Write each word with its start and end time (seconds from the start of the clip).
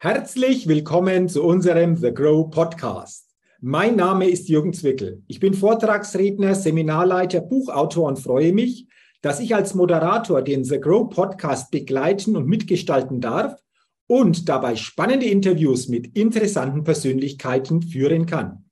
Herzlich 0.00 0.68
willkommen 0.68 1.28
zu 1.28 1.42
unserem 1.42 1.96
The 1.96 2.14
Grow 2.14 2.48
Podcast. 2.48 3.34
Mein 3.60 3.96
Name 3.96 4.30
ist 4.30 4.48
Jürgen 4.48 4.72
Zwickel. 4.72 5.24
Ich 5.26 5.40
bin 5.40 5.54
Vortragsredner, 5.54 6.54
Seminarleiter, 6.54 7.40
Buchautor 7.40 8.06
und 8.06 8.20
freue 8.20 8.52
mich, 8.52 8.86
dass 9.22 9.40
ich 9.40 9.56
als 9.56 9.74
Moderator 9.74 10.40
den 10.40 10.62
The 10.62 10.78
Grow 10.78 11.10
Podcast 11.10 11.72
begleiten 11.72 12.36
und 12.36 12.46
mitgestalten 12.46 13.20
darf 13.20 13.60
und 14.06 14.48
dabei 14.48 14.76
spannende 14.76 15.26
Interviews 15.26 15.88
mit 15.88 16.16
interessanten 16.16 16.84
Persönlichkeiten 16.84 17.82
führen 17.82 18.24
kann. 18.24 18.66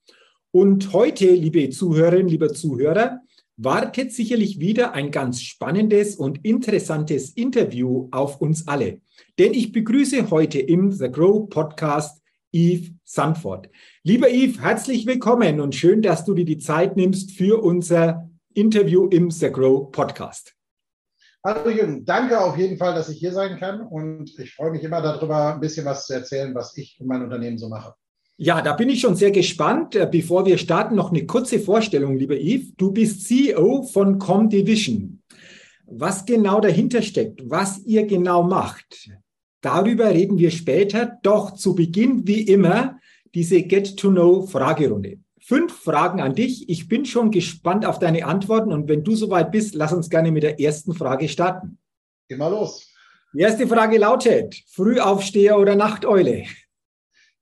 Und 0.52 0.92
heute, 0.92 1.28
liebe 1.28 1.70
Zuhörerinnen, 1.70 2.28
lieber 2.28 2.52
Zuhörer, 2.52 3.18
wartet 3.56 4.12
sicherlich 4.12 4.60
wieder 4.60 4.92
ein 4.92 5.10
ganz 5.10 5.40
spannendes 5.40 6.16
und 6.16 6.44
interessantes 6.44 7.30
Interview 7.30 8.08
auf 8.10 8.40
uns 8.40 8.68
alle. 8.68 9.00
Denn 9.38 9.54
ich 9.54 9.72
begrüße 9.72 10.30
heute 10.30 10.58
im 10.58 10.92
The 10.92 11.10
Grow 11.10 11.48
Podcast 11.48 12.22
Yves 12.52 12.92
Sandford. 13.04 13.68
Lieber 14.02 14.28
Yves, 14.28 14.60
herzlich 14.60 15.06
willkommen 15.06 15.60
und 15.60 15.74
schön, 15.74 16.02
dass 16.02 16.24
du 16.24 16.34
dir 16.34 16.44
die 16.44 16.58
Zeit 16.58 16.96
nimmst 16.96 17.32
für 17.32 17.62
unser 17.62 18.30
Interview 18.52 19.08
im 19.08 19.30
The 19.30 19.50
Grow 19.50 19.90
Podcast. 19.90 20.54
Hallo 21.42 21.70
Jürgen, 21.70 22.04
danke 22.04 22.38
auf 22.40 22.58
jeden 22.58 22.76
Fall, 22.76 22.94
dass 22.94 23.08
ich 23.08 23.18
hier 23.18 23.32
sein 23.32 23.58
kann 23.58 23.80
und 23.80 24.38
ich 24.38 24.54
freue 24.54 24.72
mich 24.72 24.82
immer 24.82 25.00
darüber, 25.00 25.54
ein 25.54 25.60
bisschen 25.60 25.86
was 25.86 26.06
zu 26.06 26.12
erzählen, 26.12 26.54
was 26.54 26.76
ich 26.76 26.98
und 27.00 27.06
mein 27.06 27.22
Unternehmen 27.22 27.56
so 27.56 27.68
mache. 27.68 27.94
Ja, 28.38 28.60
da 28.60 28.74
bin 28.74 28.90
ich 28.90 29.00
schon 29.00 29.16
sehr 29.16 29.30
gespannt. 29.30 29.94
Äh, 29.94 30.08
bevor 30.10 30.44
wir 30.44 30.58
starten, 30.58 30.94
noch 30.94 31.10
eine 31.10 31.24
kurze 31.24 31.58
Vorstellung, 31.58 32.16
lieber 32.16 32.36
Yves. 32.36 32.74
Du 32.76 32.92
bist 32.92 33.26
CEO 33.26 33.82
von 33.82 34.18
Comdivision. 34.18 35.22
Was 35.86 36.26
genau 36.26 36.60
dahinter 36.60 37.00
steckt, 37.00 37.48
was 37.48 37.78
ihr 37.84 38.06
genau 38.06 38.42
macht, 38.42 39.08
darüber 39.60 40.10
reden 40.10 40.36
wir 40.36 40.50
später. 40.50 41.18
Doch 41.22 41.54
zu 41.54 41.74
Beginn, 41.74 42.26
wie 42.26 42.42
immer, 42.42 42.98
diese 43.34 43.62
Get-to-Know-Fragerunde. 43.62 45.18
Fünf 45.40 45.72
Fragen 45.72 46.20
an 46.20 46.34
dich. 46.34 46.68
Ich 46.68 46.88
bin 46.88 47.06
schon 47.06 47.30
gespannt 47.30 47.86
auf 47.86 48.00
deine 48.00 48.26
Antworten 48.26 48.72
und 48.72 48.88
wenn 48.88 49.04
du 49.04 49.14
soweit 49.14 49.52
bist, 49.52 49.76
lass 49.76 49.92
uns 49.92 50.10
gerne 50.10 50.32
mit 50.32 50.42
der 50.42 50.60
ersten 50.60 50.92
Frage 50.92 51.28
starten. 51.28 51.78
Geh 52.28 52.36
mal 52.36 52.48
los. 52.48 52.92
Die 53.32 53.40
erste 53.40 53.66
Frage 53.68 53.96
lautet: 53.98 54.60
Frühaufsteher 54.66 55.56
oder 55.56 55.76
Nachteule? 55.76 56.46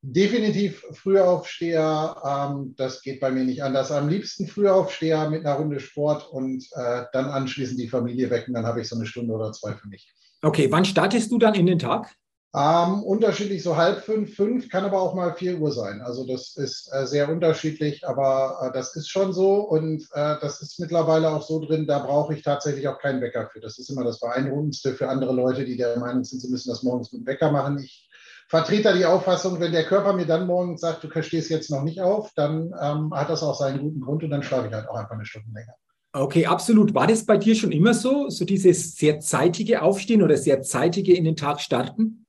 Definitiv 0.07 0.85
Frühaufsteher, 0.93 2.15
ähm, 2.27 2.75
das 2.77 3.01
geht 3.01 3.21
bei 3.21 3.31
mir 3.31 3.45
nicht 3.45 3.63
anders. 3.63 3.91
Am 3.91 4.11
liebsten 4.11 4.47
Frühaufsteher 4.47 5.31
mit 5.31 5.47
einer 5.47 5.55
Runde 5.55 5.81
Sport 5.81 6.31
und 6.31 6.63
äh, 6.73 7.05
dann 7.15 7.25
anschließend 7.25 7.81
die 7.81 7.89
Familie 7.89 8.29
wecken, 8.29 8.53
dann 8.53 8.67
habe 8.67 8.83
ich 8.83 8.89
so 8.91 8.97
eine 8.97 9.07
Stunde 9.07 9.33
oder 9.33 9.53
zwei 9.53 9.73
für 9.73 9.89
mich. 9.89 10.13
Okay, 10.43 10.71
wann 10.71 10.85
startest 10.85 11.33
du 11.33 11.39
dann 11.39 11.55
in 11.55 11.65
den 11.65 11.79
Tag? 11.79 12.15
Ähm, 12.55 13.03
unterschiedlich 13.03 13.63
so 13.63 13.79
halb 13.79 14.05
fünf, 14.05 14.37
fünf, 14.37 14.69
kann 14.69 14.85
aber 14.85 15.01
auch 15.01 15.15
mal 15.15 15.35
vier 15.35 15.59
Uhr 15.59 15.73
sein. 15.73 16.03
Also 16.03 16.27
das 16.27 16.55
ist 16.57 16.89
äh, 16.93 17.07
sehr 17.07 17.31
unterschiedlich, 17.31 18.07
aber 18.07 18.59
äh, 18.61 18.73
das 18.75 18.95
ist 18.97 19.09
schon 19.09 19.33
so 19.33 19.55
und 19.61 20.03
äh, 20.13 20.37
das 20.41 20.61
ist 20.61 20.79
mittlerweile 20.79 21.31
auch 21.31 21.43
so 21.43 21.65
drin, 21.65 21.87
da 21.87 22.01
brauche 22.01 22.35
ich 22.35 22.43
tatsächlich 22.43 22.87
auch 22.89 22.99
keinen 22.99 23.23
Wecker 23.23 23.49
für. 23.51 23.61
Das 23.61 23.79
ist 23.79 23.89
immer 23.89 24.05
das 24.05 24.21
Beeindruckendste 24.21 24.93
für 24.93 25.09
andere 25.09 25.33
Leute, 25.33 25.65
die 25.65 25.79
der 25.79 25.99
Meinung 25.99 26.25
sind, 26.25 26.41
sie 26.41 26.51
müssen 26.51 26.69
das 26.69 26.83
morgens 26.83 27.11
mit 27.11 27.23
dem 27.23 27.27
Wecker 27.27 27.51
machen. 27.51 27.79
Ich 27.79 28.04
vertrete 28.49 28.97
die 28.97 29.07
Auffassung, 29.07 29.61
wenn 29.61 29.73
der 29.73 29.85
Körper 29.85 30.13
mir 30.13 30.27
dann 30.27 30.47
morgens 30.47 30.81
sagt, 30.81 31.05
du 31.05 31.23
stehst 31.23 31.51
jetzt 31.51 31.71
noch 31.71 31.83
nicht 31.83 32.01
auf, 32.01 32.31
dann 32.37 32.73
ähm, 32.81 33.13
hat 33.15 33.31
das 33.31 33.43
auch 33.43 33.59
seinen 33.59 33.81
guten 33.81 34.01
Grund 34.01 34.23
und 34.23 34.31
dann 34.31 34.43
schlafe 34.43 34.69
ich 34.69 34.75
halt 34.75 34.89
auch 34.89 34.97
einfach 34.97 35.15
eine 35.15 35.27
Stunde 35.27 35.49
länger. 35.53 35.75
Okay, 36.13 36.47
absolut. 36.47 36.95
War 36.95 37.09
das 37.09 37.27
bei 37.27 37.37
dir 37.37 37.57
schon 37.57 37.73
immer 37.73 37.93
so, 37.93 38.29
so 38.29 38.45
dieses 38.45 38.95
sehr 38.95 39.19
zeitige 39.19 39.83
Aufstehen 39.83 40.23
oder 40.23 40.37
sehr 40.37 40.63
zeitige 40.63 41.17
in 41.17 41.25
den 41.25 41.35
Tag 41.35 41.61
starten? 41.61 42.25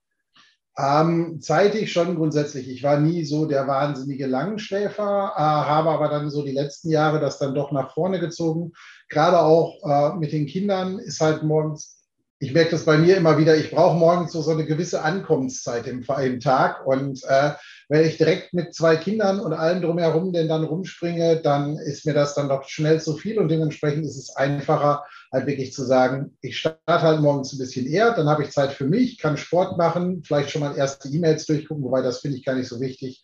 Ähm, 0.77 1.39
zeitig 1.39 1.93
schon 1.93 2.15
grundsätzlich. 2.15 2.67
Ich 2.67 2.83
war 2.83 2.99
nie 2.99 3.23
so 3.23 3.45
der 3.45 3.67
wahnsinnige 3.67 4.25
Langschläfer, 4.25 5.33
äh, 5.35 5.39
habe 5.39 5.89
aber 5.91 6.09
dann 6.09 6.29
so 6.29 6.43
die 6.43 6.51
letzten 6.51 6.89
Jahre 6.89 7.19
das 7.19 7.37
dann 7.37 7.53
doch 7.53 7.71
nach 7.71 7.93
vorne 7.93 8.19
gezogen. 8.19 8.73
Gerade 9.07 9.39
auch 9.39 9.77
äh, 9.83 10.17
mit 10.17 10.33
den 10.33 10.47
Kindern 10.47 10.99
ist 10.99 11.21
halt 11.21 11.43
morgens 11.43 12.03
ich 12.45 12.53
merke 12.53 12.71
das 12.71 12.85
bei 12.85 12.95
mir 12.99 13.17
immer 13.17 13.39
wieder, 13.39 13.57
ich 13.57 13.71
brauche 13.71 13.97
morgens 13.97 14.31
so, 14.31 14.41
so 14.43 14.51
eine 14.51 14.65
gewisse 14.65 15.01
Ankommenszeit 15.01 15.87
im, 15.87 16.05
im 16.21 16.39
Tag. 16.39 16.85
Und 16.85 17.23
äh, 17.23 17.53
wenn 17.89 18.05
ich 18.05 18.17
direkt 18.17 18.53
mit 18.53 18.75
zwei 18.75 18.97
Kindern 18.97 19.39
und 19.39 19.51
allem 19.53 19.81
drumherum 19.81 20.31
denn 20.31 20.47
dann 20.47 20.63
rumspringe, 20.63 21.41
dann 21.41 21.79
ist 21.79 22.05
mir 22.05 22.13
das 22.13 22.35
dann 22.35 22.49
doch 22.49 22.63
schnell 22.65 23.01
zu 23.01 23.15
viel 23.17 23.39
und 23.39 23.49
dementsprechend 23.49 24.05
ist 24.05 24.17
es 24.17 24.35
einfacher, 24.35 25.03
halt 25.33 25.47
wirklich 25.47 25.73
zu 25.73 25.83
sagen, 25.83 26.37
ich 26.41 26.59
starte 26.59 27.01
halt 27.01 27.21
morgens 27.21 27.51
ein 27.51 27.57
bisschen 27.57 27.87
eher, 27.87 28.13
dann 28.13 28.29
habe 28.29 28.43
ich 28.43 28.51
Zeit 28.51 28.73
für 28.73 28.85
mich, 28.85 29.17
kann 29.17 29.37
Sport 29.37 29.79
machen, 29.79 30.21
vielleicht 30.23 30.51
schon 30.51 30.61
mal 30.61 30.77
erste 30.77 31.09
E-Mails 31.09 31.47
durchgucken, 31.47 31.83
wobei 31.83 32.03
das 32.03 32.19
finde 32.19 32.37
ich 32.37 32.45
gar 32.45 32.53
nicht 32.53 32.67
so 32.67 32.79
wichtig. 32.79 33.23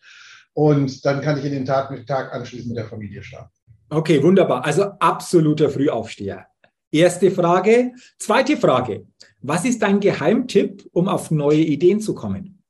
Und 0.52 1.06
dann 1.06 1.20
kann 1.20 1.38
ich 1.38 1.44
in 1.44 1.52
den 1.52 1.64
Tag, 1.64 1.92
mit 1.92 2.08
Tag 2.08 2.34
anschließend 2.34 2.70
mit 2.70 2.78
der 2.78 2.88
Familie 2.88 3.22
starten. 3.22 3.52
Okay, 3.88 4.20
wunderbar. 4.20 4.64
Also 4.64 4.84
absoluter 4.98 5.70
Frühaufsteher. 5.70 6.46
Erste 6.92 7.30
Frage. 7.30 7.92
Zweite 8.18 8.58
Frage. 8.58 9.06
Was 9.40 9.64
ist 9.64 9.80
dein 9.80 9.98
Geheimtipp, 9.98 10.86
um 10.92 11.08
auf 11.08 11.30
neue 11.30 11.62
Ideen 11.62 12.00
zu 12.00 12.14
kommen? 12.14 12.62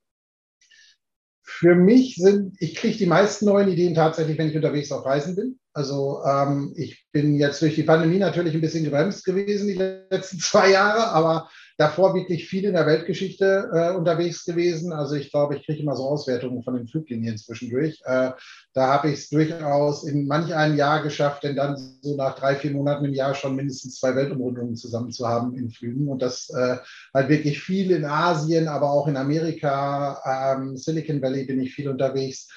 Für 1.42 1.74
mich 1.74 2.14
sind, 2.14 2.56
ich 2.60 2.76
kriege 2.76 2.96
die 2.96 3.06
meisten 3.06 3.46
neuen 3.46 3.68
Ideen 3.68 3.96
tatsächlich, 3.96 4.38
wenn 4.38 4.48
ich 4.48 4.56
unterwegs 4.56 4.92
auf 4.92 5.04
Reisen 5.04 5.34
bin. 5.34 5.58
Also 5.72 6.22
ähm, 6.24 6.72
ich 6.76 7.04
bin 7.10 7.34
jetzt 7.34 7.60
durch 7.62 7.74
die 7.74 7.82
Pandemie 7.82 8.18
natürlich 8.18 8.54
ein 8.54 8.60
bisschen 8.60 8.84
gebremst 8.84 9.24
gewesen 9.24 9.66
die 9.66 9.74
letzten 9.74 10.38
zwei 10.40 10.70
Jahre, 10.70 11.08
aber 11.08 11.50
davor 11.78 12.14
wirklich 12.14 12.48
viel 12.48 12.64
in 12.64 12.74
der 12.74 12.86
Weltgeschichte 12.86 13.70
äh, 13.72 13.96
unterwegs 13.96 14.44
gewesen. 14.44 14.92
Also 14.92 15.14
ich 15.14 15.30
glaube, 15.30 15.56
ich 15.56 15.66
kriege 15.66 15.82
immer 15.82 15.96
so 15.96 16.04
Auswertungen 16.04 16.62
von 16.62 16.74
den 16.74 16.86
Fluglinien 16.86 17.38
zwischendurch. 17.38 18.00
Äh, 18.04 18.30
da 18.74 18.88
habe 18.88 19.10
ich 19.10 19.20
es 19.20 19.28
durchaus 19.30 20.04
in 20.04 20.26
manch 20.26 20.54
einem 20.54 20.76
Jahr 20.76 21.02
geschafft, 21.02 21.44
denn 21.44 21.56
dann 21.56 21.76
so 22.00 22.16
nach 22.16 22.34
drei, 22.34 22.56
vier 22.56 22.72
Monaten 22.72 23.04
im 23.04 23.14
Jahr 23.14 23.34
schon 23.34 23.56
mindestens 23.56 23.98
zwei 23.98 24.14
Weltumrundungen 24.14 24.76
zusammen 24.76 25.10
zu 25.10 25.28
haben 25.28 25.56
in 25.56 25.70
Flügen. 25.70 26.08
Und 26.08 26.22
das 26.22 26.50
äh, 26.50 26.78
halt 27.14 27.28
wirklich 27.28 27.60
viel 27.60 27.90
in 27.90 28.04
Asien, 28.04 28.68
aber 28.68 28.90
auch 28.90 29.08
in 29.08 29.16
Amerika, 29.16 30.56
ähm, 30.56 30.76
Silicon 30.76 31.22
Valley 31.22 31.44
bin 31.44 31.60
ich 31.60 31.74
viel 31.74 31.88
unterwegs. 31.88 32.48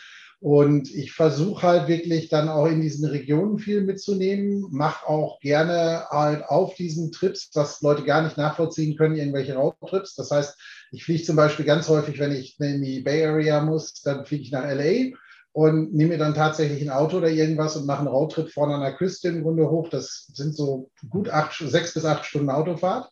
Und 0.45 0.93
ich 0.93 1.11
versuche 1.11 1.65
halt 1.65 1.87
wirklich 1.87 2.29
dann 2.29 2.49
auch 2.49 2.67
in 2.67 2.79
diesen 2.79 3.09
Regionen 3.09 3.57
viel 3.57 3.81
mitzunehmen, 3.81 4.67
mache 4.69 5.09
auch 5.09 5.39
gerne 5.39 6.05
halt 6.11 6.45
auf 6.45 6.75
diesen 6.75 7.11
Trips, 7.11 7.49
was 7.55 7.81
Leute 7.81 8.03
gar 8.03 8.21
nicht 8.21 8.37
nachvollziehen 8.37 8.95
können, 8.95 9.15
irgendwelche 9.15 9.55
Roadtrips. 9.55 10.13
Das 10.13 10.29
heißt, 10.29 10.55
ich 10.91 11.03
fliege 11.03 11.23
zum 11.23 11.35
Beispiel 11.35 11.65
ganz 11.65 11.89
häufig, 11.89 12.19
wenn 12.19 12.31
ich 12.31 12.59
in 12.59 12.83
die 12.83 12.99
Bay 12.99 13.25
Area 13.25 13.59
muss, 13.63 14.03
dann 14.03 14.23
fliege 14.27 14.43
ich 14.43 14.51
nach 14.51 14.65
LA 14.65 15.15
und 15.51 15.95
nehme 15.95 16.11
mir 16.11 16.19
dann 16.19 16.35
tatsächlich 16.35 16.83
ein 16.83 16.91
Auto 16.91 17.17
oder 17.17 17.29
irgendwas 17.31 17.75
und 17.75 17.87
mache 17.87 18.01
einen 18.01 18.09
Roadtrip 18.09 18.51
vorne 18.51 18.75
an 18.75 18.81
der 18.81 18.93
Küste 18.93 19.29
im 19.29 19.41
Grunde 19.41 19.67
hoch. 19.71 19.89
Das 19.89 20.29
sind 20.31 20.55
so 20.55 20.91
gut 21.09 21.27
acht, 21.27 21.57
sechs 21.57 21.95
bis 21.95 22.05
acht 22.05 22.23
Stunden 22.23 22.51
Autofahrt 22.51 23.09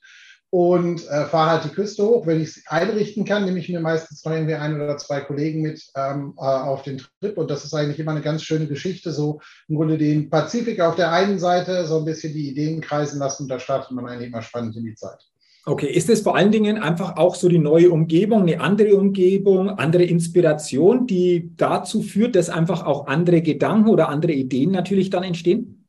und 0.54 1.10
äh, 1.10 1.26
fahre 1.26 1.50
halt 1.50 1.64
die 1.64 1.70
Küste 1.70 2.06
hoch. 2.06 2.28
Wenn 2.28 2.40
ich 2.40 2.50
es 2.50 2.64
einrichten 2.68 3.26
kann, 3.26 3.46
nehme 3.46 3.58
ich 3.58 3.70
mir 3.70 3.80
meistens 3.80 4.24
noch 4.24 4.34
irgendwie 4.34 4.54
ein 4.54 4.76
oder 4.80 4.98
zwei 4.98 5.22
Kollegen 5.22 5.64
mit 5.64 5.84
ähm, 5.96 6.36
äh, 6.38 6.44
auf 6.44 6.84
den 6.84 7.00
Trip. 7.00 7.36
Und 7.40 7.50
das 7.50 7.66
ist 7.66 7.74
eigentlich 7.74 7.98
immer 7.98 8.12
eine 8.12 8.22
ganz 8.22 8.44
schöne 8.44 8.68
Geschichte. 8.68 9.12
So 9.12 9.42
im 9.68 9.78
Grunde 9.78 9.98
den 9.98 10.30
Pazifik 10.30 10.80
auf 10.80 10.96
der 10.96 11.12
einen 11.12 11.40
Seite, 11.40 11.88
so 11.88 11.98
ein 11.98 12.06
bisschen 12.06 12.34
die 12.34 12.52
Ideen 12.52 12.82
kreisen 12.82 13.18
lassen. 13.18 13.44
Und 13.44 13.50
da 13.50 13.58
startet 13.58 13.90
man 13.94 14.06
eigentlich 14.06 14.28
immer 14.28 14.44
spannend 14.44 14.76
in 14.76 14.84
die 14.84 14.94
Zeit. 14.94 15.18
Okay, 15.66 15.88
ist 15.88 16.12
es 16.12 16.22
vor 16.22 16.36
allen 16.36 16.52
Dingen 16.52 16.78
einfach 16.78 17.18
auch 17.18 17.34
so 17.34 17.50
die 17.50 17.58
neue 17.58 17.90
Umgebung, 17.90 18.44
eine 18.44 18.62
andere 18.62 18.96
Umgebung, 18.96 19.72
andere 19.72 20.04
Inspiration, 20.04 21.08
die 21.08 21.50
dazu 21.58 22.04
führt, 22.04 22.36
dass 22.36 22.52
einfach 22.52 22.86
auch 22.86 23.08
andere 23.08 23.42
Gedanken 23.42 23.90
oder 23.90 24.08
andere 24.08 24.34
Ideen 24.34 24.70
natürlich 24.70 25.10
dann 25.10 25.24
entstehen? 25.24 25.83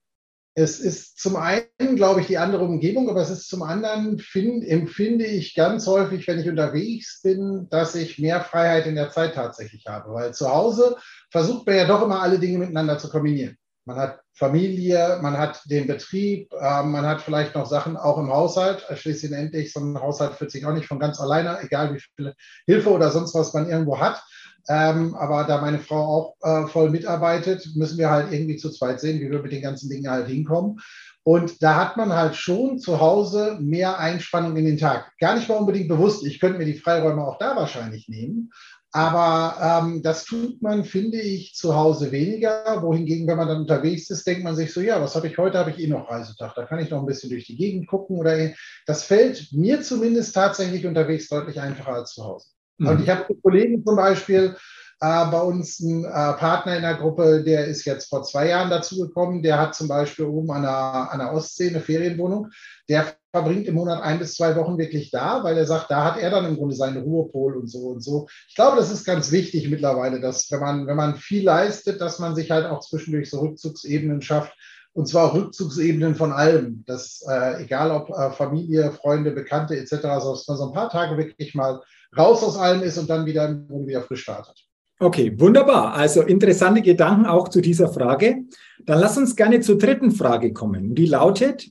Es 0.57 0.79
ist 0.79 1.19
zum 1.19 1.35
einen, 1.35 1.97
glaube 1.97 2.21
ich, 2.21 2.29
die 2.29 2.39
andere 2.39 2.65
Umgebung, 2.65 3.11
aber 3.11 3.23
es 3.23 3.31
ist 3.31 3.49
zum 3.49 3.63
anderen, 3.63 4.19
find, 4.21 4.65
empfinde 4.65 5.27
ich 5.27 5.55
ganz 5.55 5.87
häufig, 5.89 6.29
wenn 6.29 6.39
ich 6.39 6.49
unterwegs 6.49 7.21
bin, 7.23 7.67
dass 7.71 7.97
ich 7.97 8.21
mehr 8.21 8.41
Freiheit 8.41 8.87
in 8.87 8.95
der 8.95 9.11
Zeit 9.11 9.35
tatsächlich 9.35 9.87
habe. 9.89 10.15
Weil 10.15 10.33
zu 10.33 10.49
Hause 10.49 10.97
versucht 11.33 11.67
man 11.67 11.77
ja 11.77 11.87
doch 11.87 12.03
immer 12.03 12.23
alle 12.23 12.39
Dinge 12.39 12.59
miteinander 12.59 12.99
zu 12.99 13.09
kombinieren. 13.09 13.57
Man 13.87 13.97
hat 13.97 14.21
Familie, 14.33 15.19
man 15.21 15.37
hat 15.37 15.61
den 15.67 15.87
Betrieb, 15.87 16.53
äh, 16.53 16.83
man 16.83 17.05
hat 17.05 17.21
vielleicht 17.21 17.55
noch 17.55 17.67
Sachen 17.67 17.97
auch 17.97 18.17
im 18.17 18.33
Haushalt. 18.33 18.87
Schließlich 18.95 19.33
endlich, 19.33 19.73
so 19.73 19.81
ein 19.81 20.01
Haushalt 20.01 20.35
fühlt 20.35 20.51
sich 20.51 20.65
auch 20.65 20.73
nicht 20.73 20.87
von 20.87 20.99
ganz 20.99 21.21
alleine, 21.21 21.59
egal 21.63 21.95
wie 21.95 22.01
viel 22.01 22.35
Hilfe 22.67 22.91
oder 22.91 23.11
sonst 23.11 23.35
was 23.35 23.53
man 23.53 23.69
irgendwo 23.69 24.01
hat. 24.01 24.23
Ähm, 24.69 25.15
aber 25.15 25.45
da 25.45 25.61
meine 25.61 25.79
Frau 25.79 25.97
auch 25.97 26.37
äh, 26.43 26.67
voll 26.69 26.91
mitarbeitet, 26.91 27.69
müssen 27.75 27.99
wir 27.99 28.11
halt 28.11 28.33
irgendwie 28.33 28.57
zu 28.57 28.71
zweit 28.71 29.01
sehen, 29.01 29.21
wie 29.21 29.31
wir 29.31 29.43
mit 29.43 29.53
den 29.53 29.63
ganzen 29.63 29.91
Dingen 29.91 30.11
halt 30.11 30.29
hinkommen. 30.29 30.81
Und 31.23 31.63
da 31.63 31.77
hat 31.77 31.97
man 31.97 32.13
halt 32.13 32.37
schon 32.37 32.79
zu 32.79 33.01
Hause 33.01 33.59
mehr 33.61 33.99
Einspannung 33.99 34.57
in 34.57 34.67
den 34.67 34.79
Tag. 34.79 35.11
Gar 35.19 35.37
nicht 35.37 35.49
mal 35.49 35.57
unbedingt 35.57 35.89
bewusst. 35.89 36.25
Ich 36.27 36.39
könnte 36.39 36.59
mir 36.59 36.67
die 36.67 36.79
Freiräume 36.79 37.27
auch 37.27 37.39
da 37.39 37.57
wahrscheinlich 37.57 38.09
nehmen. 38.09 38.51
Aber 38.93 39.83
ähm, 39.83 40.03
das 40.03 40.25
tut 40.25 40.63
man, 40.63 40.85
finde 40.85 41.21
ich, 41.21 41.55
zu 41.55 41.75
Hause 41.75 42.13
weniger. 42.13 42.81
Wohingegen, 42.81 43.27
wenn 43.27 43.39
man 43.39 43.49
dann 43.49 43.63
unterwegs 43.63 44.09
ist, 44.09 44.27
denkt 44.27 44.45
man 44.45 44.55
sich 44.55 44.73
so, 44.73 44.81
ja, 44.81 45.01
was 45.01 45.17
habe 45.17 45.27
ich 45.27 45.37
heute? 45.37 45.59
Habe 45.59 45.71
ich 45.71 45.81
eh 45.81 45.89
noch 45.89 46.09
Reisetag. 46.09 46.55
Da 46.55 46.65
kann 46.65 46.79
ich 46.79 46.91
noch 46.91 47.01
ein 47.01 47.07
bisschen 47.07 47.31
durch 47.31 47.47
die 47.47 47.57
Gegend 47.57 47.89
gucken. 47.89 48.19
Oder 48.19 48.53
das 48.87 49.03
fällt 49.03 49.49
mir 49.53 49.83
zumindest 49.83 50.35
tatsächlich 50.35 50.87
unterwegs 50.87 51.29
deutlich 51.29 51.59
einfacher 51.59 51.95
als 51.95 52.13
zu 52.13 52.25
Hause. 52.25 52.54
Mhm. 52.79 52.89
Und 52.89 53.03
ich 53.03 53.09
habe 53.09 53.35
Kollegen 53.43 53.85
zum 53.85 53.97
Beispiel, 53.97 54.57
äh, 55.01 55.27
bei 55.31 55.41
uns 55.41 55.81
ein 55.81 56.05
äh, 56.05 56.09
Partner 56.09 56.77
in 56.77 56.83
der 56.83 56.95
Gruppe, 56.95 57.43
der 57.45 57.67
ist 57.67 57.85
jetzt 57.85 58.09
vor 58.09 58.23
zwei 58.23 58.49
Jahren 58.49 58.71
dazugekommen. 58.71 59.43
Der 59.43 59.61
hat 59.61 59.75
zum 59.75 59.89
Beispiel 59.89 60.25
oben 60.25 60.51
an 60.51 60.63
der, 60.63 61.13
an 61.13 61.19
der 61.19 61.33
Ostsee 61.33 61.69
eine 61.69 61.81
Ferienwohnung. 61.81 62.49
Der 62.89 63.15
verbringt 63.33 63.67
im 63.67 63.75
Monat 63.75 64.03
ein 64.03 64.19
bis 64.19 64.35
zwei 64.35 64.55
Wochen 64.57 64.79
wirklich 64.79 65.11
da, 65.11 65.43
weil 65.43 65.59
er 65.59 65.67
sagt, 65.67 65.91
da 65.91 66.05
hat 66.05 66.19
er 66.19 66.31
dann 66.31 66.47
im 66.47 66.57
Grunde 66.57 66.77
seinen 66.77 67.03
Ruhepol 67.03 67.57
und 67.57 67.67
so 67.67 67.89
und 67.89 68.01
so. 68.01 68.29
Ich 68.49 68.55
glaube, 68.55 68.77
das 68.77 68.91
ist 68.91 69.05
ganz 69.05 69.31
wichtig 69.31 69.69
mittlerweile, 69.69 70.21
dass 70.21 70.51
wenn 70.51 70.61
man, 70.61 70.87
wenn 70.87 70.97
man 70.97 71.17
viel 71.17 71.45
leistet, 71.45 72.01
dass 72.01 72.19
man 72.19 72.35
sich 72.35 72.51
halt 72.51 72.67
auch 72.67 72.81
zwischendurch 72.81 73.29
so 73.29 73.41
Rückzugsebenen 73.41 74.23
schafft. 74.23 74.55
Und 74.95 75.09
zwar 75.09 75.27
auch 75.27 75.35
Rückzugsebenen 75.35 76.15
von 76.15 76.33
allem. 76.33 76.85
Das, 76.87 77.25
äh, 77.29 77.65
egal 77.65 77.91
ob 77.91 78.11
äh, 78.11 78.31
Familie, 78.31 78.93
Freunde, 78.93 79.33
Bekannte 79.33 79.77
etc., 79.77 79.91
dass 80.03 80.47
man 80.49 80.57
so 80.57 80.67
ein 80.69 80.73
paar 80.73 80.89
Tage 80.89 81.19
wirklich 81.19 81.55
mal 81.55 81.81
raus 82.17 82.43
aus 82.43 82.57
allem 82.57 82.83
ist 82.83 82.97
und 82.97 83.11
dann 83.11 83.27
wieder, 83.27 83.53
wieder 83.69 84.03
frisch 84.03 84.23
startet. 84.23 84.55
Okay, 85.01 85.39
wunderbar. 85.39 85.95
Also 85.95 86.23
interessante 86.23 86.81
Gedanken 86.81 87.27
auch 87.27 87.49
zu 87.49 87.61
dieser 87.61 87.89
Frage. 87.89 88.45
Dann 88.85 89.01
lass 89.01 89.19
uns 89.19 89.35
gerne 89.35 89.61
zur 89.61 89.79
dritten 89.79 90.13
Frage 90.13 90.53
kommen. 90.53 90.95
Die 90.95 91.07
lautet, 91.07 91.69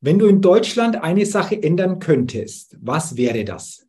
wenn 0.00 0.20
du 0.20 0.26
in 0.26 0.40
Deutschland 0.40 1.02
eine 1.02 1.26
Sache 1.26 1.60
ändern 1.60 1.98
könntest, 1.98 2.76
was 2.80 3.16
wäre 3.16 3.44
das? 3.44 3.86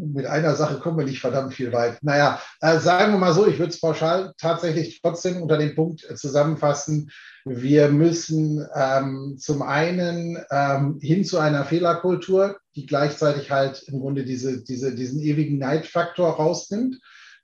Mit 0.00 0.26
einer 0.26 0.54
Sache 0.54 0.78
kommen 0.78 0.98
wir 0.98 1.04
nicht 1.04 1.20
verdammt 1.20 1.54
viel 1.54 1.72
weit. 1.72 2.02
Naja, 2.02 2.40
äh, 2.60 2.78
sagen 2.78 3.12
wir 3.12 3.18
mal 3.18 3.34
so, 3.34 3.46
ich 3.46 3.58
würde 3.58 3.70
es 3.70 3.80
pauschal 3.80 4.32
tatsächlich 4.38 5.00
trotzdem 5.02 5.42
unter 5.42 5.58
dem 5.58 5.74
Punkt 5.74 6.00
zusammenfassen. 6.16 7.10
Wir 7.44 7.88
müssen 7.88 8.66
ähm, 8.74 9.36
zum 9.38 9.62
einen 9.62 10.38
ähm, 10.50 10.98
hin 11.00 11.24
zu 11.24 11.38
einer 11.38 11.64
Fehlerkultur, 11.64 12.58
die 12.76 12.86
gleichzeitig 12.86 13.50
halt 13.50 13.82
im 13.88 14.00
Grunde 14.00 14.24
diese, 14.24 14.62
diese, 14.64 14.94
diesen 14.94 15.20
ewigen 15.20 15.58
Neidfaktor 15.58 16.30
rausnimmt. 16.30 16.96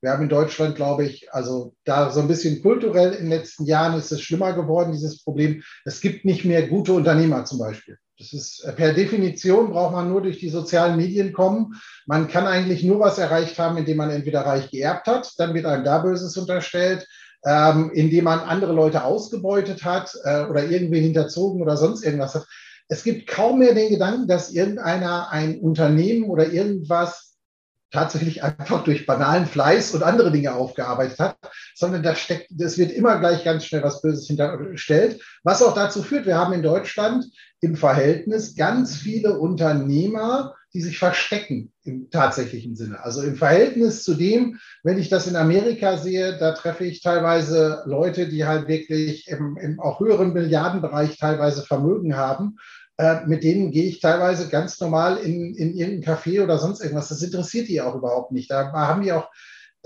Wir 0.03 0.11
haben 0.11 0.25
in 0.25 0.29
Deutschland, 0.29 0.77
glaube 0.77 1.05
ich, 1.05 1.33
also 1.33 1.75
da 1.85 2.11
so 2.11 2.21
ein 2.21 2.29
bisschen 2.29 2.63
kulturell 2.63 3.13
in 3.13 3.25
den 3.25 3.31
letzten 3.31 3.65
Jahren 3.65 3.99
ist 3.99 4.13
es 4.13 4.21
schlimmer 4.21 4.53
geworden, 4.53 4.93
dieses 4.93 5.23
Problem. 5.23 5.63
Es 5.85 6.01
gibt 6.01 6.25
nicht 6.25 6.45
mehr 6.45 6.69
gute 6.69 6.93
Unternehmer 6.93 7.45
zum 7.45 7.59
Beispiel. 7.59 7.99
Das 8.19 8.33
ist 8.33 8.65
äh, 8.65 8.73
per 8.73 8.95
Definition 8.95 9.71
braucht 9.71 9.93
man 9.93 10.09
nur 10.09 10.23
durch 10.23 10.39
die 10.39 10.49
sozialen 10.49 10.97
Medien 10.97 11.33
kommen. 11.33 11.75
Man 12.07 12.29
kann 12.29 12.47
eigentlich 12.47 12.83
nur 12.83 13.01
was 13.01 13.19
erreicht 13.19 13.59
haben, 13.59 13.77
indem 13.77 13.99
man 13.99 14.11
entweder 14.11 14.41
reich 14.41 14.71
geerbt 14.71 15.07
hat, 15.07 15.33
dann 15.39 15.55
wird 15.55 15.67
einem 15.67 15.85
da 15.85 15.99
Böses 15.99 16.37
unterstellt, 16.37 17.07
ähm, 17.45 17.91
indem 17.93 18.25
man 18.25 18.41
andere 18.41 18.73
Leute 18.73 19.05
ausgebeutet 19.05 19.85
hat 19.85 20.17
äh, 20.25 20.45
oder 20.45 20.65
irgendwie 20.65 21.01
hinterzogen 21.01 21.61
oder 21.61 21.77
sonst 21.77 22.05
irgendwas 22.05 22.35
hat. 22.35 22.47
Es 22.89 23.03
gibt 23.03 23.27
kaum 23.27 23.59
mehr 23.59 23.75
den 23.75 23.91
Gedanken, 23.91 24.29
dass 24.29 24.53
irgendeiner 24.53 25.31
ein 25.31 25.61
Unternehmen 25.61 26.31
oder 26.31 26.51
irgendwas 26.53 27.35
tatsächlich 27.91 28.43
einfach 28.43 28.85
durch 28.85 29.07
banalen 29.07 29.47
Fleiß 29.47 29.95
und 29.95 30.03
andere 30.03 30.31
Dinge 30.31 30.55
aufgearbeitet 30.55 31.19
hat, 31.19 31.37
sondern 31.77 32.03
da 32.03 32.15
steckt, 32.15 32.51
es 32.59 32.79
wird 32.79 32.91
immer 32.91 33.19
gleich 33.19 33.45
ganz 33.45 33.67
schnell 33.67 33.83
was 33.83 34.01
Böses 34.01 34.27
hinterstellt, 34.27 35.23
was 35.45 35.63
auch 35.63 35.75
dazu 35.75 36.03
führt, 36.03 36.25
wir 36.25 36.37
haben 36.37 36.55
in 36.55 36.63
Deutschland 36.63 37.27
im 37.61 37.77
Verhältnis 37.77 38.57
ganz 38.57 38.97
viele 38.97 39.39
Unternehmer, 39.39 40.55
die 40.73 40.81
sich 40.81 40.99
verstecken 40.99 41.73
im 41.85 42.11
tatsächlichen 42.11 42.77
Sinne. 42.77 43.05
Also 43.05 43.23
im 43.23 43.37
Verhältnis 43.37 44.05
zu 44.05 44.15
dem, 44.15 44.59
wenn 44.85 44.99
ich 44.99 45.11
das 45.11 45.27
in 45.27 45.37
Amerika 45.37 45.99
sehe, 45.99 46.39
da 46.39 46.53
treffe 46.53 46.85
ich 46.85 47.03
teilweise 47.03 47.83
Leute, 47.85 48.29
die 48.29 48.47
halt 48.47 48.69
wirklich 48.69 49.29
im, 49.29 49.59
im 49.59 49.79
auch 49.79 50.01
höheren 50.01 50.33
Milliardenbereich 50.33 51.19
teilweise 51.19 51.63
Vermögen 51.63 52.17
haben 52.17 52.57
äh, 52.99 53.27
mit 53.27 53.45
denen 53.45 53.73
gehe 53.73 53.85
ich 53.85 54.01
teilweise 54.01 54.49
ganz 54.49 54.81
normal 54.81 55.19
in, 55.19 55.55
in 55.55 55.75
irgendein 55.75 56.17
Café 56.17 56.43
oder 56.43 56.59
sonst 56.59 56.81
irgendwas. 56.81 57.09
Das 57.09 57.21
interessiert 57.21 57.69
die 57.69 57.83
auch 57.83 57.95
überhaupt 57.95 58.33
nicht. 58.33 58.51
Da 58.51 58.73
haben 58.73 59.03
die 59.03 59.13
auch, 59.13 59.29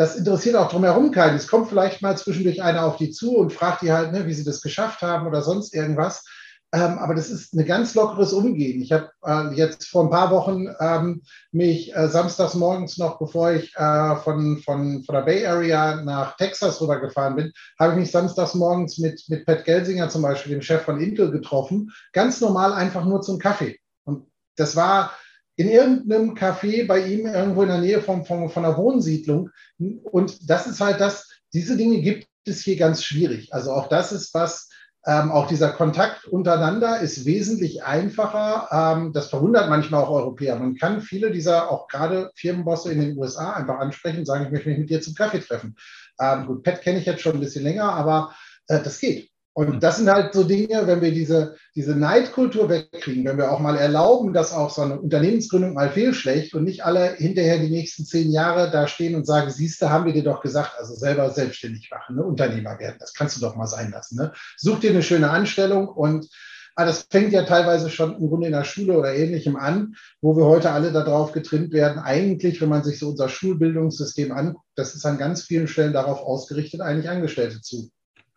das 0.00 0.17
interessiert 0.17 0.56
auch 0.56 0.70
drumherum 0.70 1.11
keinen. 1.11 1.37
Es 1.37 1.47
kommt 1.47 1.69
vielleicht 1.69 2.00
mal 2.00 2.17
zwischendurch 2.17 2.62
einer 2.62 2.87
auf 2.87 2.97
die 2.97 3.11
zu 3.11 3.37
und 3.37 3.52
fragt 3.52 3.82
die 3.82 3.93
halt, 3.93 4.12
ne, 4.12 4.26
wie 4.26 4.32
sie 4.32 4.44
das 4.44 4.62
geschafft 4.62 5.02
haben 5.02 5.26
oder 5.26 5.43
sonst 5.43 5.75
irgendwas. 5.75 6.25
Ähm, 6.73 6.99
aber 6.99 7.14
das 7.14 7.29
ist 7.29 7.52
ein 7.52 7.67
ganz 7.67 7.94
lockeres 7.94 8.32
Umgehen. 8.32 8.81
Ich 8.81 8.93
habe 8.93 9.11
äh, 9.26 9.55
jetzt 9.55 9.88
vor 9.88 10.05
ein 10.05 10.11
paar 10.11 10.31
Wochen 10.31 10.69
ähm, 10.81 11.20
mich 11.52 11.94
äh, 11.94 12.08
samstags 12.08 12.55
morgens 12.55 12.97
noch, 12.97 13.19
bevor 13.19 13.52
ich 13.52 13.76
äh, 13.76 14.17
von, 14.17 14.62
von, 14.64 15.02
von 15.05 15.14
der 15.14 15.23
Bay 15.23 15.44
Area 15.44 15.97
nach 15.97 16.35
Texas 16.38 16.81
rübergefahren 16.81 17.37
bin, 17.37 17.53
habe 17.79 17.93
ich 17.93 17.99
mich 17.99 18.11
samstags 18.11 18.55
morgens 18.55 18.96
mit, 18.96 19.23
mit 19.29 19.44
Pat 19.44 19.67
Gelsinger 19.67 20.08
zum 20.08 20.23
Beispiel, 20.23 20.53
dem 20.53 20.62
Chef 20.62 20.81
von 20.81 20.99
Intel, 20.99 21.31
getroffen. 21.31 21.91
Ganz 22.14 22.41
normal 22.41 22.73
einfach 22.73 23.05
nur 23.05 23.20
zum 23.20 23.38
Kaffee. 23.38 23.79
Und 24.05 24.31
das 24.56 24.76
war 24.76 25.12
in 25.61 25.69
irgendeinem 25.69 26.35
Café 26.35 26.87
bei 26.87 27.05
ihm 27.05 27.27
irgendwo 27.27 27.61
in 27.61 27.69
der 27.69 27.81
Nähe 27.81 28.01
von, 28.01 28.25
von, 28.25 28.49
von 28.49 28.65
einer 28.65 28.79
Wohnsiedlung. 28.79 29.51
Und 29.79 30.49
das 30.49 30.67
ist 30.67 30.81
halt 30.81 31.03
das, 31.03 31.29
diese 31.53 31.77
Dinge 31.77 32.01
gibt 32.01 32.29
es 32.47 32.62
hier 32.62 32.79
ganz 32.79 33.05
schwierig. 33.05 33.53
Also 33.53 33.73
auch 33.73 33.89
das 33.89 34.11
ist 34.11 34.33
was, 34.33 34.71
ähm, 35.05 35.31
auch 35.31 35.49
dieser 35.49 35.69
Kontakt 35.73 36.25
untereinander 36.25 37.01
ist 37.01 37.27
wesentlich 37.27 37.85
einfacher. 37.85 38.69
Ähm, 38.73 39.12
das 39.12 39.29
verwundert 39.29 39.69
manchmal 39.69 40.03
auch 40.03 40.11
Europäer. 40.11 40.57
Man 40.57 40.77
kann 40.77 41.03
viele 41.03 41.31
dieser 41.31 41.71
auch 41.71 41.89
gerade 41.89 42.31
Firmenbosse 42.37 42.91
in 42.93 43.01
den 43.03 43.19
USA 43.19 43.53
einfach 43.53 43.81
ansprechen 43.81 44.21
und 44.21 44.27
sagen, 44.27 44.47
ich 44.47 44.53
möchte 44.53 44.71
mich 44.71 44.79
mit 44.79 44.89
dir 44.89 45.03
zum 45.03 45.15
Kaffee 45.15 45.41
treffen. 45.41 45.77
Ähm, 46.19 46.47
gut, 46.47 46.63
Pet 46.63 46.81
kenne 46.81 47.01
ich 47.01 47.05
jetzt 47.05 47.21
schon 47.21 47.35
ein 47.35 47.41
bisschen 47.41 47.65
länger, 47.65 47.93
aber 47.93 48.35
äh, 48.69 48.83
das 48.83 48.99
geht. 48.99 49.30
Und 49.52 49.69
mhm. 49.69 49.81
das 49.81 49.97
sind 49.97 50.08
halt 50.08 50.32
so 50.32 50.44
Dinge, 50.44 50.87
wenn 50.87 51.00
wir 51.00 51.11
diese, 51.11 51.56
diese 51.75 51.97
Neidkultur 51.97 52.69
wegkriegen, 52.69 53.25
wenn 53.25 53.37
wir 53.37 53.50
auch 53.50 53.58
mal 53.58 53.76
erlauben, 53.76 54.32
dass 54.32 54.52
auch 54.52 54.70
so 54.70 54.82
eine 54.82 55.00
Unternehmensgründung 55.00 55.75
mal 55.75 55.91
fehlschlägt 55.91 56.55
und 56.55 56.64
nicht 56.64 56.85
alle 56.85 57.14
hinterher 57.14 57.58
die 57.58 57.70
nächsten 57.70 58.05
zehn 58.05 58.31
Jahre 58.31 58.70
da 58.70 58.87
stehen 58.87 59.17
und 59.17 59.26
sagen, 59.26 59.50
siehst 59.50 59.82
du, 59.82 59.91
haben 59.91 60.06
wir 60.06 60.12
dir 60.12 60.23
doch 60.23 60.41
gesagt, 60.41 60.75
also 60.79 60.94
selber 60.94 61.31
selbstständig 61.31 61.91
machen, 61.91 62.17
ne? 62.17 62.23
Unternehmer 62.23 62.79
werden, 62.79 62.97
das 63.00 63.12
kannst 63.12 63.37
du 63.37 63.41
doch 63.41 63.56
mal 63.56 63.67
sein 63.67 63.91
lassen. 63.91 64.17
Ne? 64.17 64.32
Such 64.56 64.79
dir 64.79 64.91
eine 64.91 65.02
schöne 65.02 65.31
Anstellung 65.31 65.88
und 65.88 66.29
ah, 66.76 66.85
das 66.85 67.06
fängt 67.11 67.32
ja 67.32 67.43
teilweise 67.43 67.91
schon 67.91 68.17
im 68.17 68.29
Grunde 68.29 68.46
in 68.46 68.53
der 68.53 68.64
Schule 68.64 68.96
oder 68.96 69.14
ähnlichem 69.14 69.56
an, 69.56 69.96
wo 70.20 70.37
wir 70.37 70.44
heute 70.44 70.70
alle 70.70 70.93
darauf 70.93 71.32
getrimmt 71.32 71.73
werden. 71.73 71.99
Eigentlich, 71.99 72.61
wenn 72.61 72.69
man 72.69 72.85
sich 72.85 73.00
so 73.00 73.08
unser 73.08 73.29
Schulbildungssystem 73.29 74.31
anguckt, 74.31 74.64
das 74.76 74.94
ist 74.94 75.05
an 75.05 75.19
ganz 75.19 75.43
vielen 75.43 75.67
Stellen 75.67 75.93
darauf 75.93 76.20
ausgerichtet, 76.20 76.81
eigentlich 76.81 77.11
Angestellte 77.11 77.61
zu 77.61 77.91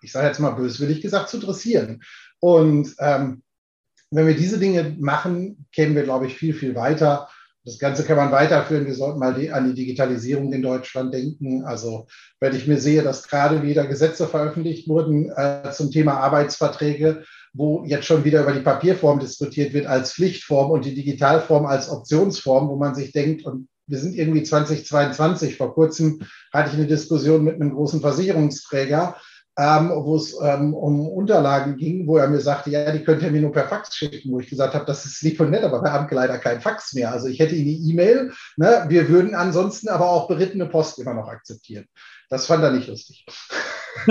ich 0.03 0.11
sage 0.11 0.27
jetzt 0.27 0.39
mal 0.39 0.51
böswillig 0.51 1.01
gesagt, 1.01 1.29
zu 1.29 1.39
dressieren. 1.39 2.03
Und 2.39 2.93
ähm, 2.99 3.41
wenn 4.11 4.27
wir 4.27 4.35
diese 4.35 4.59
Dinge 4.59 4.95
machen, 4.99 5.65
kämen 5.71 5.95
wir, 5.95 6.03
glaube 6.03 6.27
ich, 6.27 6.35
viel, 6.35 6.53
viel 6.53 6.75
weiter. 6.75 7.29
Das 7.65 7.79
Ganze 7.79 8.03
kann 8.03 8.17
man 8.17 8.31
weiterführen. 8.31 8.85
Wir 8.85 8.93
sollten 8.93 9.19
mal 9.19 9.33
die, 9.33 9.49
an 9.51 9.67
die 9.67 9.73
Digitalisierung 9.73 10.51
in 10.51 10.61
Deutschland 10.61 11.13
denken. 11.13 11.63
Also 11.63 12.07
wenn 12.39 12.55
ich 12.55 12.67
mir 12.67 12.77
sehe, 12.77 13.01
dass 13.03 13.27
gerade 13.27 13.63
wieder 13.63 13.87
Gesetze 13.87 14.27
veröffentlicht 14.27 14.87
wurden 14.89 15.31
äh, 15.31 15.71
zum 15.71 15.89
Thema 15.89 16.17
Arbeitsverträge, 16.17 17.23
wo 17.53 17.83
jetzt 17.85 18.05
schon 18.05 18.25
wieder 18.25 18.41
über 18.41 18.51
die 18.51 18.59
Papierform 18.59 19.19
diskutiert 19.19 19.73
wird 19.73 19.85
als 19.85 20.13
Pflichtform 20.13 20.71
und 20.71 20.85
die 20.85 20.93
Digitalform 20.95 21.65
als 21.65 21.89
Optionsform, 21.89 22.67
wo 22.67 22.75
man 22.75 22.95
sich 22.95 23.13
denkt, 23.13 23.45
und 23.45 23.69
wir 23.87 23.99
sind 23.99 24.15
irgendwie 24.15 24.43
2022. 24.43 25.57
Vor 25.57 25.73
kurzem 25.73 26.21
hatte 26.51 26.71
ich 26.71 26.75
eine 26.75 26.87
Diskussion 26.87 27.43
mit 27.43 27.55
einem 27.55 27.73
großen 27.73 28.01
Versicherungsträger, 28.01 29.15
ähm, 29.57 29.91
wo 29.93 30.15
es 30.15 30.35
ähm, 30.41 30.73
um 30.73 31.07
Unterlagen 31.07 31.77
ging, 31.77 32.07
wo 32.07 32.17
er 32.17 32.27
mir 32.27 32.41
sagte, 32.41 32.71
ja, 32.71 32.91
die 32.91 33.03
könnt 33.03 33.21
ihr 33.21 33.31
mir 33.31 33.41
nur 33.41 33.51
per 33.51 33.67
Fax 33.67 33.95
schicken, 33.95 34.31
wo 34.31 34.39
ich 34.39 34.49
gesagt 34.49 34.73
habe, 34.73 34.85
das 34.85 35.05
ist 35.05 35.21
lieb 35.21 35.39
und 35.39 35.51
nett, 35.51 35.63
aber 35.63 35.83
wir 35.83 35.93
haben 35.93 36.07
leider 36.09 36.39
kein 36.39 36.61
Fax 36.61 36.93
mehr. 36.93 37.11
Also 37.11 37.27
ich 37.27 37.39
hätte 37.39 37.55
die 37.55 37.89
E-Mail, 37.89 38.31
ne? 38.57 38.85
wir 38.87 39.09
würden 39.09 39.35
ansonsten 39.35 39.89
aber 39.89 40.09
auch 40.09 40.27
berittene 40.27 40.65
Post 40.65 40.97
immer 40.99 41.13
noch 41.13 41.27
akzeptieren. 41.27 41.85
Das 42.29 42.47
fand 42.47 42.63
er 42.63 42.71
nicht 42.71 42.87
lustig. 42.87 43.25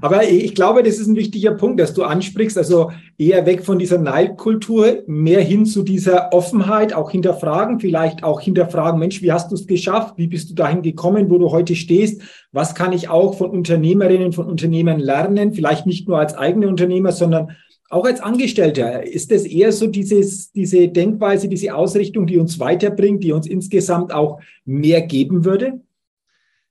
Aber 0.00 0.28
ich 0.28 0.54
glaube, 0.54 0.82
das 0.82 0.98
ist 0.98 1.06
ein 1.06 1.16
wichtiger 1.16 1.52
Punkt, 1.52 1.80
dass 1.80 1.94
du 1.94 2.02
ansprichst. 2.02 2.58
Also 2.58 2.90
eher 3.16 3.46
weg 3.46 3.64
von 3.64 3.78
dieser 3.78 3.98
Neidkultur, 3.98 5.02
mehr 5.06 5.40
hin 5.40 5.66
zu 5.66 5.82
dieser 5.82 6.32
Offenheit, 6.32 6.92
auch 6.92 7.10
hinterfragen, 7.10 7.80
vielleicht 7.80 8.24
auch 8.24 8.40
hinterfragen, 8.40 8.98
Mensch, 8.98 9.22
wie 9.22 9.32
hast 9.32 9.50
du 9.50 9.54
es 9.54 9.66
geschafft? 9.66 10.14
Wie 10.16 10.26
bist 10.26 10.50
du 10.50 10.54
dahin 10.54 10.82
gekommen, 10.82 11.30
wo 11.30 11.38
du 11.38 11.50
heute 11.50 11.76
stehst? 11.76 12.22
Was 12.52 12.74
kann 12.74 12.92
ich 12.92 13.08
auch 13.08 13.34
von 13.34 13.50
Unternehmerinnen, 13.50 14.32
von 14.32 14.46
Unternehmern 14.46 14.98
lernen? 14.98 15.52
Vielleicht 15.52 15.86
nicht 15.86 16.08
nur 16.08 16.18
als 16.18 16.36
eigene 16.36 16.68
Unternehmer, 16.68 17.12
sondern 17.12 17.56
auch 17.90 18.04
als 18.04 18.20
Angestellter. 18.20 19.06
Ist 19.06 19.30
das 19.30 19.44
eher 19.44 19.72
so 19.72 19.86
dieses, 19.86 20.52
diese 20.52 20.88
Denkweise, 20.88 21.48
diese 21.48 21.74
Ausrichtung, 21.74 22.26
die 22.26 22.38
uns 22.38 22.60
weiterbringt, 22.60 23.24
die 23.24 23.32
uns 23.32 23.46
insgesamt 23.46 24.12
auch 24.12 24.40
mehr 24.64 25.02
geben 25.02 25.44
würde? 25.44 25.80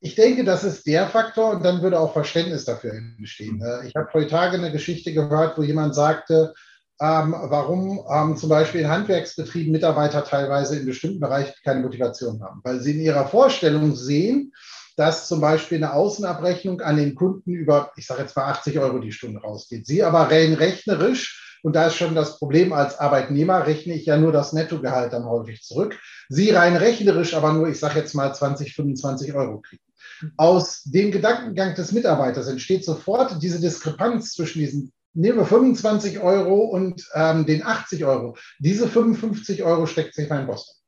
Ich 0.08 0.16
denke, 0.16 0.46
das 0.46 0.64
ist 0.64 0.88
der 0.88 1.10
Faktor 1.10 1.52
und 1.52 1.66
dann 1.66 1.82
würde 1.82 2.00
auch 2.00 2.14
Verständnis 2.14 2.64
dafür 2.64 2.94
entstehen. 2.94 3.62
Ich 3.86 3.94
habe 3.94 4.08
heute 4.14 4.30
Tage 4.30 4.58
eine 4.58 4.72
Geschichte 4.72 5.12
gehört, 5.12 5.58
wo 5.58 5.64
jemand 5.64 5.96
sagte, 5.96 6.54
ähm, 7.02 7.36
warum 7.38 8.06
ähm, 8.10 8.38
zum 8.38 8.48
Beispiel 8.48 8.82
in 8.82 8.90
Handwerksbetrieben 8.90 9.74
Mitarbeiter 9.74 10.24
teilweise 10.24 10.80
in 10.80 10.86
bestimmten 10.86 11.20
Bereichen 11.20 11.54
keine 11.62 11.82
Motivation 11.82 12.42
haben, 12.42 12.62
weil 12.64 12.80
sie 12.80 12.94
in 12.94 13.02
ihrer 13.02 13.28
Vorstellung 13.28 13.98
sehen, 13.98 14.54
dass 14.96 15.28
zum 15.28 15.42
Beispiel 15.42 15.78
eine 15.78 15.92
Außenabrechnung 15.92 16.80
an 16.80 16.96
den 16.96 17.14
Kunden 17.14 17.52
über, 17.52 17.92
ich 17.98 18.08
sage 18.08 18.22
jetzt 18.22 18.38
mal 18.38 18.50
80 18.50 18.80
Euro 18.80 19.00
die 19.00 19.12
Stunde 19.12 19.42
rausgeht. 19.42 19.86
Sie 19.86 20.04
aber 20.04 20.32
rein 20.32 20.54
rechnerisch 20.54 21.60
Und 21.64 21.76
da 21.76 21.88
ist 21.88 21.96
schon 21.96 22.16
das 22.16 22.40
Problem, 22.40 22.72
als 22.72 22.98
Arbeitnehmer 22.98 23.68
rechne 23.68 23.94
ich 23.94 24.06
ja 24.06 24.16
nur 24.16 24.32
das 24.32 24.54
Nettogehalt 24.54 25.12
dann 25.12 25.26
häufig 25.26 25.64
zurück. 25.64 26.00
Sie 26.30 26.52
rein 26.52 26.78
rechnerisch 26.78 27.34
aber 27.34 27.52
nur, 27.52 27.68
ich 27.68 27.80
sage 27.80 28.00
jetzt 28.00 28.14
mal 28.14 28.34
20, 28.34 28.74
25 28.74 29.34
Euro 29.34 29.60
kriegen. 29.60 29.87
Aus 30.38 30.84
dem 30.84 31.12
Gedankengang 31.12 31.76
des 31.76 31.92
Mitarbeiters 31.92 32.48
entsteht 32.48 32.86
sofort 32.86 33.42
diese 33.42 33.60
Diskrepanz 33.60 34.34
zwischen 34.34 34.60
diesen 34.60 34.92
nehmen 35.18 35.40
wir 35.40 35.46
25 35.46 36.20
Euro 36.20 36.66
und 36.66 37.04
ähm, 37.16 37.46
den 37.46 37.66
80 37.66 38.06
Euro. 38.06 38.38
Diese 38.60 38.88
55 38.88 39.64
Euro 39.64 39.88
steckt 39.88 40.14
sich 40.14 40.30
mein 40.30 40.46
Boss. 40.46 40.82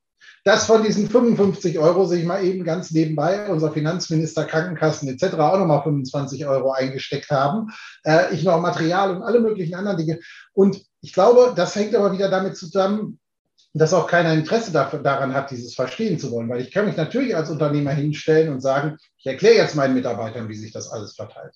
Dass 0.44 0.66
von 0.66 0.82
diesen 0.82 1.10
55 1.10 1.78
Euro 1.78 2.06
sich 2.06 2.24
mal 2.24 2.42
eben 2.44 2.64
ganz 2.64 2.92
nebenbei 2.92 3.48
unser 3.50 3.72
Finanzminister, 3.72 4.44
Krankenkassen 4.44 5.08
etc. 5.08 5.34
auch 5.34 5.58
nochmal 5.58 5.82
25 5.82 6.46
Euro 6.46 6.72
eingesteckt 6.72 7.30
haben. 7.30 7.68
Äh, 8.04 8.32
ich 8.32 8.44
noch 8.44 8.60
Material 8.60 9.14
und 9.14 9.22
alle 9.22 9.40
möglichen 9.40 9.74
anderen 9.74 9.98
Dinge. 9.98 10.20
Und 10.54 10.80
ich 11.02 11.12
glaube, 11.12 11.52
das 11.56 11.74
hängt 11.74 11.94
aber 11.94 12.12
wieder 12.12 12.30
damit 12.30 12.56
zusammen, 12.56 13.19
dass 13.72 13.94
auch 13.94 14.06
keiner 14.06 14.34
Interesse 14.34 14.72
daran 14.72 15.34
hat, 15.34 15.50
dieses 15.50 15.74
verstehen 15.74 16.18
zu 16.18 16.32
wollen. 16.32 16.48
Weil 16.48 16.60
ich 16.60 16.72
kann 16.72 16.86
mich 16.86 16.96
natürlich 16.96 17.36
als 17.36 17.50
Unternehmer 17.50 17.92
hinstellen 17.92 18.52
und 18.52 18.60
sagen, 18.60 18.96
ich 19.18 19.26
erkläre 19.26 19.56
jetzt 19.56 19.76
meinen 19.76 19.94
Mitarbeitern, 19.94 20.48
wie 20.48 20.56
sich 20.56 20.72
das 20.72 20.90
alles 20.90 21.14
verteilt 21.14 21.54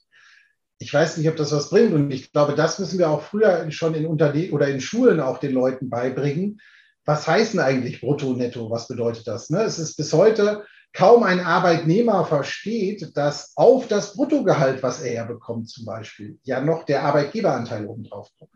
ich 0.78 0.92
weiß 0.92 1.16
nicht, 1.16 1.28
ob 1.28 1.36
das 1.36 1.52
was 1.52 1.70
bringt. 1.70 1.92
Und 1.92 2.10
ich 2.10 2.32
glaube, 2.32 2.54
das 2.54 2.78
müssen 2.78 2.98
wir 2.98 3.10
auch 3.10 3.22
früher 3.22 3.70
schon 3.70 3.94
in 3.94 4.06
Unternehmen 4.06 4.52
oder 4.52 4.68
in 4.68 4.80
Schulen 4.80 5.20
auch 5.20 5.38
den 5.38 5.52
Leuten 5.52 5.88
beibringen. 5.88 6.60
Was 7.04 7.26
heißt 7.26 7.54
denn 7.54 7.60
eigentlich 7.60 8.00
Brutto, 8.00 8.32
Netto? 8.34 8.70
Was 8.70 8.88
bedeutet 8.88 9.26
das? 9.26 9.50
Ne? 9.50 9.62
Es 9.62 9.78
ist 9.78 9.96
bis 9.96 10.12
heute 10.12 10.64
kaum 10.92 11.22
ein 11.22 11.40
Arbeitnehmer 11.40 12.24
versteht, 12.24 13.16
dass 13.16 13.52
auf 13.56 13.88
das 13.88 14.14
Bruttogehalt, 14.14 14.82
was 14.82 15.00
er 15.00 15.12
ja 15.12 15.24
bekommt, 15.24 15.68
zum 15.68 15.84
Beispiel, 15.84 16.38
ja 16.44 16.60
noch 16.60 16.84
der 16.84 17.02
Arbeitgeberanteil 17.02 17.86
obendrauf 17.86 18.28
kommt. 18.38 18.52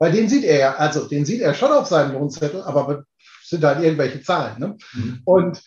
Weil 0.00 0.12
den 0.12 0.28
sieht 0.28 0.44
er 0.44 0.58
ja, 0.58 0.74
also 0.76 1.06
den 1.06 1.24
sieht 1.24 1.42
er 1.42 1.54
schon 1.54 1.70
auf 1.70 1.86
seinem 1.86 2.14
Lohnzettel, 2.14 2.62
aber 2.62 3.04
sind 3.44 3.62
halt 3.62 3.84
irgendwelche 3.84 4.22
Zahlen. 4.22 4.58
Ne? 4.58 4.76
Mhm. 4.94 5.20
Und 5.24 5.62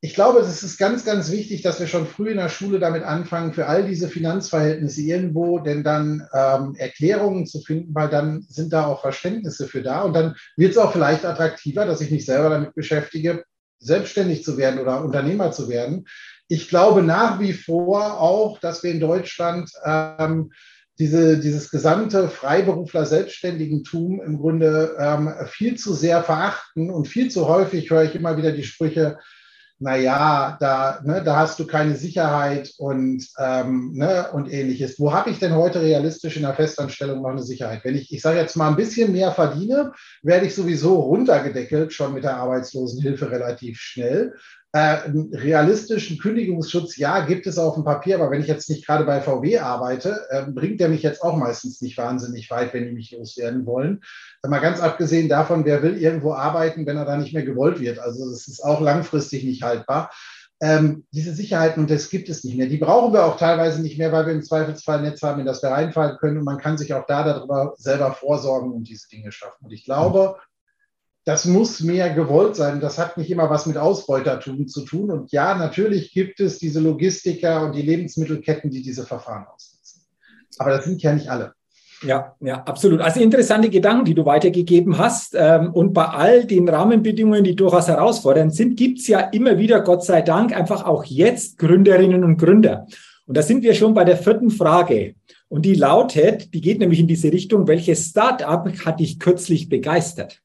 ich 0.00 0.14
glaube, 0.14 0.40
es 0.40 0.62
ist 0.62 0.78
ganz, 0.78 1.04
ganz 1.04 1.30
wichtig, 1.30 1.62
dass 1.62 1.80
wir 1.80 1.86
schon 1.86 2.06
früh 2.06 2.30
in 2.30 2.36
der 2.36 2.48
Schule 2.48 2.78
damit 2.78 3.02
anfangen, 3.02 3.52
für 3.52 3.66
all 3.66 3.86
diese 3.86 4.08
Finanzverhältnisse 4.08 5.02
irgendwo 5.02 5.58
denn 5.58 5.84
dann 5.84 6.26
ähm, 6.34 6.74
Erklärungen 6.76 7.46
zu 7.46 7.60
finden, 7.60 7.94
weil 7.94 8.08
dann 8.08 8.42
sind 8.48 8.72
da 8.72 8.86
auch 8.86 9.00
Verständnisse 9.00 9.66
für 9.66 9.82
da 9.82 10.02
und 10.02 10.14
dann 10.14 10.36
wird 10.56 10.72
es 10.72 10.78
auch 10.78 10.92
vielleicht 10.92 11.24
attraktiver, 11.24 11.86
dass 11.86 12.00
ich 12.00 12.10
mich 12.10 12.26
selber 12.26 12.50
damit 12.50 12.74
beschäftige, 12.74 13.44
selbstständig 13.78 14.44
zu 14.44 14.56
werden 14.56 14.80
oder 14.80 15.02
Unternehmer 15.02 15.52
zu 15.52 15.68
werden. 15.68 16.06
Ich 16.48 16.68
glaube 16.68 17.02
nach 17.02 17.40
wie 17.40 17.52
vor 17.52 18.20
auch, 18.20 18.58
dass 18.60 18.82
wir 18.82 18.90
in 18.90 19.00
Deutschland 19.00 19.70
ähm, 19.84 20.52
diese, 20.98 21.38
dieses 21.38 21.70
gesamte 21.70 22.28
Freiberufler-Selbstständigentum 22.28 24.22
im 24.22 24.38
Grunde 24.38 24.96
ähm, 24.98 25.32
viel 25.46 25.76
zu 25.76 25.92
sehr 25.92 26.22
verachten 26.22 26.90
und 26.90 27.06
viel 27.06 27.30
zu 27.30 27.48
häufig 27.48 27.90
höre 27.90 28.04
ich 28.04 28.14
immer 28.14 28.36
wieder 28.36 28.52
die 28.52 28.64
Sprüche, 28.64 29.18
naja, 29.78 30.56
da, 30.58 31.00
ne, 31.04 31.22
da 31.22 31.36
hast 31.36 31.58
du 31.58 31.66
keine 31.66 31.96
Sicherheit 31.96 32.72
und, 32.78 33.26
ähm, 33.38 33.92
ne, 33.92 34.30
und 34.32 34.50
ähnliches. 34.50 34.98
Wo 34.98 35.12
habe 35.12 35.28
ich 35.28 35.38
denn 35.38 35.54
heute 35.54 35.82
realistisch 35.82 36.36
in 36.36 36.42
der 36.42 36.54
Festanstellung 36.54 37.20
noch 37.20 37.30
eine 37.30 37.42
Sicherheit? 37.42 37.84
Wenn 37.84 37.94
ich, 37.94 38.10
ich 38.10 38.22
sage 38.22 38.38
jetzt 38.38 38.56
mal, 38.56 38.68
ein 38.68 38.76
bisschen 38.76 39.12
mehr 39.12 39.32
verdiene, 39.32 39.92
werde 40.22 40.46
ich 40.46 40.54
sowieso 40.54 41.00
runtergedeckelt, 41.00 41.92
schon 41.92 42.14
mit 42.14 42.24
der 42.24 42.38
Arbeitslosenhilfe 42.38 43.30
relativ 43.30 43.78
schnell. 43.78 44.34
Äh, 44.76 45.10
realistischen 45.32 46.18
Kündigungsschutz, 46.18 46.98
ja, 46.98 47.24
gibt 47.24 47.46
es 47.46 47.56
auf 47.56 47.76
dem 47.76 47.84
Papier, 47.84 48.16
aber 48.16 48.30
wenn 48.30 48.42
ich 48.42 48.46
jetzt 48.46 48.68
nicht 48.68 48.86
gerade 48.86 49.04
bei 49.04 49.22
VW 49.22 49.58
arbeite, 49.58 50.26
äh, 50.28 50.42
bringt 50.50 50.80
der 50.80 50.90
mich 50.90 51.02
jetzt 51.02 51.22
auch 51.22 51.34
meistens 51.34 51.80
nicht 51.80 51.96
wahnsinnig 51.96 52.50
weit, 52.50 52.74
wenn 52.74 52.84
die 52.84 52.92
mich 52.92 53.10
loswerden 53.12 53.64
wollen. 53.64 54.02
Mal 54.46 54.58
ganz 54.58 54.80
abgesehen 54.80 55.30
davon, 55.30 55.64
wer 55.64 55.82
will 55.82 55.96
irgendwo 55.96 56.34
arbeiten, 56.34 56.84
wenn 56.84 56.98
er 56.98 57.06
da 57.06 57.16
nicht 57.16 57.32
mehr 57.32 57.44
gewollt 57.44 57.80
wird. 57.80 57.98
Also 57.98 58.28
es 58.28 58.48
ist 58.48 58.62
auch 58.62 58.82
langfristig 58.82 59.44
nicht 59.44 59.62
haltbar. 59.62 60.10
Ähm, 60.60 61.06
diese 61.10 61.32
Sicherheiten, 61.32 61.80
und 61.80 61.90
das 61.90 62.10
gibt 62.10 62.28
es 62.28 62.44
nicht 62.44 62.58
mehr. 62.58 62.66
Die 62.66 62.76
brauchen 62.76 63.14
wir 63.14 63.24
auch 63.24 63.38
teilweise 63.38 63.80
nicht 63.80 63.96
mehr, 63.96 64.12
weil 64.12 64.26
wir 64.26 64.34
im 64.34 64.42
Zweifelsfall 64.42 64.98
ein 64.98 65.04
Netz 65.04 65.22
haben, 65.22 65.40
in 65.40 65.46
das 65.46 65.62
wir 65.62 65.70
reinfallen 65.70 66.18
können. 66.18 66.36
Und 66.36 66.44
man 66.44 66.58
kann 66.58 66.76
sich 66.76 66.92
auch 66.92 67.06
da 67.06 67.24
darüber 67.24 67.72
selber 67.78 68.12
vorsorgen 68.12 68.72
und 68.72 68.84
diese 68.84 69.08
Dinge 69.08 69.32
schaffen. 69.32 69.64
Und 69.64 69.72
ich 69.72 69.86
glaube, 69.86 70.36
das 71.26 71.44
muss 71.44 71.80
mehr 71.80 72.14
gewollt 72.14 72.54
sein. 72.54 72.80
Das 72.80 72.98
hat 72.98 73.18
nicht 73.18 73.32
immer 73.32 73.50
was 73.50 73.66
mit 73.66 73.76
Ausbeutertum 73.76 74.68
zu 74.68 74.84
tun. 74.84 75.10
Und 75.10 75.32
ja, 75.32 75.56
natürlich 75.56 76.12
gibt 76.12 76.38
es 76.38 76.58
diese 76.58 76.78
Logistiker 76.78 77.64
und 77.64 77.74
die 77.74 77.82
Lebensmittelketten, 77.82 78.70
die 78.70 78.80
diese 78.80 79.04
Verfahren 79.04 79.44
ausnutzen. 79.52 80.02
Aber 80.58 80.70
das 80.70 80.84
sind 80.84 81.02
ja 81.02 81.12
nicht 81.12 81.28
alle. 81.28 81.52
Ja, 82.02 82.36
ja, 82.40 82.62
absolut. 82.62 83.00
Also 83.00 83.18
interessante 83.18 83.70
Gedanken, 83.70 84.04
die 84.04 84.14
du 84.14 84.24
weitergegeben 84.24 84.98
hast. 84.98 85.34
Ähm, 85.36 85.72
und 85.72 85.92
bei 85.94 86.04
all 86.04 86.44
den 86.44 86.68
Rahmenbedingungen, 86.68 87.42
die 87.42 87.56
durchaus 87.56 87.88
herausfordernd 87.88 88.54
sind, 88.54 88.76
gibt 88.76 89.00
es 89.00 89.08
ja 89.08 89.18
immer 89.18 89.58
wieder, 89.58 89.80
Gott 89.80 90.04
sei 90.04 90.22
Dank, 90.22 90.56
einfach 90.56 90.84
auch 90.84 91.04
jetzt 91.04 91.58
Gründerinnen 91.58 92.22
und 92.22 92.36
Gründer. 92.36 92.86
Und 93.26 93.36
da 93.36 93.42
sind 93.42 93.64
wir 93.64 93.74
schon 93.74 93.94
bei 93.94 94.04
der 94.04 94.16
vierten 94.16 94.50
Frage. 94.50 95.16
Und 95.48 95.62
die 95.64 95.74
lautet, 95.74 96.54
die 96.54 96.60
geht 96.60 96.78
nämlich 96.78 97.00
in 97.00 97.08
diese 97.08 97.32
Richtung, 97.32 97.66
welches 97.66 98.10
Startup 98.10 98.64
hat 98.84 99.00
dich 99.00 99.18
kürzlich 99.18 99.68
begeistert? 99.68 100.40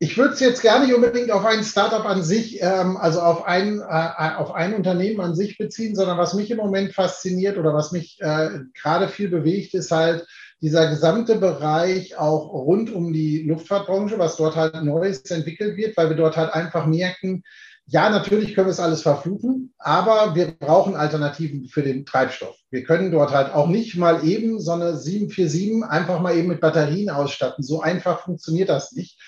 Ich 0.00 0.16
würde 0.16 0.34
es 0.34 0.40
jetzt 0.40 0.62
gar 0.62 0.78
nicht 0.78 0.94
unbedingt 0.94 1.32
auf 1.32 1.44
ein 1.44 1.64
Startup 1.64 2.04
an 2.04 2.22
sich, 2.22 2.62
ähm, 2.62 2.96
also 2.96 3.20
auf 3.20 3.44
ein, 3.44 3.80
äh, 3.80 4.34
auf 4.36 4.54
ein 4.54 4.74
Unternehmen 4.74 5.20
an 5.20 5.34
sich 5.34 5.58
beziehen, 5.58 5.96
sondern 5.96 6.18
was 6.18 6.34
mich 6.34 6.52
im 6.52 6.58
Moment 6.58 6.94
fasziniert 6.94 7.58
oder 7.58 7.74
was 7.74 7.90
mich 7.90 8.18
äh, 8.20 8.60
gerade 8.74 9.08
viel 9.08 9.28
bewegt, 9.28 9.74
ist 9.74 9.90
halt 9.90 10.24
dieser 10.60 10.88
gesamte 10.88 11.36
Bereich 11.36 12.16
auch 12.16 12.52
rund 12.52 12.92
um 12.92 13.12
die 13.12 13.42
Luftfahrtbranche, 13.42 14.18
was 14.18 14.36
dort 14.36 14.54
halt 14.54 14.82
Neues 14.84 15.22
entwickelt 15.30 15.76
wird, 15.76 15.96
weil 15.96 16.10
wir 16.10 16.16
dort 16.16 16.36
halt 16.36 16.52
einfach 16.52 16.86
merken, 16.86 17.42
ja, 17.90 18.10
natürlich 18.10 18.54
können 18.54 18.66
wir 18.66 18.72
es 18.72 18.80
alles 18.80 19.00
verfluchen, 19.00 19.72
aber 19.78 20.34
wir 20.34 20.52
brauchen 20.52 20.94
Alternativen 20.94 21.68
für 21.68 21.82
den 21.82 22.04
Treibstoff. 22.04 22.54
Wir 22.70 22.84
können 22.84 23.10
dort 23.10 23.32
halt 23.32 23.54
auch 23.54 23.66
nicht 23.66 23.96
mal 23.96 24.24
eben 24.26 24.60
so 24.60 24.72
eine 24.72 24.94
747 24.94 25.84
einfach 25.88 26.20
mal 26.20 26.36
eben 26.36 26.48
mit 26.48 26.60
Batterien 26.60 27.08
ausstatten. 27.08 27.64
So 27.64 27.80
einfach 27.80 28.24
funktioniert 28.24 28.68
das 28.68 28.92
nicht. 28.92 29.18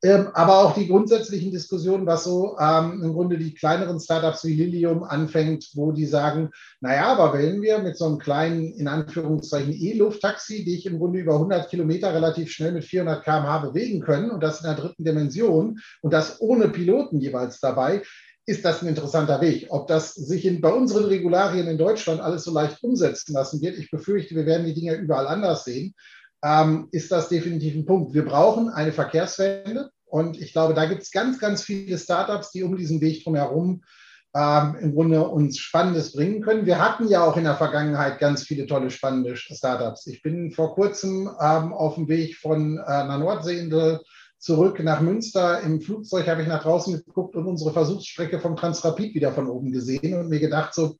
Ähm, 0.00 0.28
aber 0.32 0.60
auch 0.60 0.74
die 0.74 0.86
grundsätzlichen 0.86 1.50
Diskussionen, 1.50 2.06
was 2.06 2.22
so 2.22 2.56
ähm, 2.60 3.02
im 3.02 3.12
Grunde 3.14 3.36
die 3.36 3.52
kleineren 3.52 3.98
Startups 3.98 4.44
wie 4.44 4.54
Lilium 4.54 5.02
anfängt, 5.02 5.70
wo 5.74 5.90
die 5.90 6.06
sagen, 6.06 6.50
naja, 6.80 7.06
aber 7.06 7.36
wenn 7.36 7.62
wir 7.62 7.80
mit 7.80 7.96
so 7.96 8.04
einem 8.04 8.18
kleinen, 8.18 8.72
in 8.74 8.86
Anführungszeichen, 8.86 9.72
E-Luft-Taxi, 9.72 10.64
die 10.64 10.76
ich 10.76 10.86
im 10.86 10.98
Grunde 10.98 11.18
über 11.18 11.34
100 11.34 11.68
Kilometer 11.68 12.14
relativ 12.14 12.52
schnell 12.52 12.72
mit 12.72 12.84
400 12.84 13.24
km/h 13.24 13.58
bewegen 13.58 14.00
können 14.00 14.30
und 14.30 14.40
das 14.40 14.60
in 14.60 14.66
der 14.66 14.76
dritten 14.76 15.04
Dimension 15.04 15.80
und 16.00 16.12
das 16.12 16.40
ohne 16.40 16.68
Piloten 16.68 17.18
jeweils 17.18 17.58
dabei, 17.58 18.02
ist 18.46 18.64
das 18.64 18.82
ein 18.82 18.88
interessanter 18.88 19.40
Weg. 19.40 19.66
Ob 19.70 19.88
das 19.88 20.14
sich 20.14 20.46
in, 20.46 20.60
bei 20.60 20.70
unseren 20.70 21.06
Regularien 21.06 21.66
in 21.66 21.76
Deutschland 21.76 22.20
alles 22.20 22.44
so 22.44 22.52
leicht 22.52 22.84
umsetzen 22.84 23.34
lassen 23.34 23.60
wird, 23.60 23.76
ich 23.76 23.90
befürchte, 23.90 24.36
wir 24.36 24.46
werden 24.46 24.64
die 24.64 24.74
Dinge 24.74 24.94
überall 24.94 25.26
anders 25.26 25.64
sehen 25.64 25.94
ähm, 26.44 26.88
ist 26.92 27.10
das 27.10 27.28
definitiv 27.28 27.74
ein 27.74 27.86
Punkt. 27.86 28.14
Wir 28.14 28.24
brauchen 28.24 28.68
eine 28.68 28.92
Verkehrswende 28.92 29.90
und 30.06 30.40
ich 30.40 30.52
glaube, 30.52 30.74
da 30.74 30.86
gibt 30.86 31.02
es 31.02 31.10
ganz, 31.10 31.38
ganz 31.38 31.62
viele 31.62 31.98
Startups, 31.98 32.50
die 32.50 32.62
um 32.62 32.76
diesen 32.76 33.00
Weg 33.00 33.24
drumherum 33.24 33.82
ähm, 34.34 34.76
im 34.80 34.94
Grunde 34.94 35.26
uns 35.26 35.58
Spannendes 35.58 36.12
bringen 36.12 36.42
können. 36.42 36.66
Wir 36.66 36.78
hatten 36.78 37.08
ja 37.08 37.24
auch 37.24 37.36
in 37.36 37.44
der 37.44 37.56
Vergangenheit 37.56 38.18
ganz 38.18 38.42
viele 38.42 38.66
tolle, 38.66 38.90
spannende 38.90 39.36
Startups. 39.36 40.06
Ich 40.06 40.22
bin 40.22 40.52
vor 40.52 40.74
kurzem 40.74 41.30
ähm, 41.40 41.72
auf 41.72 41.96
dem 41.96 42.08
Weg 42.08 42.36
von 42.36 42.78
äh, 42.78 42.82
einer 42.82 43.18
Nordseeinsel 43.18 44.00
zurück 44.38 44.82
nach 44.82 45.00
Münster. 45.00 45.60
Im 45.62 45.80
Flugzeug 45.80 46.28
habe 46.28 46.42
ich 46.42 46.48
nach 46.48 46.62
draußen 46.62 47.02
geguckt 47.04 47.34
und 47.36 47.46
unsere 47.46 47.72
Versuchsstrecke 47.72 48.38
vom 48.38 48.56
Transrapid 48.56 49.14
wieder 49.14 49.32
von 49.32 49.48
oben 49.48 49.72
gesehen 49.72 50.18
und 50.18 50.28
mir 50.28 50.40
gedacht, 50.40 50.74
so 50.74 50.96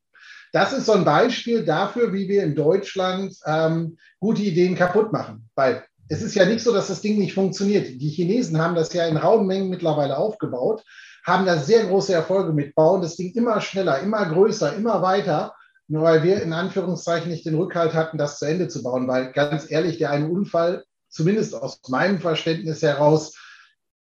das 0.53 0.73
ist 0.73 0.87
so 0.87 0.93
ein 0.93 1.05
Beispiel 1.05 1.65
dafür, 1.65 2.13
wie 2.13 2.29
wir 2.29 2.43
in 2.43 2.55
Deutschland 2.55 3.35
ähm, 3.45 3.99
gute 4.21 4.43
Ideen 4.43 4.75
kaputt 4.75 5.13
machen. 5.13 5.49
Weil 5.55 5.85
es 6.09 6.23
ist 6.23 6.35
ja 6.35 6.47
nicht 6.47 6.63
so, 6.63 6.73
dass 6.73 6.89
das 6.89 7.03
Ding 7.03 7.19
nicht 7.19 7.35
funktioniert. 7.35 7.89
Die 8.01 8.09
Chinesen 8.09 8.59
haben 8.59 8.75
das 8.75 8.93
ja 8.93 9.07
in 9.07 9.17
rauen 9.17 9.47
Mengen 9.47 9.69
mittlerweile 9.69 10.17
aufgebaut, 10.17 10.83
haben 11.25 11.45
da 11.45 11.59
sehr 11.59 11.85
große 11.85 12.15
Erfolge 12.15 12.53
mit, 12.53 12.75
bauen 12.75 13.03
das 13.03 13.17
Ding 13.17 13.35
immer 13.35 13.61
schneller, 13.61 14.01
immer 14.01 14.25
größer, 14.25 14.75
immer 14.75 15.03
weiter. 15.03 15.55
Nur 15.87 16.03
weil 16.03 16.23
wir 16.23 16.43
in 16.43 16.53
Anführungszeichen 16.53 17.31
nicht 17.31 17.47
den 17.47 17.55
Rückhalt 17.55 17.95
hatten, 17.95 18.19
das 18.19 18.39
zu 18.39 18.47
Ende 18.47 18.69
zu 18.69 18.83
bauen. 18.83 19.09
Weil 19.09 19.33
ganz 19.33 19.71
ehrlich, 19.71 19.99
der 19.99 20.11
eine 20.11 20.29
Unfall, 20.29 20.85
zumindest 21.09 21.55
aus 21.55 21.81
meinem 21.89 22.21
Verständnis 22.21 22.83
heraus, 22.83 23.35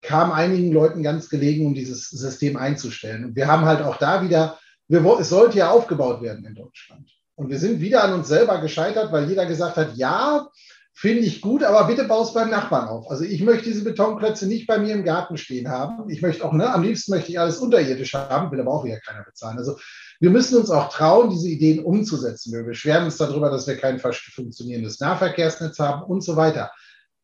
kam 0.01 0.31
einigen 0.31 0.71
Leuten 0.71 1.03
ganz 1.03 1.29
gelegen, 1.29 1.65
um 1.65 1.73
dieses 1.73 2.09
System 2.09 2.55
einzustellen. 2.55 3.25
Und 3.25 3.35
wir 3.35 3.47
haben 3.47 3.65
halt 3.65 3.81
auch 3.81 3.97
da 3.97 4.21
wieder 4.21 4.57
wir, 4.87 5.19
es 5.19 5.29
sollte 5.29 5.57
ja 5.57 5.71
aufgebaut 5.71 6.21
werden 6.21 6.45
in 6.45 6.55
Deutschland. 6.55 7.09
Und 7.35 7.49
wir 7.49 7.59
sind 7.59 7.81
wieder 7.81 8.03
an 8.03 8.13
uns 8.13 8.27
selber 8.27 8.59
gescheitert, 8.59 9.11
weil 9.11 9.29
jeder 9.29 9.45
gesagt 9.45 9.77
hat, 9.77 9.95
ja, 9.95 10.47
finde 10.93 11.21
ich 11.21 11.41
gut, 11.41 11.63
aber 11.63 11.85
bitte 11.85 12.05
baust 12.05 12.33
beim 12.33 12.49
Nachbarn 12.49 12.87
auf. 12.87 13.11
Also 13.11 13.23
ich 13.23 13.43
möchte 13.43 13.65
diese 13.65 13.83
Betonklötze 13.83 14.47
nicht 14.47 14.65
bei 14.65 14.79
mir 14.79 14.95
im 14.95 15.03
Garten 15.03 15.37
stehen 15.37 15.69
haben. 15.69 16.09
Ich 16.09 16.23
möchte 16.23 16.43
auch, 16.43 16.53
ne, 16.53 16.73
am 16.73 16.81
liebsten 16.81 17.11
möchte 17.11 17.29
ich 17.29 17.39
alles 17.39 17.57
unterirdisch 17.59 18.15
haben, 18.15 18.51
will 18.51 18.59
aber 18.59 18.71
auch 18.71 18.83
wieder 18.83 18.99
keiner 18.99 19.23
bezahlen. 19.23 19.59
Also 19.59 19.77
wir 20.19 20.31
müssen 20.31 20.57
uns 20.57 20.71
auch 20.71 20.89
trauen, 20.89 21.29
diese 21.29 21.49
Ideen 21.49 21.85
umzusetzen. 21.85 22.51
Wir 22.51 22.63
beschweren 22.63 23.03
uns 23.03 23.17
darüber, 23.17 23.51
dass 23.51 23.67
wir 23.67 23.77
kein 23.77 23.99
funktionierendes 23.99 24.99
Nahverkehrsnetz 24.99 25.77
haben 25.77 26.01
und 26.01 26.21
so 26.21 26.35
weiter. 26.35 26.71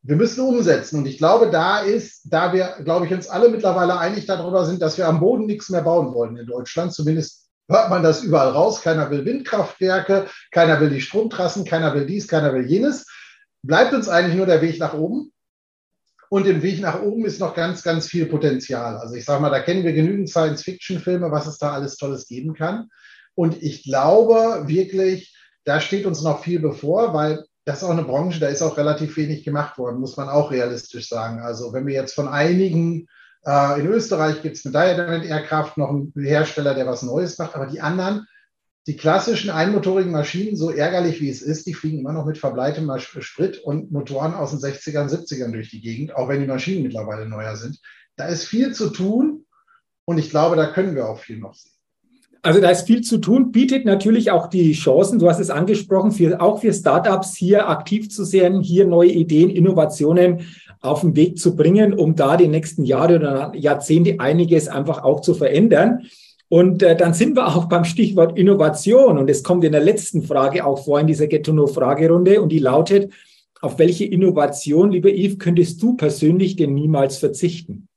wir 0.04 0.16
müssen 0.16 0.46
umsetzen. 0.46 0.98
Und 0.98 1.06
ich 1.06 1.18
glaube, 1.18 1.50
da 1.50 1.80
ist, 1.80 2.22
da 2.26 2.52
wir, 2.52 2.76
glaube 2.84 3.06
ich, 3.06 3.12
uns 3.12 3.26
alle 3.26 3.48
mittlerweile 3.48 3.98
einig 3.98 4.26
darüber 4.26 4.66
sind, 4.66 4.82
dass 4.82 4.98
wir 4.98 5.08
am 5.08 5.18
Boden 5.18 5.46
nichts 5.46 5.70
mehr 5.70 5.82
bauen 5.82 6.14
wollen 6.14 6.36
in 6.36 6.46
Deutschland. 6.46 6.92
Zumindest 6.92 7.43
hört 7.68 7.90
man 7.90 8.02
das 8.02 8.22
überall 8.22 8.50
raus. 8.50 8.82
Keiner 8.82 9.10
will 9.10 9.24
Windkraftwerke, 9.24 10.28
keiner 10.50 10.80
will 10.80 10.90
die 10.90 11.00
Stromtrassen, 11.00 11.64
keiner 11.64 11.94
will 11.94 12.06
dies, 12.06 12.28
keiner 12.28 12.52
will 12.54 12.66
jenes. 12.66 13.06
Bleibt 13.62 13.94
uns 13.94 14.08
eigentlich 14.08 14.36
nur 14.36 14.46
der 14.46 14.62
Weg 14.62 14.78
nach 14.78 14.94
oben. 14.94 15.32
Und 16.30 16.46
im 16.46 16.62
Weg 16.62 16.80
nach 16.80 17.00
oben 17.00 17.24
ist 17.26 17.38
noch 17.38 17.54
ganz, 17.54 17.82
ganz 17.82 18.08
viel 18.08 18.26
Potenzial. 18.26 18.96
Also 18.96 19.14
ich 19.14 19.24
sage 19.24 19.40
mal, 19.40 19.50
da 19.50 19.60
kennen 19.60 19.84
wir 19.84 19.92
genügend 19.92 20.28
Science-Fiction-Filme, 20.28 21.30
was 21.30 21.46
es 21.46 21.58
da 21.58 21.72
alles 21.72 21.96
Tolles 21.96 22.26
geben 22.26 22.54
kann. 22.54 22.88
Und 23.34 23.62
ich 23.62 23.84
glaube 23.84 24.64
wirklich, 24.66 25.36
da 25.64 25.80
steht 25.80 26.06
uns 26.06 26.22
noch 26.22 26.42
viel 26.42 26.60
bevor, 26.60 27.14
weil 27.14 27.44
das 27.64 27.78
ist 27.78 27.84
auch 27.84 27.90
eine 27.90 28.04
Branche, 28.04 28.40
da 28.40 28.48
ist 28.48 28.62
auch 28.62 28.76
relativ 28.76 29.16
wenig 29.16 29.44
gemacht 29.44 29.78
worden, 29.78 30.00
muss 30.00 30.16
man 30.16 30.28
auch 30.28 30.50
realistisch 30.50 31.08
sagen. 31.08 31.40
Also 31.40 31.72
wenn 31.72 31.86
wir 31.86 31.94
jetzt 31.94 32.14
von 32.14 32.28
einigen, 32.28 33.08
äh, 33.46 33.80
in 33.80 33.86
Österreich 33.86 34.42
gibt 34.42 34.56
es 34.56 34.64
mit 34.64 34.74
Diamond 34.74 35.24
Aircraft 35.24 35.72
noch 35.76 35.90
einen 35.90 36.12
Hersteller, 36.16 36.74
der 36.74 36.86
was 36.86 37.02
Neues 37.02 37.38
macht, 37.38 37.54
aber 37.54 37.66
die 37.66 37.80
anderen, 37.80 38.26
die 38.86 38.96
klassischen 38.96 39.50
einmotorigen 39.50 40.12
Maschinen, 40.12 40.56
so 40.56 40.70
ärgerlich 40.70 41.20
wie 41.20 41.30
es 41.30 41.40
ist, 41.42 41.66
die 41.66 41.74
fliegen 41.74 42.00
immer 42.00 42.12
noch 42.12 42.26
mit 42.26 42.38
verbleitem 42.38 42.90
Sprit 42.98 43.58
und 43.58 43.92
Motoren 43.92 44.34
aus 44.34 44.50
den 44.50 44.60
60ern, 44.60 45.08
70ern 45.08 45.52
durch 45.52 45.70
die 45.70 45.80
Gegend, 45.80 46.14
auch 46.14 46.28
wenn 46.28 46.40
die 46.40 46.46
Maschinen 46.46 46.82
mittlerweile 46.82 47.26
neuer 47.26 47.56
sind. 47.56 47.80
Da 48.16 48.26
ist 48.26 48.44
viel 48.44 48.74
zu 48.74 48.90
tun 48.90 49.46
und 50.04 50.18
ich 50.18 50.30
glaube, 50.30 50.56
da 50.56 50.66
können 50.70 50.94
wir 50.94 51.08
auch 51.08 51.18
viel 51.18 51.38
noch 51.38 51.54
sehen. 51.54 51.73
Also 52.44 52.60
da 52.60 52.68
ist 52.68 52.86
viel 52.86 53.00
zu 53.00 53.16
tun, 53.16 53.52
bietet 53.52 53.86
natürlich 53.86 54.30
auch 54.30 54.48
die 54.48 54.74
Chancen, 54.74 55.18
du 55.18 55.30
hast 55.30 55.40
es 55.40 55.48
angesprochen, 55.48 56.12
für, 56.12 56.42
auch 56.42 56.60
für 56.60 56.74
Startups 56.74 57.34
hier 57.34 57.70
aktiv 57.70 58.10
zu 58.10 58.22
sein, 58.22 58.60
hier 58.60 58.86
neue 58.86 59.12
Ideen, 59.12 59.48
Innovationen 59.48 60.40
auf 60.82 61.00
den 61.00 61.16
Weg 61.16 61.38
zu 61.38 61.56
bringen, 61.56 61.94
um 61.94 62.16
da 62.16 62.36
die 62.36 62.48
nächsten 62.48 62.84
Jahre 62.84 63.16
oder 63.16 63.52
Jahrzehnte 63.54 64.20
einiges 64.20 64.68
einfach 64.68 65.04
auch 65.04 65.20
zu 65.20 65.32
verändern. 65.32 66.02
Und 66.50 66.82
äh, 66.82 66.94
dann 66.94 67.14
sind 67.14 67.34
wir 67.34 67.46
auch 67.46 67.64
beim 67.64 67.86
Stichwort 67.86 68.36
Innovation. 68.36 69.16
Und 69.16 69.30
es 69.30 69.42
kommt 69.42 69.64
in 69.64 69.72
der 69.72 69.80
letzten 69.80 70.22
Frage 70.22 70.66
auch 70.66 70.84
vor 70.84 71.00
in 71.00 71.06
dieser 71.06 71.28
Get-to-Know-Fragerunde. 71.28 72.42
Und 72.42 72.50
die 72.50 72.58
lautet, 72.58 73.10
auf 73.62 73.78
welche 73.78 74.04
Innovation, 74.04 74.90
lieber 74.90 75.08
Yves, 75.08 75.38
könntest 75.38 75.82
du 75.82 75.96
persönlich 75.96 76.56
denn 76.56 76.74
niemals 76.74 77.16
verzichten? 77.16 77.88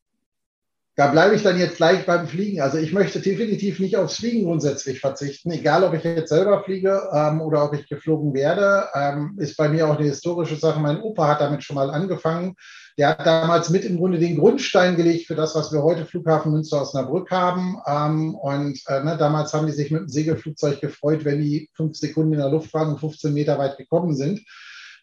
Da 1.00 1.06
bleibe 1.06 1.36
ich 1.36 1.44
dann 1.44 1.60
jetzt 1.60 1.78
gleich 1.78 2.08
beim 2.08 2.28
Fliegen. 2.28 2.60
Also 2.60 2.80
ich 2.80 2.92
möchte 2.92 3.20
definitiv 3.20 3.80
nicht 3.80 3.98
aufs 3.98 4.16
Fliegen 4.16 4.46
grundsätzlich 4.46 5.00
verzichten, 5.00 5.52
egal 5.52 5.84
ob 5.84 5.94
ich 5.94 6.04
jetzt 6.04 6.30
selber 6.30 6.64
fliege 6.64 7.08
ähm, 7.14 7.40
oder 7.40 7.64
ob 7.66 7.76
ich 7.76 7.88
geflogen 7.88 8.34
werde. 8.34 8.88
Ähm, 8.96 9.36
ist 9.38 9.58
bei 9.58 9.70
mir 9.70 9.88
auch 9.88 10.00
eine 10.00 10.08
historische 10.08 10.56
Sache. 10.56 10.80
Mein 10.80 11.00
Opa 11.00 11.28
hat 11.28 11.42
damit 11.42 11.64
schon 11.64 11.76
mal 11.76 11.92
angefangen. 11.92 12.56
Der 12.98 13.10
hat 13.10 13.28
damals 13.28 13.70
mit 13.70 13.86
im 13.86 13.98
Grunde 13.98 14.18
den 14.18 14.40
Grundstein 14.40 14.96
gelegt 14.96 15.28
für 15.28 15.36
das, 15.36 15.54
was 15.54 15.72
wir 15.72 15.84
heute 15.84 16.08
Flughafen 16.08 16.52
Münster 16.52 16.82
Osnabrück 16.82 17.30
haben. 17.30 17.78
Ähm, 17.86 18.34
und 18.34 18.82
äh, 18.88 19.04
ne, 19.04 19.18
damals 19.20 19.54
haben 19.54 19.68
die 19.68 19.74
sich 19.74 19.92
mit 19.92 20.02
dem 20.02 20.10
Segelflugzeug 20.10 20.82
gefreut, 20.82 21.26
wenn 21.26 21.40
die 21.40 21.70
fünf 21.74 21.96
Sekunden 21.96 22.34
in 22.34 22.40
der 22.40 22.50
Luft 22.50 22.74
waren 22.74 22.90
und 22.90 23.00
15 23.00 23.32
Meter 23.36 23.60
weit 23.60 23.78
gekommen 23.78 24.16
sind. 24.16 24.42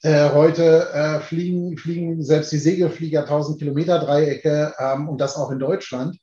Äh, 0.04 0.32
heute 0.34 0.90
äh, 0.92 1.20
fliegen, 1.20 1.78
fliegen 1.78 2.22
selbst 2.22 2.52
die 2.52 2.58
Segelflieger 2.58 3.20
1000 3.20 3.58
Kilometer 3.58 3.98
Dreiecke 3.98 4.74
ähm, 4.78 5.08
und 5.08 5.18
das 5.18 5.36
auch 5.36 5.50
in 5.50 5.58
Deutschland. 5.58 6.18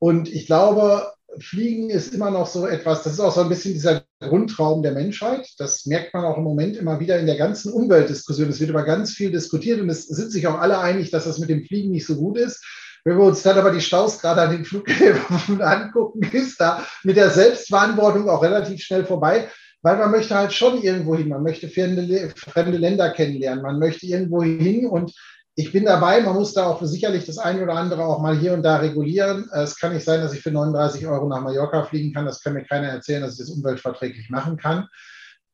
Und 0.00 0.28
ich 0.28 0.46
glaube, 0.46 1.12
Fliegen 1.38 1.90
ist 1.90 2.12
immer 2.12 2.32
noch 2.32 2.48
so 2.48 2.66
etwas, 2.66 3.04
das 3.04 3.12
ist 3.12 3.20
auch 3.20 3.32
so 3.32 3.42
ein 3.42 3.48
bisschen 3.48 3.72
dieser 3.72 4.02
Grundtraum 4.18 4.82
der 4.82 4.90
Menschheit. 4.90 5.48
Das 5.58 5.86
merkt 5.86 6.12
man 6.12 6.24
auch 6.24 6.38
im 6.38 6.42
Moment 6.42 6.76
immer 6.76 6.98
wieder 6.98 7.20
in 7.20 7.26
der 7.26 7.36
ganzen 7.36 7.72
Umweltdiskussion. 7.72 8.48
Es 8.48 8.58
wird 8.58 8.70
über 8.70 8.82
ganz 8.82 9.12
viel 9.12 9.30
diskutiert 9.30 9.80
und 9.80 9.90
es 9.90 10.08
sind 10.08 10.32
sich 10.32 10.48
auch 10.48 10.58
alle 10.58 10.80
einig, 10.80 11.12
dass 11.12 11.22
das 11.22 11.38
mit 11.38 11.50
dem 11.50 11.64
Fliegen 11.64 11.92
nicht 11.92 12.08
so 12.08 12.16
gut 12.16 12.36
ist. 12.36 12.64
Wenn 13.04 13.16
wir 13.16 13.26
uns 13.26 13.42
dann 13.42 13.56
aber 13.56 13.70
die 13.70 13.80
Staus 13.80 14.18
gerade 14.18 14.42
an 14.42 14.50
den 14.50 14.64
Flughäfen 14.64 15.62
angucken, 15.62 16.28
ist 16.32 16.60
da 16.60 16.84
mit 17.04 17.16
der 17.16 17.30
Selbstverantwortung 17.30 18.28
auch 18.28 18.42
relativ 18.42 18.82
schnell 18.82 19.04
vorbei 19.04 19.48
weil 19.82 19.96
man 19.96 20.10
möchte 20.10 20.34
halt 20.34 20.52
schon 20.52 20.82
irgendwo 20.82 21.16
hin, 21.16 21.28
man 21.28 21.42
möchte 21.42 21.68
fremde, 21.68 22.32
fremde 22.36 22.78
Länder 22.78 23.10
kennenlernen, 23.10 23.62
man 23.62 23.78
möchte 23.78 24.06
irgendwo 24.06 24.42
hin 24.42 24.86
und 24.86 25.12
ich 25.56 25.72
bin 25.72 25.84
dabei, 25.84 26.20
man 26.20 26.36
muss 26.36 26.54
da 26.54 26.66
auch 26.66 26.82
sicherlich 26.82 27.26
das 27.26 27.38
eine 27.38 27.62
oder 27.62 27.74
andere 27.74 28.04
auch 28.04 28.20
mal 28.20 28.38
hier 28.38 28.54
und 28.54 28.62
da 28.62 28.76
regulieren. 28.76 29.50
Es 29.52 29.78
kann 29.78 29.92
nicht 29.92 30.04
sein, 30.04 30.20
dass 30.20 30.32
ich 30.32 30.40
für 30.40 30.52
39 30.52 31.06
Euro 31.06 31.28
nach 31.28 31.42
Mallorca 31.42 31.82
fliegen 31.82 32.14
kann. 32.14 32.24
Das 32.24 32.40
kann 32.40 32.54
mir 32.54 32.64
keiner 32.64 32.86
erzählen, 32.86 33.20
dass 33.20 33.32
ich 33.32 33.40
das 33.40 33.50
umweltverträglich 33.50 34.30
machen 34.30 34.56
kann. 34.56 34.88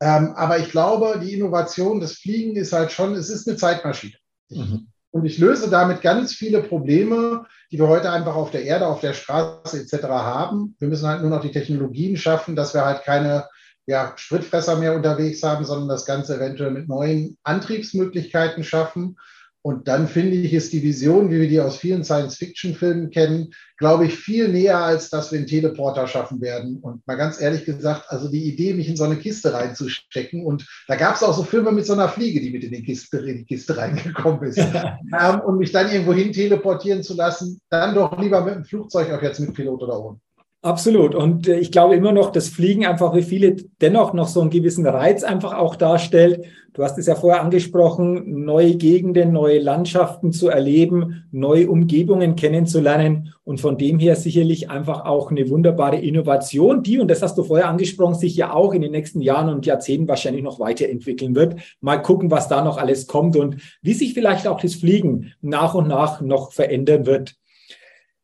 Ähm, 0.01 0.35
aber 0.37 0.59
ich 0.59 0.71
glaube, 0.71 1.19
die 1.21 1.33
Innovation 1.33 2.01
des 2.01 2.19
Fliegen 2.19 2.55
ist 2.57 2.73
halt 2.73 2.93
schon, 2.93 3.15
es 3.15 3.31
ist 3.31 3.49
eine 3.49 3.57
Zeitmaschine. 3.57 4.15
Mhm. 4.51 4.89
Und 5.11 5.25
ich 5.25 5.39
löse 5.39 5.71
damit 5.71 6.03
ganz 6.03 6.35
viele 6.35 6.63
Probleme, 6.63 7.47
die 7.73 7.79
wir 7.79 7.89
heute 7.89 8.13
einfach 8.13 8.35
auf 8.35 8.51
der 8.51 8.65
Erde, 8.65 8.87
auf 8.87 9.01
der 9.01 9.15
Straße 9.15 9.81
etc. 9.81 10.05
haben. 10.05 10.77
Wir 10.79 10.89
müssen 10.89 11.09
halt 11.09 11.23
nur 11.23 11.31
noch 11.31 11.41
die 11.41 11.53
Technologien 11.53 12.17
schaffen, 12.19 12.55
dass 12.55 12.75
wir 12.75 12.85
halt 12.85 13.03
keine 13.03 13.49
ja, 13.87 14.13
Spritfresser 14.17 14.77
mehr 14.77 14.95
unterwegs 14.95 15.43
haben, 15.43 15.65
sondern 15.65 15.89
das 15.89 16.05
Ganze 16.05 16.37
eventuell 16.37 16.73
mit 16.73 16.89
neuen 16.89 17.39
Antriebsmöglichkeiten 17.45 18.65
schaffen. 18.65 19.17
Und 19.63 19.89
dann 19.89 20.07
finde 20.07 20.37
ich, 20.37 20.55
ist 20.55 20.73
die 20.73 20.85
Vision, 20.85 21.33
wie 21.33 21.41
wir 21.41 21.49
die 21.49 21.61
aus 21.61 21.77
vielen 21.77 22.05
Science-Fiction-Filmen 22.05 23.11
kennen, 23.11 23.53
glaube 23.79 24.07
ich, 24.07 24.15
viel 24.15 24.47
näher, 24.47 24.79
als 24.79 25.11
dass 25.11 25.33
wir 25.33 25.41
einen 25.41 25.49
Teleporter 25.49 26.07
schaffen 26.07 26.41
werden. 26.41 26.79
Und 26.81 27.05
mal 27.05 27.17
ganz 27.17 27.41
ehrlich 27.41 27.65
gesagt, 27.65 28.05
also 28.07 28.29
die 28.29 28.45
Idee, 28.45 28.75
mich 28.75 28.89
in 28.89 28.97
so 28.97 29.03
eine 29.03 29.17
Kiste 29.17 29.53
reinzustecken, 29.53 30.47
und 30.47 30.69
da 30.87 30.95
gab 30.95 31.17
es 31.17 31.25
auch 31.25 31.37
so 31.37 31.43
Filme 31.43 31.73
mit 31.73 31.85
so 31.85 31.95
einer 31.95 32.09
Fliege, 32.09 32.41
die 32.41 32.51
mit 32.51 32.63
in 32.63 32.71
die 32.71 32.85
Kiste, 32.85 33.19
in 33.19 33.39
die 33.39 33.45
Kiste 33.45 33.77
reingekommen 33.77 34.41
ist, 34.45 34.59
ähm, 35.21 35.41
und 35.45 35.59
mich 35.59 35.73
dann 35.73 35.91
irgendwo 35.91 36.13
hin 36.13 36.33
teleportieren 36.33 37.03
zu 37.03 37.15
lassen, 37.15 37.61
dann 37.69 37.97
doch 37.97 38.17
lieber 38.21 38.45
mit 38.45 38.55
dem 38.55 38.65
Flugzeug, 38.65 39.11
auch 39.11 39.23
jetzt 39.23 39.41
mit 39.41 39.53
Pilot 39.53 39.83
oder 39.83 40.01
ohne. 40.01 40.21
Absolut. 40.63 41.15
Und 41.15 41.47
äh, 41.47 41.59
ich 41.59 41.71
glaube 41.71 41.95
immer 41.95 42.13
noch, 42.13 42.33
dass 42.33 42.49
Fliegen 42.49 42.87
einfach 42.87 43.15
für 43.15 43.23
viele 43.23 43.57
dennoch 43.81 44.13
noch 44.13 44.29
so 44.29 44.41
einen 44.41 44.51
gewissen 44.51 44.87
Reiz 44.87 45.23
einfach 45.23 45.55
auch 45.55 45.77
darstellt. 45.77 46.45
Du 46.73 46.83
hast 46.83 46.99
es 46.99 47.07
ja 47.07 47.15
vorher 47.15 47.41
angesprochen, 47.41 48.45
neue 48.45 48.75
Gegenden, 48.75 49.33
neue 49.33 49.61
Landschaften 49.61 50.33
zu 50.33 50.49
erleben, 50.49 51.25
neue 51.31 51.71
Umgebungen 51.71 52.37
kennenzulernen 52.37 53.33
und 53.45 53.63
von 53.63 53.79
dem 53.79 53.99
her 53.99 54.15
sicherlich 54.15 54.69
einfach 54.69 55.07
auch 55.07 55.31
eine 55.31 55.49
wunderbare 55.49 55.97
Innovation, 55.97 56.83
die, 56.83 56.99
und 56.99 57.11
das 57.11 57.23
hast 57.23 57.39
du 57.39 57.45
vorher 57.45 57.69
angesprochen, 57.69 58.17
sich 58.17 58.37
ja 58.37 58.53
auch 58.53 58.75
in 58.75 58.83
den 58.83 58.93
nächsten 58.93 59.23
Jahren 59.23 59.49
und 59.49 59.65
Jahrzehnten 59.65 60.07
wahrscheinlich 60.07 60.43
noch 60.43 60.61
weiterentwickeln 60.61 61.35
wird. 61.35 61.57
Mal 61.81 62.03
gucken, 62.03 62.31
was 62.31 62.49
da 62.49 62.63
noch 62.63 62.77
alles 62.77 63.07
kommt 63.07 63.37
und 63.37 63.57
wie 63.81 63.95
sich 63.95 64.13
vielleicht 64.13 64.47
auch 64.47 64.61
das 64.61 64.75
Fliegen 64.75 65.33
nach 65.41 65.75
und 65.75 65.89
nach 65.89 66.21
noch 66.21 66.53
verändern 66.53 67.07
wird. 67.07 67.37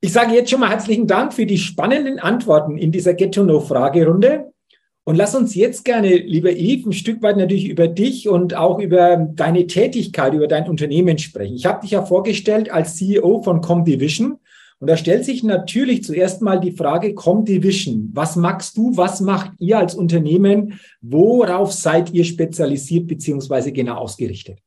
Ich 0.04 0.12
sage 0.12 0.34
jetzt 0.34 0.50
schon 0.50 0.58
mal 0.58 0.70
herzlichen 0.70 1.06
Dank 1.06 1.32
für 1.32 1.46
die 1.46 1.58
spannenden 1.58 2.18
Antworten 2.18 2.76
in 2.76 2.90
dieser 2.90 3.14
Get-to-Know-Fragerunde. 3.14 4.52
Und 5.04 5.14
lass 5.14 5.36
uns 5.36 5.54
jetzt 5.54 5.84
gerne, 5.84 6.16
lieber 6.16 6.50
Yves, 6.50 6.86
ein 6.86 6.92
Stück 6.92 7.22
weit 7.22 7.36
natürlich 7.36 7.68
über 7.68 7.86
dich 7.86 8.28
und 8.28 8.56
auch 8.56 8.80
über 8.80 9.16
deine 9.16 9.68
Tätigkeit, 9.68 10.34
über 10.34 10.48
dein 10.48 10.68
Unternehmen 10.68 11.18
sprechen. 11.18 11.54
Ich 11.54 11.66
habe 11.66 11.82
dich 11.82 11.92
ja 11.92 12.04
vorgestellt 12.04 12.68
als 12.68 12.96
CEO 12.96 13.42
von 13.42 13.60
Comdivision. 13.60 14.40
Und 14.80 14.88
da 14.88 14.96
stellt 14.96 15.24
sich 15.24 15.44
natürlich 15.44 16.02
zuerst 16.02 16.42
mal 16.42 16.58
die 16.58 16.72
Frage, 16.72 17.14
Comdivision, 17.14 18.10
was 18.12 18.34
magst 18.34 18.76
du, 18.76 18.96
was 18.96 19.20
macht 19.20 19.52
ihr 19.60 19.78
als 19.78 19.94
Unternehmen, 19.94 20.80
worauf 21.00 21.72
seid 21.72 22.12
ihr 22.12 22.24
spezialisiert 22.24 23.06
beziehungsweise 23.06 23.70
genau 23.70 23.98
ausgerichtet? 23.98 24.58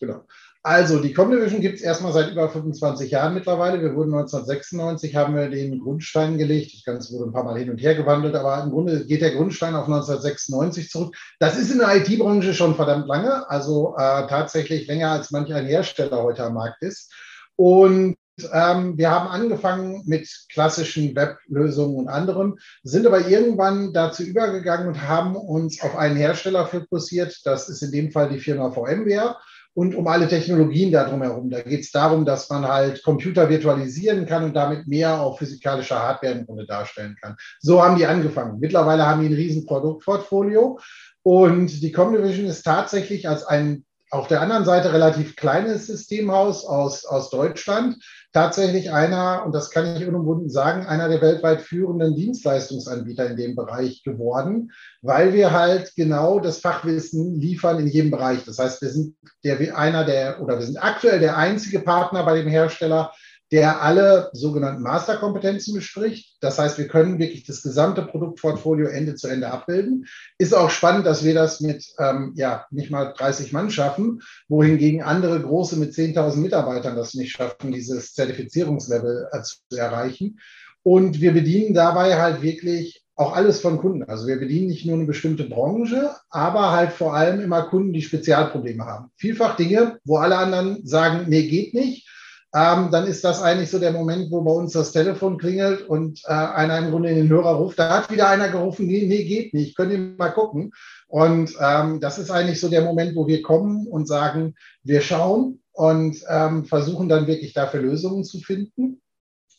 Genau. 0.00 0.22
Also, 0.62 1.00
die 1.00 1.14
Comdivision 1.14 1.62
gibt 1.62 1.76
es 1.76 1.80
erstmal 1.80 2.12
seit 2.12 2.32
über 2.32 2.50
25 2.50 3.10
Jahren 3.10 3.32
mittlerweile. 3.32 3.80
Wir 3.80 3.94
wurden 3.94 4.12
1996, 4.12 5.16
haben 5.16 5.34
wir 5.34 5.48
den 5.48 5.80
Grundstein 5.80 6.36
gelegt. 6.36 6.74
Das 6.74 6.84
Ganze 6.84 7.14
wurde 7.14 7.30
ein 7.30 7.32
paar 7.32 7.44
Mal 7.44 7.58
hin 7.58 7.70
und 7.70 7.78
her 7.78 7.94
gewandelt, 7.94 8.34
aber 8.34 8.62
im 8.62 8.70
Grunde 8.70 9.06
geht 9.06 9.22
der 9.22 9.34
Grundstein 9.34 9.74
auf 9.74 9.86
1996 9.86 10.90
zurück. 10.90 11.16
Das 11.38 11.56
ist 11.56 11.70
in 11.70 11.78
der 11.78 11.96
IT-Branche 11.96 12.52
schon 12.52 12.74
verdammt 12.74 13.06
lange, 13.06 13.48
also 13.48 13.94
äh, 13.96 14.26
tatsächlich 14.26 14.86
länger 14.86 15.12
als 15.12 15.30
manch 15.30 15.50
ein 15.54 15.64
Hersteller 15.64 16.22
heute 16.22 16.44
am 16.44 16.54
Markt 16.54 16.82
ist. 16.82 17.10
Und 17.56 18.16
ähm, 18.52 18.98
wir 18.98 19.10
haben 19.10 19.28
angefangen 19.28 20.02
mit 20.04 20.28
klassischen 20.52 21.16
Weblösungen 21.16 21.96
und 21.96 22.08
anderem, 22.08 22.58
sind 22.82 23.06
aber 23.06 23.26
irgendwann 23.28 23.94
dazu 23.94 24.24
übergegangen 24.24 24.88
und 24.88 25.08
haben 25.08 25.36
uns 25.36 25.80
auf 25.80 25.96
einen 25.96 26.16
Hersteller 26.16 26.66
fokussiert. 26.66 27.40
Das 27.44 27.70
ist 27.70 27.82
in 27.82 27.92
dem 27.92 28.10
Fall 28.10 28.28
die 28.28 28.40
Firma 28.40 28.70
VMware 28.70 29.36
und 29.74 29.94
um 29.94 30.06
alle 30.06 30.28
Technologien 30.28 30.92
da 30.92 31.08
drumherum. 31.08 31.50
Da 31.50 31.60
geht 31.60 31.80
es 31.80 31.90
darum, 31.90 32.24
dass 32.24 32.50
man 32.50 32.66
halt 32.66 33.02
Computer 33.02 33.48
virtualisieren 33.48 34.26
kann 34.26 34.44
und 34.44 34.54
damit 34.54 34.86
mehr 34.86 35.20
auf 35.20 35.38
physikalischer 35.38 35.98
Hardware 35.98 36.32
im 36.32 36.46
Grunde 36.46 36.66
darstellen 36.66 37.16
kann. 37.20 37.36
So 37.60 37.82
haben 37.82 37.96
die 37.96 38.06
angefangen. 38.06 38.58
Mittlerweile 38.60 39.06
haben 39.06 39.22
die 39.22 39.28
ein 39.28 39.34
riesen 39.34 39.66
Produktportfolio 39.66 40.78
und 41.22 41.82
die 41.82 41.92
Comdivision 41.92 42.46
ist 42.46 42.62
tatsächlich 42.62 43.28
als 43.28 43.44
ein 43.44 43.84
auf 44.10 44.26
der 44.26 44.40
anderen 44.40 44.64
Seite 44.64 44.92
relativ 44.92 45.36
kleines 45.36 45.86
Systemhaus 45.86 46.64
aus, 46.64 47.04
aus 47.04 47.30
Deutschland, 47.30 47.96
tatsächlich 48.32 48.92
einer, 48.92 49.44
und 49.46 49.54
das 49.54 49.70
kann 49.70 49.96
ich 49.96 50.06
unumwunden 50.06 50.50
sagen, 50.50 50.86
einer 50.86 51.08
der 51.08 51.20
weltweit 51.20 51.62
führenden 51.62 52.16
Dienstleistungsanbieter 52.16 53.30
in 53.30 53.36
dem 53.36 53.54
Bereich 53.54 54.02
geworden, 54.02 54.72
weil 55.00 55.32
wir 55.32 55.52
halt 55.52 55.94
genau 55.94 56.40
das 56.40 56.58
Fachwissen 56.58 57.40
liefern 57.40 57.78
in 57.78 57.86
jedem 57.86 58.10
Bereich. 58.10 58.44
Das 58.44 58.58
heißt, 58.58 58.82
wir 58.82 58.90
sind 58.90 59.16
der, 59.44 59.76
einer 59.78 60.04
der, 60.04 60.40
oder 60.42 60.58
wir 60.58 60.66
sind 60.66 60.82
aktuell 60.82 61.20
der 61.20 61.36
einzige 61.36 61.78
Partner 61.80 62.24
bei 62.24 62.36
dem 62.36 62.48
Hersteller, 62.48 63.12
der 63.52 63.82
alle 63.82 64.30
sogenannten 64.32 64.82
Masterkompetenzen 64.82 65.74
bespricht. 65.74 66.36
Das 66.40 66.58
heißt, 66.58 66.78
wir 66.78 66.86
können 66.86 67.18
wirklich 67.18 67.44
das 67.44 67.62
gesamte 67.62 68.02
Produktportfolio 68.02 68.86
Ende 68.86 69.16
zu 69.16 69.26
Ende 69.26 69.50
abbilden. 69.50 70.06
Ist 70.38 70.54
auch 70.54 70.70
spannend, 70.70 71.04
dass 71.04 71.24
wir 71.24 71.34
das 71.34 71.60
mit 71.60 71.84
ähm, 71.98 72.32
ja, 72.36 72.66
nicht 72.70 72.90
mal 72.90 73.12
30 73.16 73.52
Mann 73.52 73.70
schaffen, 73.70 74.22
wohingegen 74.48 75.02
andere 75.02 75.40
große 75.40 75.76
mit 75.76 75.92
10.000 75.92 76.36
Mitarbeitern 76.36 76.94
das 76.94 77.14
nicht 77.14 77.32
schaffen, 77.32 77.72
dieses 77.72 78.14
Zertifizierungslevel 78.14 79.28
äh, 79.32 79.42
zu 79.42 79.76
erreichen. 79.76 80.38
Und 80.82 81.20
wir 81.20 81.32
bedienen 81.32 81.74
dabei 81.74 82.20
halt 82.20 82.42
wirklich 82.42 83.04
auch 83.16 83.34
alles 83.34 83.60
von 83.60 83.78
Kunden. 83.78 84.04
Also 84.04 84.28
wir 84.28 84.38
bedienen 84.38 84.68
nicht 84.68 84.86
nur 84.86 84.94
eine 84.94 85.04
bestimmte 85.04 85.44
Branche, 85.44 86.14
aber 86.30 86.70
halt 86.70 86.92
vor 86.92 87.14
allem 87.14 87.40
immer 87.40 87.64
Kunden, 87.64 87.92
die 87.92 88.00
Spezialprobleme 88.00 88.86
haben. 88.86 89.10
Vielfach 89.16 89.56
Dinge, 89.56 89.98
wo 90.04 90.16
alle 90.16 90.38
anderen 90.38 90.86
sagen, 90.86 91.26
nee, 91.28 91.48
geht 91.48 91.74
nicht 91.74 92.06
ähm, 92.52 92.90
dann 92.90 93.06
ist 93.06 93.22
das 93.22 93.42
eigentlich 93.42 93.70
so 93.70 93.78
der 93.78 93.92
Moment, 93.92 94.30
wo 94.32 94.42
bei 94.42 94.50
uns 94.50 94.72
das 94.72 94.90
Telefon 94.90 95.38
klingelt 95.38 95.82
und 95.88 96.20
äh, 96.24 96.32
einer 96.32 96.78
im 96.78 96.90
Grunde 96.90 97.10
in 97.10 97.16
den 97.16 97.28
Hörer 97.28 97.54
ruft. 97.54 97.78
Da 97.78 97.98
hat 97.98 98.10
wieder 98.10 98.28
einer 98.28 98.48
gerufen, 98.48 98.86
nee, 98.86 99.06
nee, 99.06 99.24
geht 99.24 99.54
nicht, 99.54 99.76
könnt 99.76 99.92
ihr 99.92 99.98
mal 99.98 100.30
gucken. 100.30 100.72
Und 101.06 101.54
ähm, 101.60 102.00
das 102.00 102.18
ist 102.18 102.30
eigentlich 102.30 102.58
so 102.58 102.68
der 102.68 102.82
Moment, 102.82 103.14
wo 103.14 103.28
wir 103.28 103.42
kommen 103.42 103.86
und 103.86 104.08
sagen, 104.08 104.56
wir 104.82 105.00
schauen 105.00 105.62
und 105.72 106.16
ähm, 106.28 106.64
versuchen 106.64 107.08
dann 107.08 107.28
wirklich 107.28 107.52
dafür 107.52 107.82
Lösungen 107.82 108.24
zu 108.24 108.40
finden. 108.40 109.00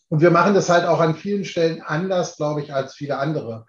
Und 0.10 0.20
wir 0.22 0.32
machen 0.32 0.54
das 0.54 0.70
halt 0.70 0.86
auch 0.86 1.00
an 1.00 1.16
vielen 1.16 1.46
Stellen 1.46 1.82
anders, 1.82 2.36
glaube 2.36 2.62
ich, 2.62 2.74
als 2.74 2.94
viele 2.94 3.18
andere. 3.20 3.66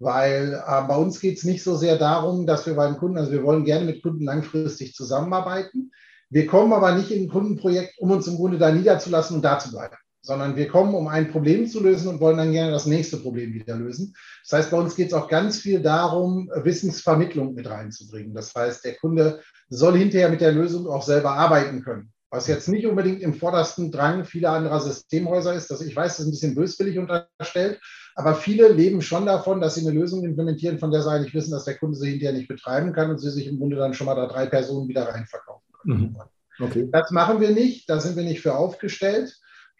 Weil 0.00 0.60
äh, 0.66 0.82
bei 0.88 0.96
uns 0.96 1.20
geht 1.20 1.38
es 1.38 1.44
nicht 1.44 1.62
so 1.62 1.76
sehr 1.76 1.96
darum, 1.96 2.44
dass 2.44 2.66
wir 2.66 2.74
beim 2.74 2.96
Kunden, 2.96 3.18
also 3.18 3.30
wir 3.30 3.44
wollen 3.44 3.64
gerne 3.64 3.84
mit 3.84 4.02
Kunden 4.02 4.24
langfristig 4.24 4.94
zusammenarbeiten. 4.94 5.92
Wir 6.34 6.48
kommen 6.48 6.72
aber 6.72 6.96
nicht 6.96 7.12
in 7.12 7.22
ein 7.22 7.28
Kundenprojekt, 7.28 7.96
um 8.00 8.10
uns 8.10 8.26
im 8.26 8.34
Grunde 8.34 8.58
da 8.58 8.72
niederzulassen 8.72 9.36
und 9.36 9.42
da 9.44 9.60
zu 9.60 9.70
bleiben, 9.70 9.94
sondern 10.20 10.56
wir 10.56 10.66
kommen, 10.66 10.92
um 10.92 11.06
ein 11.06 11.30
Problem 11.30 11.68
zu 11.68 11.80
lösen 11.80 12.08
und 12.08 12.20
wollen 12.20 12.38
dann 12.38 12.50
gerne 12.50 12.72
das 12.72 12.86
nächste 12.86 13.18
Problem 13.18 13.54
wieder 13.54 13.76
lösen. 13.76 14.16
Das 14.42 14.58
heißt, 14.58 14.72
bei 14.72 14.76
uns 14.76 14.96
geht 14.96 15.06
es 15.06 15.14
auch 15.14 15.28
ganz 15.28 15.60
viel 15.60 15.80
darum, 15.80 16.50
Wissensvermittlung 16.52 17.54
mit 17.54 17.70
reinzubringen. 17.70 18.34
Das 18.34 18.52
heißt, 18.52 18.84
der 18.84 18.96
Kunde 18.96 19.42
soll 19.68 19.96
hinterher 19.96 20.28
mit 20.28 20.40
der 20.40 20.50
Lösung 20.50 20.88
auch 20.88 21.04
selber 21.04 21.34
arbeiten 21.34 21.84
können. 21.84 22.12
Was 22.30 22.48
jetzt 22.48 22.66
nicht 22.66 22.84
unbedingt 22.84 23.22
im 23.22 23.34
vordersten 23.34 23.92
Drang 23.92 24.24
vieler 24.24 24.54
anderer 24.54 24.80
Systemhäuser 24.80 25.54
ist, 25.54 25.70
dass 25.70 25.82
ich 25.82 25.94
weiß, 25.94 26.16
das 26.16 26.26
ist 26.26 26.26
ein 26.26 26.30
bisschen 26.32 26.56
böswillig 26.56 26.98
unterstellt, 26.98 27.78
aber 28.16 28.34
viele 28.34 28.72
leben 28.72 29.02
schon 29.02 29.24
davon, 29.24 29.60
dass 29.60 29.76
sie 29.76 29.86
eine 29.86 29.96
Lösung 29.96 30.24
implementieren, 30.24 30.80
von 30.80 30.90
der 30.90 31.02
sie 31.02 31.12
eigentlich 31.12 31.34
wissen, 31.34 31.52
dass 31.52 31.64
der 31.64 31.78
Kunde 31.78 31.96
sie 31.96 32.10
hinterher 32.10 32.34
nicht 32.34 32.48
betreiben 32.48 32.92
kann 32.92 33.10
und 33.10 33.18
sie 33.18 33.30
sich 33.30 33.46
im 33.46 33.58
Grunde 33.58 33.76
dann 33.76 33.94
schon 33.94 34.06
mal 34.06 34.16
da 34.16 34.26
drei 34.26 34.46
Personen 34.46 34.88
wieder 34.88 35.06
reinverkaufen. 35.08 35.63
Mhm. 35.84 36.16
Okay. 36.60 36.88
Das 36.92 37.10
machen 37.10 37.40
wir 37.40 37.50
nicht, 37.50 37.88
da 37.88 38.00
sind 38.00 38.16
wir 38.16 38.24
nicht 38.24 38.40
für 38.40 38.56
aufgestellt. 38.56 39.36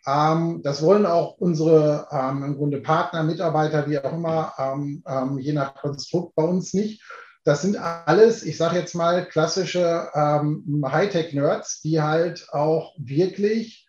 Ähm, 0.06 0.60
das 0.62 0.82
wollen 0.82 1.06
auch 1.06 1.38
unsere 1.38 2.08
ähm, 2.10 2.42
im 2.42 2.56
Grunde 2.56 2.80
Partner, 2.80 3.22
Mitarbeiter, 3.22 3.88
wie 3.88 3.98
auch 3.98 4.12
immer, 4.12 4.52
ähm, 4.58 5.02
ähm 5.06 5.38
je 5.38 5.52
nach 5.52 5.74
Konstrukt 5.74 6.34
bei 6.34 6.42
uns 6.42 6.74
nicht. 6.74 7.02
Das 7.44 7.62
sind 7.62 7.76
alles, 7.76 8.42
ich 8.42 8.56
sage 8.56 8.78
jetzt 8.78 8.94
mal, 8.94 9.26
klassische 9.26 10.08
ähm, 10.14 10.84
Hightech-Nerds, 10.84 11.82
die 11.82 12.00
halt 12.00 12.48
auch 12.52 12.94
wirklich 12.98 13.86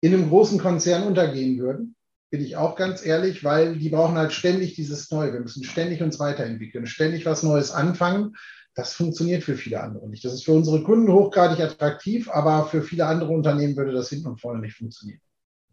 in 0.00 0.14
einem 0.14 0.28
großen 0.28 0.58
Konzern 0.58 1.04
untergehen 1.04 1.58
würden. 1.58 1.96
Bin 2.30 2.40
ich 2.40 2.56
auch 2.56 2.76
ganz 2.76 3.04
ehrlich, 3.04 3.42
weil 3.42 3.76
die 3.76 3.88
brauchen 3.88 4.16
halt 4.16 4.32
ständig 4.32 4.74
dieses 4.74 5.10
Neue. 5.10 5.32
Wir 5.32 5.40
müssen 5.40 5.64
ständig 5.64 6.02
uns 6.02 6.18
weiterentwickeln, 6.20 6.86
ständig 6.86 7.26
was 7.26 7.42
Neues 7.42 7.72
anfangen. 7.72 8.36
Das 8.74 8.92
funktioniert 8.92 9.42
für 9.42 9.56
viele 9.56 9.80
andere 9.80 10.08
nicht. 10.08 10.24
Das 10.24 10.32
ist 10.32 10.44
für 10.44 10.52
unsere 10.52 10.82
Kunden 10.84 11.12
hochgradig 11.12 11.60
attraktiv, 11.60 12.30
aber 12.30 12.66
für 12.66 12.82
viele 12.82 13.06
andere 13.06 13.32
Unternehmen 13.32 13.76
würde 13.76 13.92
das 13.92 14.08
hinten 14.08 14.28
und 14.28 14.40
vorne 14.40 14.60
nicht 14.60 14.76
funktionieren. 14.76 15.20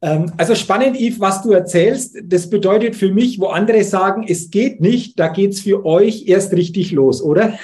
Ähm, 0.01 0.31
also 0.37 0.55
spannend, 0.55 0.99
Yves, 0.99 1.19
was 1.19 1.41
du 1.41 1.51
erzählst. 1.51 2.17
Das 2.23 2.49
bedeutet 2.49 2.95
für 2.95 3.11
mich, 3.11 3.39
wo 3.39 3.47
andere 3.47 3.83
sagen, 3.83 4.25
es 4.27 4.49
geht 4.49 4.81
nicht, 4.81 5.19
da 5.19 5.27
geht 5.27 5.53
es 5.53 5.61
für 5.61 5.85
euch 5.85 6.27
erst 6.27 6.53
richtig 6.53 6.91
los, 6.91 7.21
oder? 7.21 7.57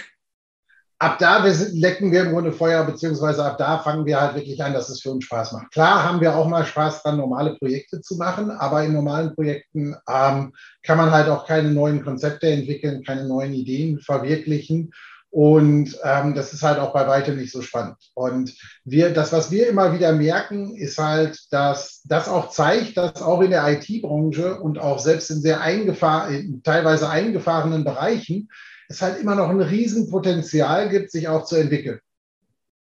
Ab 1.04 1.18
da 1.20 1.44
wir 1.44 1.54
sind, 1.54 1.78
lecken 1.78 2.14
wir 2.14 2.22
im 2.22 2.32
Grunde 2.32 2.54
Feuer, 2.54 2.86
beziehungsweise 2.86 3.44
ab 3.44 3.58
da 3.58 3.80
fangen 3.80 4.06
wir 4.06 4.22
halt 4.22 4.36
wirklich 4.36 4.64
an, 4.64 4.72
dass 4.72 4.88
es 4.88 5.02
für 5.02 5.12
uns 5.12 5.26
Spaß 5.26 5.52
macht. 5.52 5.70
Klar 5.74 6.02
haben 6.02 6.22
wir 6.22 6.34
auch 6.34 6.48
mal 6.48 6.66
Spaß 6.66 7.04
dran, 7.04 7.18
normale 7.18 7.56
Projekte 7.56 8.00
zu 8.00 8.16
machen, 8.16 8.50
aber 8.52 8.86
in 8.86 8.94
normalen 8.94 9.36
Projekten 9.36 9.98
ähm, 10.10 10.54
kann 10.82 10.98
man 10.98 11.12
halt 11.12 11.28
auch 11.28 11.46
keine 11.46 11.72
neuen 11.72 12.06
Konzepte 12.06 12.48
entwickeln, 12.48 13.04
keine 13.04 13.28
neuen 13.28 13.54
Ideen 13.54 14.00
verwirklichen. 14.00 14.94
Und 15.30 16.00
ähm, 16.06 16.36
das 16.36 16.54
ist 16.54 16.64
halt 16.64 16.80
auch 16.80 16.94
bei 16.94 17.06
weitem 17.06 17.36
nicht 17.36 17.52
so 17.52 17.62
spannend. 17.62 17.98
Und 18.14 18.56
wir, 18.86 19.10
das, 19.10 19.34
was 19.34 19.52
wir 19.52 19.68
immer 19.68 19.94
wieder 19.94 20.14
merken, 20.14 20.74
ist 20.74 21.00
halt, 21.00 21.52
dass 21.52 22.02
das 22.06 22.30
auch 22.30 22.50
zeigt, 22.50 22.96
dass 22.96 23.22
auch 23.22 23.42
in 23.42 23.52
der 23.52 23.68
IT-Branche 23.68 24.58
und 24.58 24.80
auch 24.80 25.00
selbst 25.00 25.32
in 25.32 25.42
sehr 25.42 25.60
eingefahren, 25.60 26.62
teilweise 26.64 27.10
eingefahrenen 27.10 27.84
Bereichen 27.84 28.48
es 28.94 29.02
halt 29.02 29.20
immer 29.20 29.36
noch 29.36 29.50
ein 29.50 29.60
Riesenpotenzial 29.60 30.90
gibt, 30.90 31.12
sich 31.12 31.28
auch 31.28 31.46
zu 31.46 31.56
entwickeln. 31.56 32.00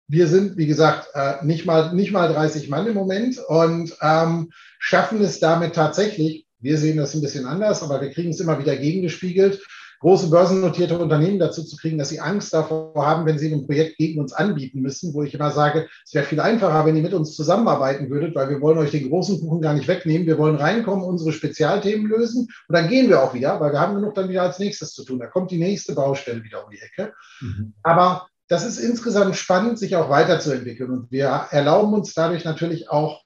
Wir 0.07 0.27
sind, 0.27 0.57
wie 0.57 0.67
gesagt, 0.67 1.07
äh, 1.13 1.45
nicht, 1.45 1.65
mal, 1.65 1.93
nicht 1.93 2.11
mal 2.11 2.27
30 2.27 2.69
Mann 2.69 2.87
im 2.87 2.95
Moment 2.95 3.37
und 3.47 3.95
ähm, 4.01 4.51
schaffen 4.79 5.21
es 5.21 5.39
damit 5.39 5.73
tatsächlich, 5.73 6.47
wir 6.59 6.77
sehen 6.77 6.97
das 6.97 7.15
ein 7.15 7.21
bisschen 7.21 7.45
anders, 7.45 7.81
aber 7.81 8.01
wir 8.01 8.11
kriegen 8.11 8.31
es 8.31 8.39
immer 8.39 8.59
wieder 8.59 8.75
gegengespiegelt, 8.75 9.63
große 10.01 10.29
börsennotierte 10.29 10.97
Unternehmen 10.97 11.39
dazu 11.39 11.63
zu 11.63 11.77
kriegen, 11.77 11.97
dass 11.97 12.09
sie 12.09 12.19
Angst 12.19 12.53
davor 12.53 13.05
haben, 13.05 13.25
wenn 13.25 13.37
sie 13.37 13.53
ein 13.53 13.65
Projekt 13.65 13.97
gegen 13.97 14.19
uns 14.19 14.33
anbieten 14.33 14.81
müssen, 14.81 15.13
wo 15.13 15.23
ich 15.23 15.33
immer 15.33 15.51
sage, 15.51 15.87
es 16.05 16.13
wäre 16.13 16.25
viel 16.25 16.39
einfacher, 16.39 16.85
wenn 16.85 16.95
ihr 16.95 17.03
mit 17.03 17.13
uns 17.13 17.35
zusammenarbeiten 17.35 18.09
würdet, 18.09 18.35
weil 18.35 18.49
wir 18.49 18.61
wollen 18.61 18.79
euch 18.79 18.91
den 18.91 19.09
großen 19.09 19.39
Kuchen 19.39 19.61
gar 19.61 19.73
nicht 19.73 19.87
wegnehmen. 19.87 20.27
Wir 20.27 20.39
wollen 20.39 20.55
reinkommen, 20.55 21.05
unsere 21.05 21.31
Spezialthemen 21.31 22.07
lösen 22.07 22.47
und 22.67 22.75
dann 22.75 22.89
gehen 22.89 23.09
wir 23.09 23.23
auch 23.23 23.33
wieder, 23.33 23.59
weil 23.59 23.71
wir 23.71 23.79
haben 23.79 23.95
genug 23.95 24.15
dann 24.15 24.29
wieder 24.29 24.41
als 24.41 24.59
nächstes 24.59 24.93
zu 24.93 25.05
tun. 25.05 25.19
Da 25.19 25.27
kommt 25.27 25.51
die 25.51 25.59
nächste 25.59 25.93
Baustelle 25.93 26.43
wieder 26.43 26.65
um 26.65 26.71
die 26.71 26.81
Ecke. 26.81 27.13
Mhm. 27.39 27.73
Aber 27.83 28.27
das 28.47 28.65
ist 28.65 28.79
insgesamt 28.79 29.35
spannend, 29.37 29.79
sich 29.79 29.95
auch 29.95 30.09
weiterzuentwickeln. 30.09 30.91
Und 30.91 31.11
wir 31.11 31.27
erlauben 31.51 31.93
uns 31.93 32.13
dadurch 32.13 32.43
natürlich 32.43 32.89
auch 32.89 33.21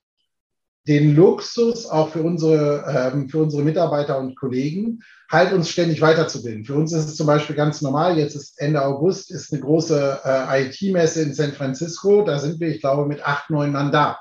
den 0.87 1.15
Luxus, 1.15 1.87
auch 1.87 2.09
für 2.09 2.21
unsere, 2.21 3.11
ähm, 3.13 3.27
für 3.27 3.39
unsere 3.39 3.63
Mitarbeiter 3.63 4.19
und 4.19 4.35
Kollegen, 4.35 5.01
halt 5.31 5.51
uns 5.51 5.69
ständig 5.69 6.01
weiterzubilden. 6.01 6.63
Für 6.63 6.75
uns 6.75 6.93
ist 6.93 7.05
es 7.05 7.15
zum 7.15 7.25
Beispiel 7.25 7.55
ganz 7.55 7.81
normal, 7.81 8.17
jetzt 8.17 8.35
ist 8.35 8.59
Ende 8.61 8.83
August, 8.83 9.31
ist 9.31 9.51
eine 9.51 9.61
große 9.61 10.19
äh, 10.23 10.63
IT-Messe 10.63 11.23
in 11.23 11.33
San 11.33 11.53
Francisco. 11.53 12.23
Da 12.23 12.37
sind 12.37 12.59
wir, 12.59 12.67
ich 12.67 12.81
glaube, 12.81 13.07
mit 13.07 13.25
acht, 13.25 13.49
neun 13.49 13.71
Mann 13.71 13.91
da. 13.91 14.19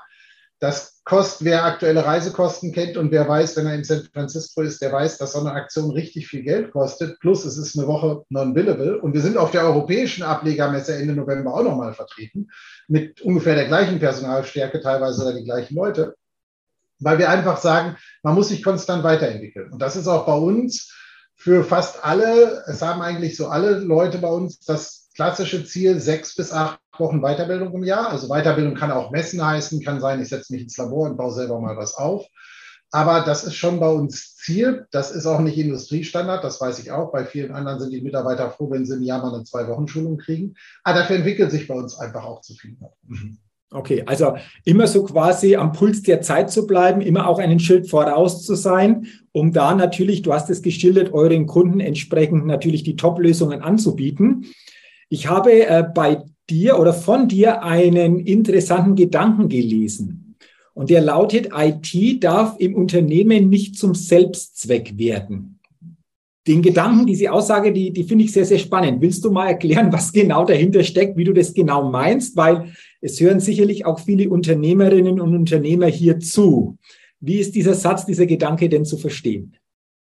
Das 0.59 1.01
kostet, 1.03 1.45
wer 1.45 1.65
aktuelle 1.65 2.03
Reisekosten 2.03 2.71
kennt 2.71 2.97
und 2.97 3.11
wer 3.11 3.27
weiß, 3.27 3.57
wenn 3.57 3.67
er 3.67 3.75
in 3.75 3.83
San 3.83 4.07
Francisco 4.11 4.61
ist, 4.61 4.81
der 4.81 4.91
weiß, 4.91 5.19
dass 5.19 5.33
so 5.33 5.41
eine 5.41 5.51
Aktion 5.51 5.91
richtig 5.91 6.27
viel 6.27 6.41
Geld 6.41 6.71
kostet. 6.71 7.19
Plus 7.19 7.45
es 7.45 7.57
ist 7.57 7.77
eine 7.77 7.87
Woche 7.87 8.23
non-billable. 8.29 8.99
Und 9.01 9.13
wir 9.13 9.21
sind 9.21 9.37
auf 9.37 9.51
der 9.51 9.65
europäischen 9.65 10.23
Ablegermesse 10.23 10.95
Ende 10.95 11.13
November 11.13 11.53
auch 11.53 11.63
nochmal 11.63 11.93
vertreten 11.93 12.47
mit 12.87 13.21
ungefähr 13.21 13.53
der 13.53 13.67
gleichen 13.67 13.99
Personalstärke, 13.99 14.79
teilweise 14.79 15.35
die 15.37 15.43
gleichen 15.43 15.75
Leute 15.75 16.15
weil 16.99 17.17
wir 17.19 17.29
einfach 17.29 17.57
sagen, 17.57 17.97
man 18.23 18.35
muss 18.35 18.49
sich 18.49 18.63
konstant 18.63 19.03
weiterentwickeln. 19.03 19.71
Und 19.71 19.81
das 19.81 19.95
ist 19.95 20.07
auch 20.07 20.25
bei 20.25 20.35
uns 20.35 20.93
für 21.35 21.63
fast 21.63 22.03
alle, 22.03 22.63
es 22.67 22.81
haben 22.81 23.01
eigentlich 23.01 23.35
so 23.35 23.47
alle 23.47 23.79
Leute 23.79 24.17
bei 24.19 24.29
uns 24.29 24.59
das 24.61 25.09
klassische 25.15 25.65
Ziel, 25.65 25.99
sechs 25.99 26.35
bis 26.35 26.51
acht 26.51 26.79
Wochen 26.97 27.21
Weiterbildung 27.21 27.73
im 27.73 27.83
Jahr. 27.83 28.09
Also 28.09 28.27
Weiterbildung 28.29 28.75
kann 28.75 28.91
auch 28.91 29.11
Messen 29.11 29.45
heißen, 29.45 29.83
kann 29.83 29.99
sein, 29.99 30.21
ich 30.21 30.29
setze 30.29 30.53
mich 30.53 30.63
ins 30.63 30.77
Labor 30.77 31.09
und 31.09 31.17
baue 31.17 31.33
selber 31.33 31.59
mal 31.59 31.77
was 31.77 31.95
auf. 31.95 32.25
Aber 32.91 33.21
das 33.21 33.43
ist 33.43 33.55
schon 33.55 33.79
bei 33.79 33.89
uns 33.89 34.35
Ziel. 34.37 34.87
Das 34.91 35.11
ist 35.11 35.25
auch 35.25 35.39
nicht 35.39 35.57
Industriestandard, 35.57 36.43
das 36.43 36.61
weiß 36.61 36.79
ich 36.79 36.91
auch. 36.91 37.11
Bei 37.11 37.25
vielen 37.25 37.53
anderen 37.53 37.79
sind 37.79 37.91
die 37.91 38.01
Mitarbeiter 38.01 38.51
froh, 38.51 38.71
wenn 38.71 38.85
sie 38.85 38.95
im 38.95 39.03
Jahr 39.03 39.21
mal 39.21 39.33
eine 39.33 39.43
Zwei-Wochen-Schulung 39.43 40.17
kriegen. 40.17 40.55
Aber 40.83 40.99
dafür 40.99 41.17
entwickelt 41.17 41.51
sich 41.51 41.67
bei 41.67 41.73
uns 41.73 41.97
einfach 41.99 42.23
auch 42.23 42.41
zu 42.41 42.53
viel. 42.53 42.77
Mhm. 43.03 43.39
Okay, 43.75 44.03
also 44.05 44.35
immer 44.63 44.87
so 44.87 45.03
quasi 45.03 45.57
am 45.57 45.73
Puls 45.73 46.01
der 46.01 46.21
Zeit 46.21 46.49
zu 46.49 46.65
bleiben, 46.65 47.01
immer 47.01 47.27
auch 47.27 47.39
einen 47.39 47.59
Schritt 47.59 47.89
voraus 47.89 48.45
zu 48.45 48.55
sein, 48.55 49.07
um 49.33 49.51
da 49.51 49.75
natürlich, 49.75 50.21
du 50.21 50.31
hast 50.31 50.49
es 50.49 50.61
geschildert, 50.61 51.11
euren 51.11 51.45
Kunden 51.45 51.81
entsprechend 51.81 52.45
natürlich 52.45 52.83
die 52.83 52.95
Top-Lösungen 52.95 53.61
anzubieten. 53.61 54.45
Ich 55.09 55.27
habe 55.27 55.67
äh, 55.67 55.83
bei 55.93 56.23
dir 56.49 56.79
oder 56.79 56.93
von 56.93 57.27
dir 57.27 57.63
einen 57.63 58.19
interessanten 58.19 58.95
Gedanken 58.95 59.49
gelesen. 59.49 60.37
Und 60.73 60.89
der 60.89 61.01
lautet, 61.01 61.49
IT 61.53 62.23
darf 62.23 62.55
im 62.59 62.75
Unternehmen 62.75 63.49
nicht 63.49 63.77
zum 63.77 63.93
Selbstzweck 63.93 64.97
werden. 64.97 65.59
Den 66.47 66.61
Gedanken, 66.61 67.07
diese 67.07 67.31
Aussage, 67.31 67.73
die, 67.73 67.91
die 67.91 68.03
finde 68.03 68.23
ich 68.23 68.31
sehr, 68.31 68.45
sehr 68.45 68.59
spannend. 68.59 69.01
Willst 69.01 69.25
du 69.25 69.31
mal 69.31 69.47
erklären, 69.47 69.91
was 69.91 70.13
genau 70.13 70.45
dahinter 70.45 70.83
steckt, 70.83 71.17
wie 71.17 71.23
du 71.23 71.33
das 71.33 71.53
genau 71.53 71.89
meinst? 71.89 72.37
Weil 72.37 72.71
es 73.05 73.19
hören 73.19 73.39
sicherlich 73.39 73.85
auch 73.85 73.99
viele 73.99 74.29
Unternehmerinnen 74.31 75.21
und 75.21 75.35
Unternehmer 75.35 75.85
hier 75.85 76.19
zu. 76.19 76.79
Wie 77.19 77.39
ist 77.39 77.53
dieser 77.53 77.75
Satz, 77.75 78.07
dieser 78.07 78.25
Gedanke 78.25 78.67
denn 78.67 78.83
zu 78.83 78.97
verstehen? 78.97 79.55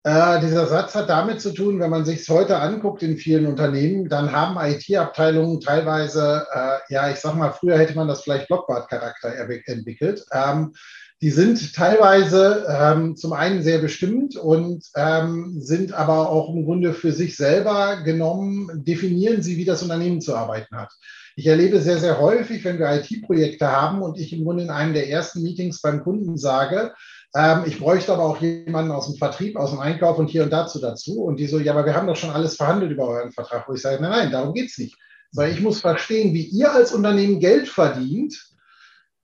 Äh, 0.06 0.40
dieser 0.40 0.68
Satz 0.68 0.96
hat 0.96 1.10
damit 1.10 1.42
zu 1.42 1.54
tun, 1.54 1.82
wenn 1.82 1.90
man 1.90 2.06
sich 2.06 2.22
es 2.22 2.30
heute 2.30 2.56
anguckt 2.58 3.04
in 3.04 3.18
vielen 3.18 3.46
Unternehmen, 3.46 4.08
dann 4.08 4.32
haben 4.32 4.56
IT-Abteilungen 4.58 5.60
teilweise, 5.60 6.48
äh, 6.54 6.94
ja, 6.94 7.12
ich 7.12 7.18
sag 7.18 7.36
mal, 7.36 7.52
früher 7.52 7.78
hätte 7.78 7.94
man 7.94 8.08
das 8.08 8.22
vielleicht 8.22 8.48
Blockbart-Charakter 8.48 9.36
entwickelt. 9.66 10.24
Ähm, 10.32 10.74
die 11.22 11.32
sind 11.32 11.74
teilweise 11.74 12.66
ähm, 12.70 13.16
zum 13.16 13.34
einen 13.34 13.64
sehr 13.64 13.80
bestimmt 13.80 14.36
und 14.36 14.86
ähm, 14.96 15.60
sind 15.60 15.94
aber 15.94 16.30
auch 16.30 16.54
im 16.54 16.66
Grunde 16.66 16.94
für 16.94 17.12
sich 17.12 17.36
selber 17.36 18.04
genommen, 18.04 18.84
definieren 18.86 19.42
sie, 19.42 19.58
wie 19.58 19.66
das 19.66 19.82
Unternehmen 19.82 20.22
zu 20.22 20.36
arbeiten 20.36 20.76
hat. 20.76 20.94
Ich 21.36 21.48
erlebe 21.48 21.82
sehr, 21.82 21.98
sehr 21.98 22.20
häufig, 22.20 22.64
wenn 22.66 22.80
wir 22.80 22.92
IT-Projekte 22.92 23.72
haben 23.72 24.02
und 24.02 24.20
ich 24.20 24.34
im 24.34 24.44
Grunde 24.44 24.64
in 24.64 24.70
einem 24.70 24.94
der 24.94 25.10
ersten 25.10 25.42
Meetings 25.42 25.82
beim 25.82 26.04
Kunden 26.04 26.38
sage, 26.38 26.94
ähm, 27.36 27.64
ich 27.66 27.80
bräuchte 27.80 28.14
aber 28.14 28.24
auch 28.24 28.42
jemanden 28.42 28.92
aus 28.92 29.08
dem 29.08 29.18
Vertrieb, 29.18 29.56
aus 29.56 29.72
dem 29.72 29.80
Einkauf 29.80 30.18
und 30.18 30.30
hier 30.30 30.44
und 30.44 30.52
dazu 30.52 30.80
dazu. 30.80 31.24
Und 31.24 31.40
die 31.40 31.48
so, 31.48 31.60
ja, 31.60 31.74
aber 31.74 31.86
wir 31.86 31.96
haben 31.96 32.08
doch 32.08 32.16
schon 32.16 32.30
alles 32.30 32.56
verhandelt 32.56 32.92
über 32.92 33.08
euren 33.08 33.32
Vertrag. 33.32 33.68
Wo 33.68 33.74
ich 33.74 33.82
sage, 33.82 34.02
nein, 34.02 34.12
nein, 34.12 34.32
darum 34.32 34.54
geht 34.54 34.70
es 34.70 34.78
nicht. 34.78 34.98
Weil 35.34 35.52
ich 35.52 35.62
muss 35.62 35.82
verstehen, 35.82 36.34
wie 36.34 36.46
ihr 36.46 36.72
als 36.72 36.94
Unternehmen 36.94 37.40
Geld 37.40 37.68
verdient, 37.68 38.36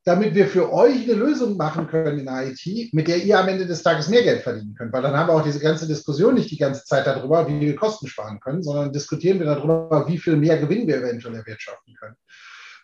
damit 0.05 0.35
wir 0.35 0.47
für 0.47 0.71
euch 0.73 1.03
eine 1.03 1.13
Lösung 1.13 1.55
machen 1.55 1.87
können 1.87 2.19
in 2.19 2.27
IT, 2.27 2.93
mit 2.93 3.07
der 3.07 3.23
ihr 3.23 3.39
am 3.39 3.47
Ende 3.47 3.65
des 3.65 3.83
Tages 3.83 4.09
mehr 4.09 4.23
Geld 4.23 4.41
verdienen 4.41 4.75
könnt. 4.75 4.91
Weil 4.91 5.01
dann 5.01 5.15
haben 5.15 5.29
wir 5.29 5.33
auch 5.33 5.43
diese 5.43 5.59
ganze 5.59 5.87
Diskussion 5.87 6.33
nicht 6.33 6.51
die 6.51 6.57
ganze 6.57 6.83
Zeit 6.83 7.07
darüber, 7.07 7.47
wie 7.47 7.59
wir 7.59 7.75
Kosten 7.75 8.07
sparen 8.07 8.39
können, 8.41 8.63
sondern 8.63 8.91
diskutieren 8.91 9.39
wir 9.39 9.45
darüber, 9.45 10.05
wie 10.07 10.17
viel 10.17 10.35
mehr 10.35 10.57
Gewinn 10.57 10.87
wir 10.87 10.97
eventuell 10.97 11.35
erwirtschaften 11.35 11.95
können. 11.95 12.15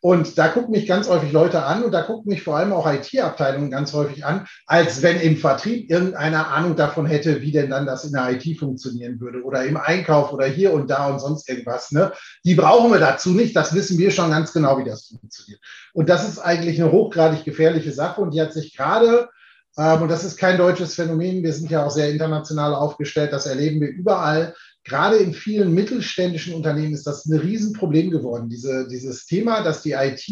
Und 0.01 0.37
da 0.37 0.47
gucken 0.47 0.71
mich 0.71 0.87
ganz 0.87 1.09
häufig 1.09 1.31
Leute 1.31 1.63
an 1.63 1.83
und 1.83 1.91
da 1.91 2.01
gucken 2.01 2.29
mich 2.29 2.43
vor 2.43 2.57
allem 2.57 2.71
auch 2.71 2.91
IT-Abteilungen 2.91 3.69
ganz 3.69 3.93
häufig 3.93 4.25
an, 4.25 4.47
als 4.65 5.01
wenn 5.01 5.19
im 5.19 5.37
Vertrieb 5.37 5.89
irgendeine 5.89 6.47
Ahnung 6.47 6.75
davon 6.75 7.05
hätte, 7.05 7.41
wie 7.41 7.51
denn 7.51 7.69
dann 7.69 7.85
das 7.85 8.05
in 8.05 8.13
der 8.13 8.31
IT 8.31 8.57
funktionieren 8.57 9.19
würde 9.19 9.43
oder 9.43 9.65
im 9.65 9.77
Einkauf 9.77 10.31
oder 10.31 10.45
hier 10.45 10.73
und 10.73 10.89
da 10.89 11.07
und 11.07 11.19
sonst 11.19 11.49
irgendwas. 11.49 11.91
Ne? 11.91 12.11
Die 12.45 12.55
brauchen 12.55 12.91
wir 12.91 12.99
dazu 12.99 13.31
nicht. 13.31 13.55
Das 13.55 13.73
wissen 13.73 13.97
wir 13.97 14.11
schon 14.11 14.31
ganz 14.31 14.53
genau, 14.53 14.77
wie 14.77 14.89
das 14.89 15.07
funktioniert. 15.07 15.61
Und 15.93 16.09
das 16.09 16.27
ist 16.27 16.39
eigentlich 16.39 16.81
eine 16.81 16.91
hochgradig 16.91 17.43
gefährliche 17.43 17.91
Sache 17.91 18.21
und 18.21 18.33
die 18.33 18.41
hat 18.41 18.53
sich 18.53 18.75
gerade 18.75 19.29
ähm, 19.77 20.01
und 20.01 20.09
das 20.09 20.23
ist 20.23 20.37
kein 20.37 20.57
deutsches 20.57 20.95
Phänomen. 20.95 21.43
Wir 21.43 21.53
sind 21.53 21.71
ja 21.71 21.85
auch 21.85 21.91
sehr 21.91 22.09
international 22.09 22.75
aufgestellt. 22.75 23.33
Das 23.33 23.45
erleben 23.45 23.79
wir 23.81 23.89
überall 23.89 24.53
gerade 24.89 25.17
in 25.17 25.33
vielen 25.33 25.73
mittelständischen 25.73 26.53
Unternehmen 26.53 26.93
ist 26.93 27.07
das 27.07 27.25
ein 27.25 27.37
Riesenproblem 27.37 28.11
geworden, 28.11 28.49
diese, 28.49 28.87
dieses 28.87 29.25
Thema, 29.25 29.63
dass 29.63 29.83
die 29.83 29.93
IT 29.93 30.27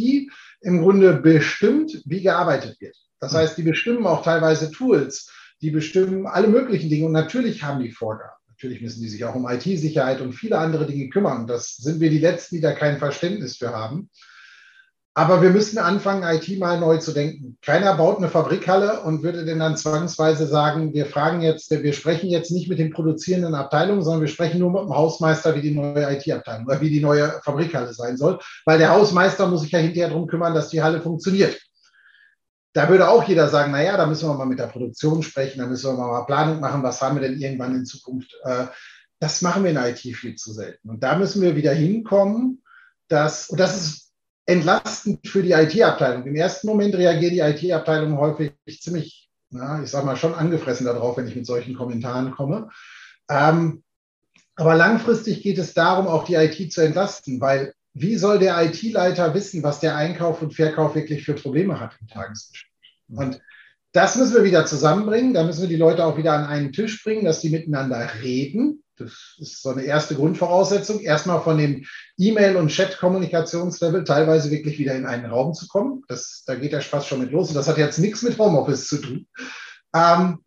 im 0.62 0.82
Grunde 0.82 1.14
bestimmt, 1.14 2.02
wie 2.06 2.22
gearbeitet 2.22 2.82
wird. 2.82 2.96
Das 3.20 3.34
heißt, 3.34 3.58
die 3.58 3.64
bestimmen 3.64 4.06
auch 4.06 4.24
teilweise 4.24 4.72
Tools, 4.72 5.32
die 5.62 5.72
bestimmen 5.72 6.28
alle 6.28 6.48
möglichen 6.48 6.90
Dinge 6.90 7.06
und 7.06 7.14
natürlich 7.14 7.64
haben 7.64 7.82
die 7.82 7.92
Vorgaben. 7.92 8.36
Natürlich 8.50 8.82
müssen 8.82 9.02
die 9.02 9.10
sich 9.10 9.24
auch 9.24 9.36
um 9.36 9.48
IT-Sicherheit 9.48 10.20
und 10.20 10.34
viele 10.34 10.58
andere 10.58 10.88
Dinge 10.88 11.10
kümmern. 11.10 11.46
Das 11.46 11.76
sind 11.78 12.00
wir 12.00 12.10
die 12.10 12.20
Letzten, 12.20 12.56
die 12.56 12.62
da 12.62 12.74
kein 12.74 12.98
Verständnis 12.98 13.58
für 13.58 13.70
haben. 13.70 14.10
Aber 15.18 15.42
wir 15.42 15.50
müssen 15.50 15.80
anfangen, 15.80 16.22
IT 16.22 16.60
mal 16.60 16.80
neu 16.80 17.00
zu 17.00 17.12
denken. 17.12 17.58
Keiner 17.64 17.98
baut 17.98 18.20
eine 18.20 18.30
Fabrikhalle 18.30 19.02
und 19.02 19.24
würde 19.24 19.46
denn 19.46 19.58
dann 19.58 19.76
zwangsweise 19.76 20.46
sagen, 20.46 20.94
wir 20.94 21.08
fragen 21.08 21.42
jetzt, 21.42 21.72
wir 21.72 21.94
sprechen 21.94 22.30
jetzt 22.30 22.52
nicht 22.52 22.70
mit 22.70 22.78
den 22.78 22.92
produzierenden 22.92 23.56
Abteilungen, 23.56 24.04
sondern 24.04 24.22
wir 24.22 24.28
sprechen 24.28 24.60
nur 24.60 24.72
mit 24.72 24.84
dem 24.84 24.96
Hausmeister, 24.96 25.56
wie 25.56 25.62
die 25.62 25.74
neue 25.74 26.16
IT-Abteilung 26.16 26.68
oder 26.68 26.82
wie 26.82 26.92
die 26.92 27.00
neue 27.00 27.42
Fabrikhalle 27.44 27.96
sein 27.96 28.16
soll. 28.16 28.38
Weil 28.66 28.78
der 28.78 28.92
Hausmeister 28.92 29.48
muss 29.48 29.62
sich 29.62 29.72
ja 29.72 29.80
hinterher 29.80 30.10
darum 30.10 30.28
kümmern, 30.28 30.54
dass 30.54 30.70
die 30.70 30.84
Halle 30.84 31.02
funktioniert. 31.02 31.60
Da 32.74 32.88
würde 32.88 33.10
auch 33.10 33.28
jeder 33.28 33.48
sagen, 33.48 33.72
naja, 33.72 33.98
da 33.98 34.06
müssen 34.06 34.30
wir 34.30 34.36
mal 34.36 34.46
mit 34.46 34.60
der 34.60 34.68
Produktion 34.68 35.24
sprechen, 35.24 35.58
da 35.58 35.66
müssen 35.66 35.98
wir 35.98 35.98
mal 35.98 36.26
Planung 36.28 36.60
machen, 36.60 36.84
was 36.84 37.02
haben 37.02 37.20
wir 37.20 37.28
denn 37.28 37.40
irgendwann 37.40 37.74
in 37.74 37.86
Zukunft. 37.86 38.36
Äh, 38.44 38.68
das 39.20 39.42
machen 39.42 39.64
wir 39.64 39.72
in 39.72 39.78
IT 39.78 39.98
viel 39.98 40.36
zu 40.36 40.54
selten. 40.54 40.92
Und 40.92 41.02
da 41.02 41.18
müssen 41.18 41.42
wir 41.42 41.56
wieder 41.56 41.74
hinkommen, 41.74 42.62
dass, 43.08 43.50
und 43.50 43.60
das 43.60 43.76
ist 43.76 44.07
entlastend 44.48 45.28
für 45.28 45.44
die 45.44 45.52
IT-Abteilung. 45.52 46.26
Im 46.26 46.36
ersten 46.36 46.68
Moment 46.68 46.96
reagiert 46.96 47.34
die 47.34 47.40
IT-Abteilung 47.40 48.18
häufig 48.18 48.54
ziemlich, 48.80 49.30
na, 49.50 49.84
ich 49.84 49.92
sage 49.92 50.06
mal, 50.06 50.16
schon 50.16 50.34
angefressen 50.34 50.86
darauf, 50.86 51.18
wenn 51.18 51.28
ich 51.28 51.36
mit 51.36 51.46
solchen 51.46 51.76
Kommentaren 51.76 52.32
komme. 52.32 52.70
Ähm, 53.30 53.84
aber 54.56 54.76
langfristig 54.76 55.44
geht 55.44 55.60
es 55.60 55.74
darum, 55.74 56.08
auch 56.08 56.24
die 56.24 56.36
IT 56.36 56.74
zu 56.74 56.82
entlasten, 56.82 57.40
weil 57.42 57.74
wie 57.94 58.16
soll 58.16 58.40
der 58.40 58.64
IT-Leiter 58.64 59.34
wissen, 59.34 59.64
was 59.64 59.80
der 59.80 59.96
Einkauf 59.96 60.42
und 60.42 60.54
Verkauf 60.54 60.96
wirklich 60.96 61.26
für 61.26 61.34
Probleme 61.34 61.80
hat 61.80 61.98
im 62.00 62.08
Tagesgeschäft? 62.08 62.72
Und 63.10 63.42
das 63.92 64.16
müssen 64.16 64.36
wir 64.36 64.44
wieder 64.44 64.66
zusammenbringen. 64.66 65.34
Da 65.34 65.44
müssen 65.44 65.62
wir 65.62 65.70
die 65.70 65.76
Leute 65.76 66.06
auch 66.06 66.18
wieder 66.18 66.34
an 66.34 66.46
einen 66.46 66.72
Tisch 66.72 67.04
bringen, 67.04 67.26
dass 67.26 67.42
die 67.42 67.50
miteinander 67.50 68.08
reden. 68.22 68.84
Das 68.98 69.36
ist 69.38 69.62
so 69.62 69.70
eine 69.70 69.84
erste 69.84 70.16
Grundvoraussetzung, 70.16 71.00
erstmal 71.00 71.42
von 71.42 71.58
dem 71.58 71.86
E-Mail- 72.18 72.58
und 72.58 72.70
Chat-Kommunikationslevel 72.70 74.04
teilweise 74.04 74.52
wirklich 74.52 74.80
wieder 74.80 74.96
in 74.96 75.06
einen 75.06 75.26
Raum 75.26 75.54
zu 75.54 75.68
kommen. 75.68 76.04
Das, 76.08 76.44
da 76.46 76.56
geht 76.56 76.74
der 76.74 76.82
Spaß 76.82 77.06
schon 77.06 77.20
mit 77.20 77.32
los. 77.32 77.50
Und 77.50 77.56
das 77.56 77.68
hat 77.68 77.78
jetzt 77.78 78.00
nichts 78.00 78.24
mit 78.24 78.38
Homeoffice 78.38 78.88
zu 78.88 78.98
tun. 78.98 79.28
Ähm, 79.96 80.40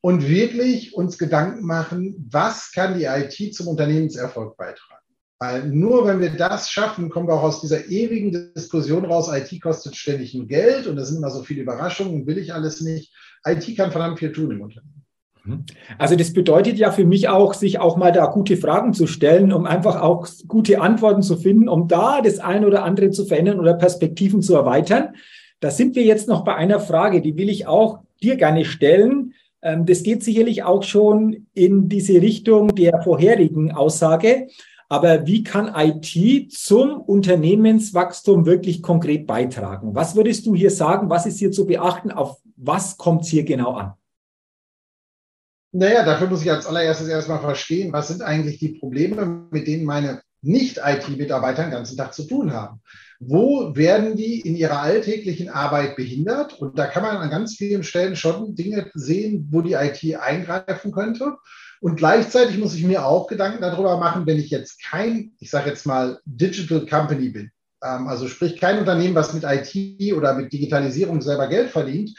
und 0.00 0.26
wirklich 0.26 0.94
uns 0.94 1.18
Gedanken 1.18 1.66
machen, 1.66 2.26
was 2.30 2.72
kann 2.72 2.98
die 2.98 3.04
IT 3.04 3.54
zum 3.54 3.68
Unternehmenserfolg 3.68 4.56
beitragen? 4.56 5.00
Weil 5.38 5.68
nur 5.68 6.06
wenn 6.06 6.20
wir 6.20 6.30
das 6.30 6.70
schaffen, 6.70 7.08
kommen 7.08 7.26
wir 7.26 7.34
auch 7.34 7.42
aus 7.42 7.60
dieser 7.62 7.88
ewigen 7.88 8.52
Diskussion 8.54 9.06
raus, 9.06 9.30
IT 9.32 9.60
kostet 9.62 9.96
ständig 9.96 10.34
nur 10.34 10.46
Geld 10.46 10.86
und 10.86 10.96
da 10.96 11.04
sind 11.04 11.16
immer 11.16 11.30
so 11.30 11.42
viele 11.42 11.62
Überraschungen, 11.62 12.26
will 12.26 12.38
ich 12.38 12.52
alles 12.52 12.82
nicht. 12.82 13.14
IT 13.46 13.76
kann 13.76 13.90
verdammt 13.90 14.18
viel 14.18 14.32
tun 14.32 14.50
im 14.50 14.60
Unternehmen. 14.60 14.99
Mhm. 15.44 15.64
Also 15.98 16.16
das 16.16 16.32
bedeutet 16.32 16.78
ja 16.78 16.90
für 16.90 17.04
mich 17.04 17.28
auch, 17.28 17.54
sich 17.54 17.78
auch 17.78 17.96
mal 17.96 18.12
da 18.12 18.26
gute 18.26 18.56
Fragen 18.56 18.92
zu 18.92 19.06
stellen, 19.06 19.52
um 19.52 19.66
einfach 19.66 20.00
auch 20.00 20.26
gute 20.48 20.80
Antworten 20.80 21.22
zu 21.22 21.36
finden, 21.36 21.68
um 21.68 21.88
da 21.88 22.20
das 22.20 22.38
eine 22.38 22.66
oder 22.66 22.84
andere 22.84 23.10
zu 23.10 23.24
verändern 23.24 23.60
oder 23.60 23.74
Perspektiven 23.74 24.42
zu 24.42 24.54
erweitern. 24.54 25.14
Da 25.60 25.70
sind 25.70 25.94
wir 25.94 26.04
jetzt 26.04 26.28
noch 26.28 26.44
bei 26.44 26.54
einer 26.54 26.80
Frage, 26.80 27.20
die 27.20 27.36
will 27.36 27.48
ich 27.48 27.66
auch 27.66 28.00
dir 28.22 28.36
gerne 28.36 28.64
stellen. 28.64 29.34
Ähm, 29.62 29.86
das 29.86 30.02
geht 30.02 30.22
sicherlich 30.22 30.62
auch 30.62 30.82
schon 30.82 31.46
in 31.54 31.88
diese 31.88 32.20
Richtung 32.20 32.74
der 32.74 33.02
vorherigen 33.02 33.72
Aussage. 33.72 34.48
Aber 34.88 35.24
wie 35.26 35.44
kann 35.44 35.72
IT 35.76 36.52
zum 36.52 37.00
Unternehmenswachstum 37.00 38.44
wirklich 38.44 38.82
konkret 38.82 39.26
beitragen? 39.26 39.94
Was 39.94 40.16
würdest 40.16 40.46
du 40.46 40.56
hier 40.56 40.70
sagen? 40.70 41.10
Was 41.10 41.26
ist 41.26 41.38
hier 41.38 41.52
zu 41.52 41.64
beachten? 41.64 42.10
Auf 42.10 42.40
was 42.56 42.96
kommt 42.98 43.22
es 43.22 43.28
hier 43.28 43.44
genau 43.44 43.72
an? 43.74 43.92
Naja, 45.72 46.04
dafür 46.04 46.26
muss 46.26 46.42
ich 46.42 46.50
als 46.50 46.66
allererstes 46.66 47.08
erstmal 47.08 47.40
verstehen, 47.40 47.92
was 47.92 48.08
sind 48.08 48.22
eigentlich 48.22 48.58
die 48.58 48.78
Probleme, 48.78 49.46
mit 49.50 49.68
denen 49.68 49.84
meine 49.84 50.22
Nicht-IT-Mitarbeiter 50.42 51.62
den 51.62 51.70
ganzen 51.70 51.96
Tag 51.96 52.12
zu 52.12 52.24
tun 52.24 52.52
haben. 52.52 52.80
Wo 53.20 53.76
werden 53.76 54.16
die 54.16 54.40
in 54.40 54.56
ihrer 54.56 54.80
alltäglichen 54.80 55.48
Arbeit 55.48 55.94
behindert? 55.94 56.54
Und 56.54 56.78
da 56.78 56.86
kann 56.86 57.02
man 57.02 57.18
an 57.18 57.30
ganz 57.30 57.54
vielen 57.54 57.84
Stellen 57.84 58.16
schon 58.16 58.56
Dinge 58.56 58.90
sehen, 58.94 59.48
wo 59.52 59.60
die 59.60 59.74
IT 59.74 60.02
eingreifen 60.16 60.90
könnte. 60.90 61.36
Und 61.80 61.96
gleichzeitig 61.96 62.58
muss 62.58 62.74
ich 62.74 62.84
mir 62.84 63.06
auch 63.06 63.26
Gedanken 63.28 63.62
darüber 63.62 63.98
machen, 63.98 64.26
wenn 64.26 64.38
ich 64.38 64.50
jetzt 64.50 64.82
kein, 64.82 65.32
ich 65.38 65.50
sage 65.50 65.70
jetzt 65.70 65.86
mal, 65.86 66.18
Digital 66.24 66.84
Company 66.84 67.28
bin, 67.28 67.50
ähm, 67.82 68.08
also 68.08 68.26
sprich 68.28 68.60
kein 68.60 68.78
Unternehmen, 68.78 69.14
was 69.14 69.32
mit 69.34 69.44
IT 69.44 70.14
oder 70.14 70.34
mit 70.34 70.52
Digitalisierung 70.52 71.22
selber 71.22 71.46
Geld 71.46 71.70
verdient, 71.70 72.10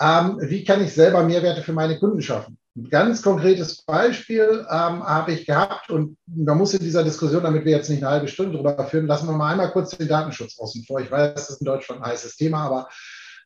ähm, 0.00 0.38
wie 0.40 0.64
kann 0.64 0.82
ich 0.82 0.92
selber 0.92 1.24
Mehrwerte 1.24 1.62
für 1.62 1.74
meine 1.74 1.98
Kunden 1.98 2.22
schaffen? 2.22 2.58
Ein 2.74 2.88
ganz 2.88 3.20
konkretes 3.20 3.82
Beispiel 3.82 4.66
ähm, 4.70 5.04
habe 5.04 5.32
ich 5.32 5.44
gehabt 5.44 5.90
und 5.90 6.16
da 6.26 6.54
muss 6.54 6.72
in 6.72 6.80
dieser 6.80 7.04
Diskussion, 7.04 7.42
damit 7.42 7.66
wir 7.66 7.72
jetzt 7.72 7.90
nicht 7.90 8.02
eine 8.02 8.12
halbe 8.12 8.28
Stunde 8.28 8.56
drüber 8.56 8.86
führen, 8.86 9.06
lassen 9.06 9.28
wir 9.28 9.36
mal 9.36 9.50
einmal 9.50 9.70
kurz 9.72 9.90
den 9.90 10.08
Datenschutz 10.08 10.58
außen 10.58 10.84
vor. 10.84 11.00
Ich 11.00 11.10
weiß, 11.10 11.34
das 11.34 11.50
ist 11.50 11.60
in 11.60 11.66
Deutschland 11.66 12.02
ein 12.02 12.10
heißes 12.10 12.36
Thema, 12.36 12.64
aber 12.64 12.88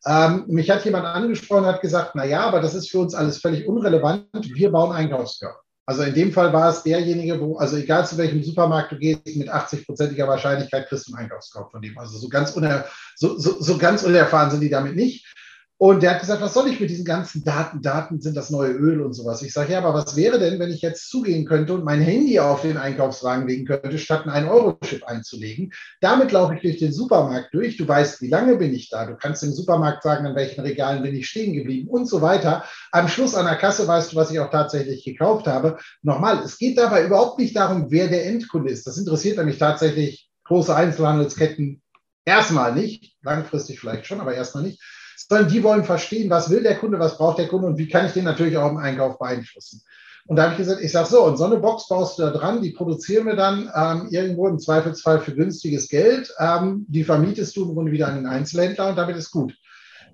ähm, 0.07 0.45
mich 0.47 0.71
hat 0.71 0.85
jemand 0.85 1.07
angesprochen, 1.07 1.67
hat 1.67 1.81
gesagt, 1.81 2.13
na 2.15 2.25
ja, 2.25 2.43
aber 2.43 2.61
das 2.61 2.75
ist 2.75 2.89
für 2.89 3.01
uns 3.01 3.15
alles 3.15 3.39
völlig 3.39 3.67
unrelevant. 3.67 4.29
Wir 4.33 4.71
bauen 4.71 4.95
Einkaufskörper. 4.95 5.61
Also 5.87 6.03
in 6.03 6.15
dem 6.15 6.33
Fall 6.33 6.53
war 6.53 6.71
es 6.71 6.83
derjenige, 6.83 7.41
wo, 7.41 7.59
also 7.59 7.77
egal 7.77 8.07
zu 8.07 8.19
welchem 8.19 8.43
Supermarkt 8.43 8.93
du 8.93 8.99
gehst, 8.99 9.37
mit 9.37 9.49
80-prozentiger 9.49 10.27
Wahrscheinlichkeit 10.27 10.89
kriegst 10.89 11.09
du 11.09 11.15
einen 11.15 11.25
Einkaufskorb 11.25 11.71
von 11.71 11.81
dem. 11.81 11.97
Also 11.99 12.19
so 12.19 12.29
ganz, 12.29 12.53
uner, 12.53 12.85
so, 13.17 13.39
so, 13.39 13.61
so 13.61 13.79
ganz 13.79 14.03
unerfahren 14.03 14.51
sind 14.51 14.61
die 14.61 14.71
damit 14.71 14.97
nicht. 14.97 15.27
Und 15.79 16.03
der 16.03 16.13
hat 16.13 16.21
gesagt, 16.21 16.41
was 16.41 16.55
soll 16.55 16.69
ich 16.69 16.81
mit 16.81 16.89
diesen 16.89 17.05
ganzen 17.05 17.45
Daten? 17.45 17.83
Daten 17.83 18.19
sind 18.23 18.35
das 18.35 18.49
neue 18.49 18.73
Öl 18.73 19.03
und 19.03 19.13
sowas. 19.13 19.43
Ich 19.43 19.53
sage, 19.53 19.73
ja, 19.73 19.79
aber 19.79 19.93
was 19.93 20.17
wäre 20.17 20.39
denn, 20.39 20.59
wenn 20.59 20.71
ich 20.71 20.81
jetzt 20.81 21.11
zugehen 21.11 21.45
könnte 21.45 21.75
und 21.75 21.85
mein 21.85 22.01
Handy 22.01 22.41
auf 22.41 22.63
den 22.63 22.79
Einkaufswagen 22.79 23.47
legen 23.47 23.67
könnte, 23.67 23.99
statt 23.99 24.27
einen 24.27 24.49
Euro-Chip 24.49 25.05
einzulegen? 25.05 25.75
Damit 26.01 26.33
laufe 26.33 26.55
ich 26.55 26.63
durch 26.63 26.79
den 26.79 26.95
Supermarkt 26.95 27.53
durch. 27.53 27.77
Du 27.77 27.87
weißt, 27.87 28.23
wie 28.23 28.29
lange 28.29 28.57
bin 28.57 28.73
ich 28.73 28.89
da? 28.89 29.05
Du 29.05 29.17
kannst 29.17 29.43
im 29.43 29.53
Supermarkt 29.53 30.03
sagen, 30.03 30.25
an 30.25 30.35
welchen 30.35 30.63
Regalen 30.63 31.03
bin 31.03 31.15
ich 31.15 31.29
stehen 31.29 31.53
geblieben 31.53 31.89
und 31.89 32.09
so 32.09 32.23
weiter. 32.23 32.65
Am 32.91 33.09
Schluss 33.09 33.35
an 33.35 33.45
der 33.45 33.57
Kasse 33.57 33.87
weißt 33.87 34.13
du, 34.13 34.17
was 34.17 34.31
ich 34.31 34.41
auch 34.41 34.51
tatsächlich 34.51 35.05
gekauft 35.05 35.47
habe. 35.47 35.77
Nochmal, 36.01 36.43
es 36.43 36.57
geht 36.57 36.79
dabei 36.79 37.05
überhaupt 37.05 37.39
nicht 37.39 37.55
darum, 37.55 37.91
wer 37.91 38.09
der 38.09 38.25
Endkunde 38.25 38.71
ist. 38.71 38.87
Das 38.87 38.97
interessiert 38.97 39.37
nämlich 39.37 39.59
tatsächlich 39.59 40.31
große 40.45 40.75
Einzelhandelsketten 40.75 41.83
erstmal 42.25 42.75
nicht. 42.75 43.19
Langfristig 43.23 43.79
vielleicht 43.79 44.07
schon, 44.07 44.21
aber 44.21 44.35
erstmal 44.35 44.65
nicht 44.65 44.81
sondern 45.17 45.49
die 45.49 45.63
wollen 45.63 45.85
verstehen, 45.85 46.31
was 46.31 46.51
will 46.51 46.63
der 46.63 46.77
Kunde, 46.77 46.99
was 46.99 47.17
braucht 47.17 47.39
der 47.39 47.49
Kunde 47.49 47.69
und 47.69 47.79
wie 47.79 47.89
kann 47.89 48.07
ich 48.07 48.13
den 48.13 48.25
natürlich 48.25 48.57
auch 48.57 48.71
im 48.71 48.77
Einkauf 48.77 49.19
beeinflussen. 49.19 49.83
Und 50.27 50.37
da 50.37 50.45
habe 50.45 50.53
ich 50.53 50.59
gesagt, 50.59 50.83
ich 50.83 50.91
sage 50.91 51.09
so, 51.09 51.25
und 51.25 51.37
so 51.37 51.45
eine 51.45 51.59
Box 51.59 51.87
baust 51.89 52.19
du 52.19 52.23
da 52.23 52.31
dran, 52.31 52.61
die 52.61 52.73
produzieren 52.73 53.27
wir 53.27 53.37
dann 53.37 53.71
ähm, 53.75 54.09
irgendwo 54.11 54.49
im 54.49 54.59
Zweifelsfall 54.59 55.21
für 55.21 55.35
günstiges 55.35 55.89
Geld. 55.89 56.35
Ähm, 56.39 56.85
die 56.89 57.05
vermietest 57.05 57.57
du 57.57 57.65
im 57.65 57.75
Grunde 57.75 57.93
wieder 57.93 58.09
an 58.09 58.17
den 58.17 58.27
Einzelhändler 58.27 58.89
und 58.89 58.97
damit 58.97 59.17
ist 59.17 59.31
gut. 59.31 59.55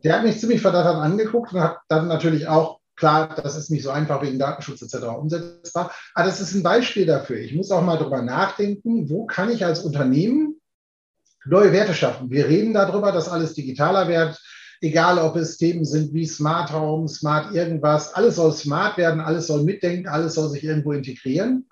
Der 0.04 0.14
hat 0.14 0.24
mich 0.24 0.38
ziemlich 0.38 0.60
verdattert 0.60 0.96
angeguckt 0.96 1.54
und 1.54 1.60
hat 1.60 1.78
dann 1.88 2.08
natürlich 2.08 2.46
auch, 2.46 2.80
klar, 2.96 3.34
das 3.42 3.56
ist 3.56 3.70
nicht 3.70 3.84
so 3.84 3.90
einfach 3.90 4.20
wegen 4.20 4.38
Datenschutz 4.38 4.82
etc. 4.82 5.06
umsetzbar, 5.18 5.90
aber 6.14 6.26
das 6.26 6.40
ist 6.40 6.54
ein 6.54 6.62
Beispiel 6.62 7.06
dafür. 7.06 7.38
Ich 7.38 7.54
muss 7.54 7.70
auch 7.70 7.82
mal 7.82 7.96
darüber 7.96 8.20
nachdenken, 8.20 9.08
wo 9.08 9.24
kann 9.24 9.50
ich 9.50 9.64
als 9.64 9.80
Unternehmen 9.80 10.60
neue 11.46 11.72
Werte 11.72 11.94
schaffen. 11.94 12.30
Wir 12.30 12.48
reden 12.48 12.74
darüber, 12.74 13.12
dass 13.12 13.28
alles 13.28 13.54
digitaler 13.54 14.08
wird, 14.08 14.38
egal 14.82 15.18
ob 15.18 15.36
es 15.36 15.56
Themen 15.56 15.84
sind 15.84 16.12
wie 16.12 16.26
Smart 16.26 16.72
Home, 16.72 17.08
Smart 17.08 17.54
irgendwas, 17.54 18.14
alles 18.14 18.36
soll 18.36 18.52
smart 18.52 18.98
werden, 18.98 19.20
alles 19.20 19.46
soll 19.46 19.62
mitdenken, 19.62 20.08
alles 20.08 20.34
soll 20.34 20.50
sich 20.50 20.64
irgendwo 20.64 20.92
integrieren. 20.92 21.66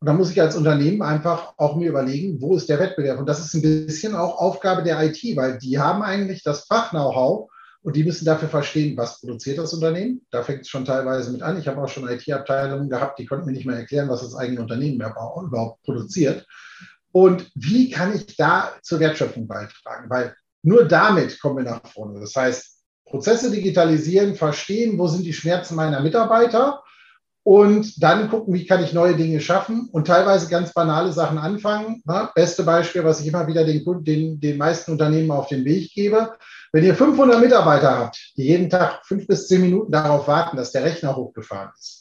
Und 0.00 0.06
da 0.06 0.12
muss 0.12 0.30
ich 0.30 0.40
als 0.40 0.56
Unternehmen 0.56 1.02
einfach 1.02 1.54
auch 1.56 1.76
mir 1.76 1.88
überlegen, 1.88 2.40
wo 2.40 2.56
ist 2.56 2.68
der 2.68 2.78
Wettbewerb? 2.78 3.18
Und 3.18 3.28
das 3.28 3.40
ist 3.40 3.54
ein 3.54 3.62
bisschen 3.62 4.14
auch 4.14 4.38
Aufgabe 4.38 4.82
der 4.82 5.02
IT, 5.02 5.20
weil 5.36 5.58
die 5.58 5.78
haben 5.78 6.02
eigentlich 6.02 6.42
das 6.42 6.66
Fach-Know-how 6.66 7.50
und 7.82 7.96
die 7.96 8.04
müssen 8.04 8.24
dafür 8.24 8.48
verstehen, 8.48 8.96
was 8.96 9.20
produziert 9.20 9.58
das 9.58 9.72
Unternehmen. 9.72 10.26
Da 10.30 10.42
fängt 10.42 10.62
es 10.62 10.68
schon 10.68 10.84
teilweise 10.84 11.30
mit 11.32 11.42
an. 11.42 11.58
Ich 11.58 11.68
habe 11.68 11.80
auch 11.80 11.88
schon 11.88 12.08
IT-Abteilungen 12.08 12.88
gehabt, 12.88 13.18
die 13.18 13.26
konnten 13.26 13.46
mir 13.46 13.52
nicht 13.52 13.66
mehr 13.66 13.76
erklären, 13.76 14.08
was 14.08 14.22
das 14.22 14.36
eigene 14.36 14.60
Unternehmen 14.60 14.96
überhaupt 14.96 15.82
produziert. 15.84 16.44
Und 17.12 17.50
wie 17.54 17.90
kann 17.90 18.14
ich 18.14 18.36
da 18.36 18.72
zur 18.82 19.00
Wertschöpfung 19.00 19.48
beitragen? 19.48 20.10
Weil 20.10 20.34
nur 20.62 20.86
damit 20.86 21.40
kommen 21.40 21.58
wir 21.58 21.70
nach 21.70 21.86
vorne. 21.86 22.20
Das 22.20 22.34
heißt, 22.34 22.78
Prozesse 23.04 23.50
digitalisieren, 23.50 24.34
verstehen, 24.34 24.98
wo 24.98 25.06
sind 25.06 25.24
die 25.24 25.32
Schmerzen 25.32 25.74
meiner 25.74 26.00
Mitarbeiter 26.00 26.82
und 27.42 28.02
dann 28.02 28.28
gucken, 28.28 28.52
wie 28.52 28.66
kann 28.66 28.84
ich 28.84 28.92
neue 28.92 29.16
Dinge 29.16 29.40
schaffen 29.40 29.88
und 29.90 30.06
teilweise 30.06 30.50
ganz 30.50 30.74
banale 30.74 31.12
Sachen 31.12 31.38
anfangen. 31.38 32.02
Na, 32.04 32.30
beste 32.34 32.62
Beispiel, 32.62 33.04
was 33.04 33.20
ich 33.20 33.26
immer 33.26 33.46
wieder 33.46 33.64
den, 33.64 33.82
den, 34.04 34.38
den 34.38 34.58
meisten 34.58 34.92
Unternehmen 34.92 35.30
auf 35.30 35.48
den 35.48 35.64
Weg 35.64 35.94
gebe. 35.94 36.34
Wenn 36.72 36.84
ihr 36.84 36.94
500 36.94 37.40
Mitarbeiter 37.40 37.98
habt, 37.98 38.34
die 38.36 38.44
jeden 38.44 38.68
Tag 38.68 39.00
fünf 39.06 39.26
bis 39.26 39.48
zehn 39.48 39.62
Minuten 39.62 39.90
darauf 39.90 40.28
warten, 40.28 40.58
dass 40.58 40.72
der 40.72 40.84
Rechner 40.84 41.16
hochgefahren 41.16 41.70
ist, 41.78 41.97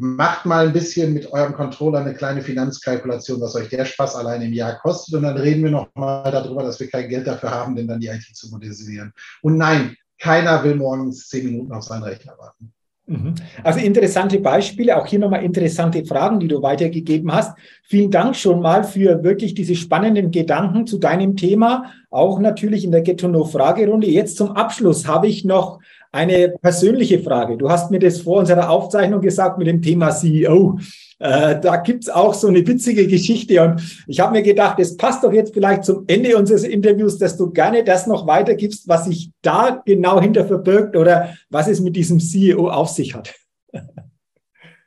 macht 0.00 0.46
mal 0.46 0.66
ein 0.66 0.72
bisschen 0.72 1.12
mit 1.12 1.30
eurem 1.30 1.52
Controller 1.52 2.00
eine 2.00 2.14
kleine 2.14 2.40
Finanzkalkulation, 2.40 3.38
was 3.42 3.54
euch 3.54 3.68
der 3.68 3.84
Spaß 3.84 4.16
allein 4.16 4.40
im 4.40 4.54
Jahr 4.54 4.78
kostet. 4.78 5.14
Und 5.14 5.24
dann 5.24 5.36
reden 5.36 5.62
wir 5.62 5.70
nochmal 5.70 6.32
darüber, 6.32 6.62
dass 6.62 6.80
wir 6.80 6.88
kein 6.88 7.08
Geld 7.08 7.26
dafür 7.26 7.50
haben, 7.50 7.76
denn 7.76 7.86
dann 7.86 8.00
die 8.00 8.08
IT 8.08 8.24
zu 8.32 8.48
modernisieren. 8.48 9.12
Und 9.42 9.58
nein, 9.58 9.94
keiner 10.18 10.64
will 10.64 10.76
morgens 10.76 11.28
zehn 11.28 11.44
Minuten 11.44 11.72
auf 11.72 11.84
seinen 11.84 12.04
Rechner 12.04 12.34
warten. 12.38 12.72
Mhm. 13.10 13.34
Also 13.62 13.80
interessante 13.80 14.38
Beispiele, 14.38 14.96
auch 14.96 15.06
hier 15.06 15.18
nochmal 15.18 15.44
interessante 15.44 16.04
Fragen, 16.06 16.40
die 16.40 16.48
du 16.48 16.62
weitergegeben 16.62 17.30
hast. 17.32 17.58
Vielen 17.82 18.10
Dank 18.10 18.36
schon 18.36 18.60
mal 18.62 18.84
für 18.84 19.22
wirklich 19.22 19.52
diese 19.52 19.74
spannenden 19.74 20.30
Gedanken 20.30 20.86
zu 20.86 20.98
deinem 20.98 21.36
Thema, 21.36 21.92
auch 22.08 22.38
natürlich 22.38 22.84
in 22.84 22.92
der 22.92 23.02
Ghetto-No-Fragerunde. 23.02 24.06
Jetzt 24.06 24.38
zum 24.38 24.52
Abschluss 24.52 25.06
habe 25.06 25.26
ich 25.26 25.44
noch 25.44 25.80
eine 26.12 26.48
persönliche 26.60 27.20
Frage. 27.20 27.56
Du 27.56 27.70
hast 27.70 27.90
mir 27.90 28.00
das 28.00 28.22
vor 28.22 28.38
unserer 28.38 28.70
Aufzeichnung 28.70 29.20
gesagt 29.20 29.58
mit 29.58 29.66
dem 29.66 29.80
Thema 29.80 30.10
CEO. 30.10 30.78
Äh, 31.18 31.60
da 31.60 31.76
gibt's 31.76 32.08
auch 32.08 32.34
so 32.34 32.48
eine 32.48 32.66
witzige 32.66 33.06
Geschichte 33.06 33.62
und 33.62 33.80
ich 34.06 34.20
habe 34.20 34.32
mir 34.32 34.42
gedacht, 34.42 34.80
es 34.80 34.96
passt 34.96 35.22
doch 35.22 35.32
jetzt 35.32 35.54
vielleicht 35.54 35.84
zum 35.84 36.04
Ende 36.06 36.36
unseres 36.36 36.64
Interviews, 36.64 37.18
dass 37.18 37.36
du 37.36 37.50
gerne 37.50 37.84
das 37.84 38.06
noch 38.06 38.26
weitergibst, 38.26 38.88
was 38.88 39.04
sich 39.04 39.30
da 39.42 39.82
genau 39.84 40.20
hinter 40.20 40.46
verbirgt 40.46 40.96
oder 40.96 41.36
was 41.50 41.68
es 41.68 41.80
mit 41.80 41.94
diesem 41.94 42.18
CEO 42.20 42.68
auf 42.68 42.88
sich 42.88 43.14
hat. 43.14 43.34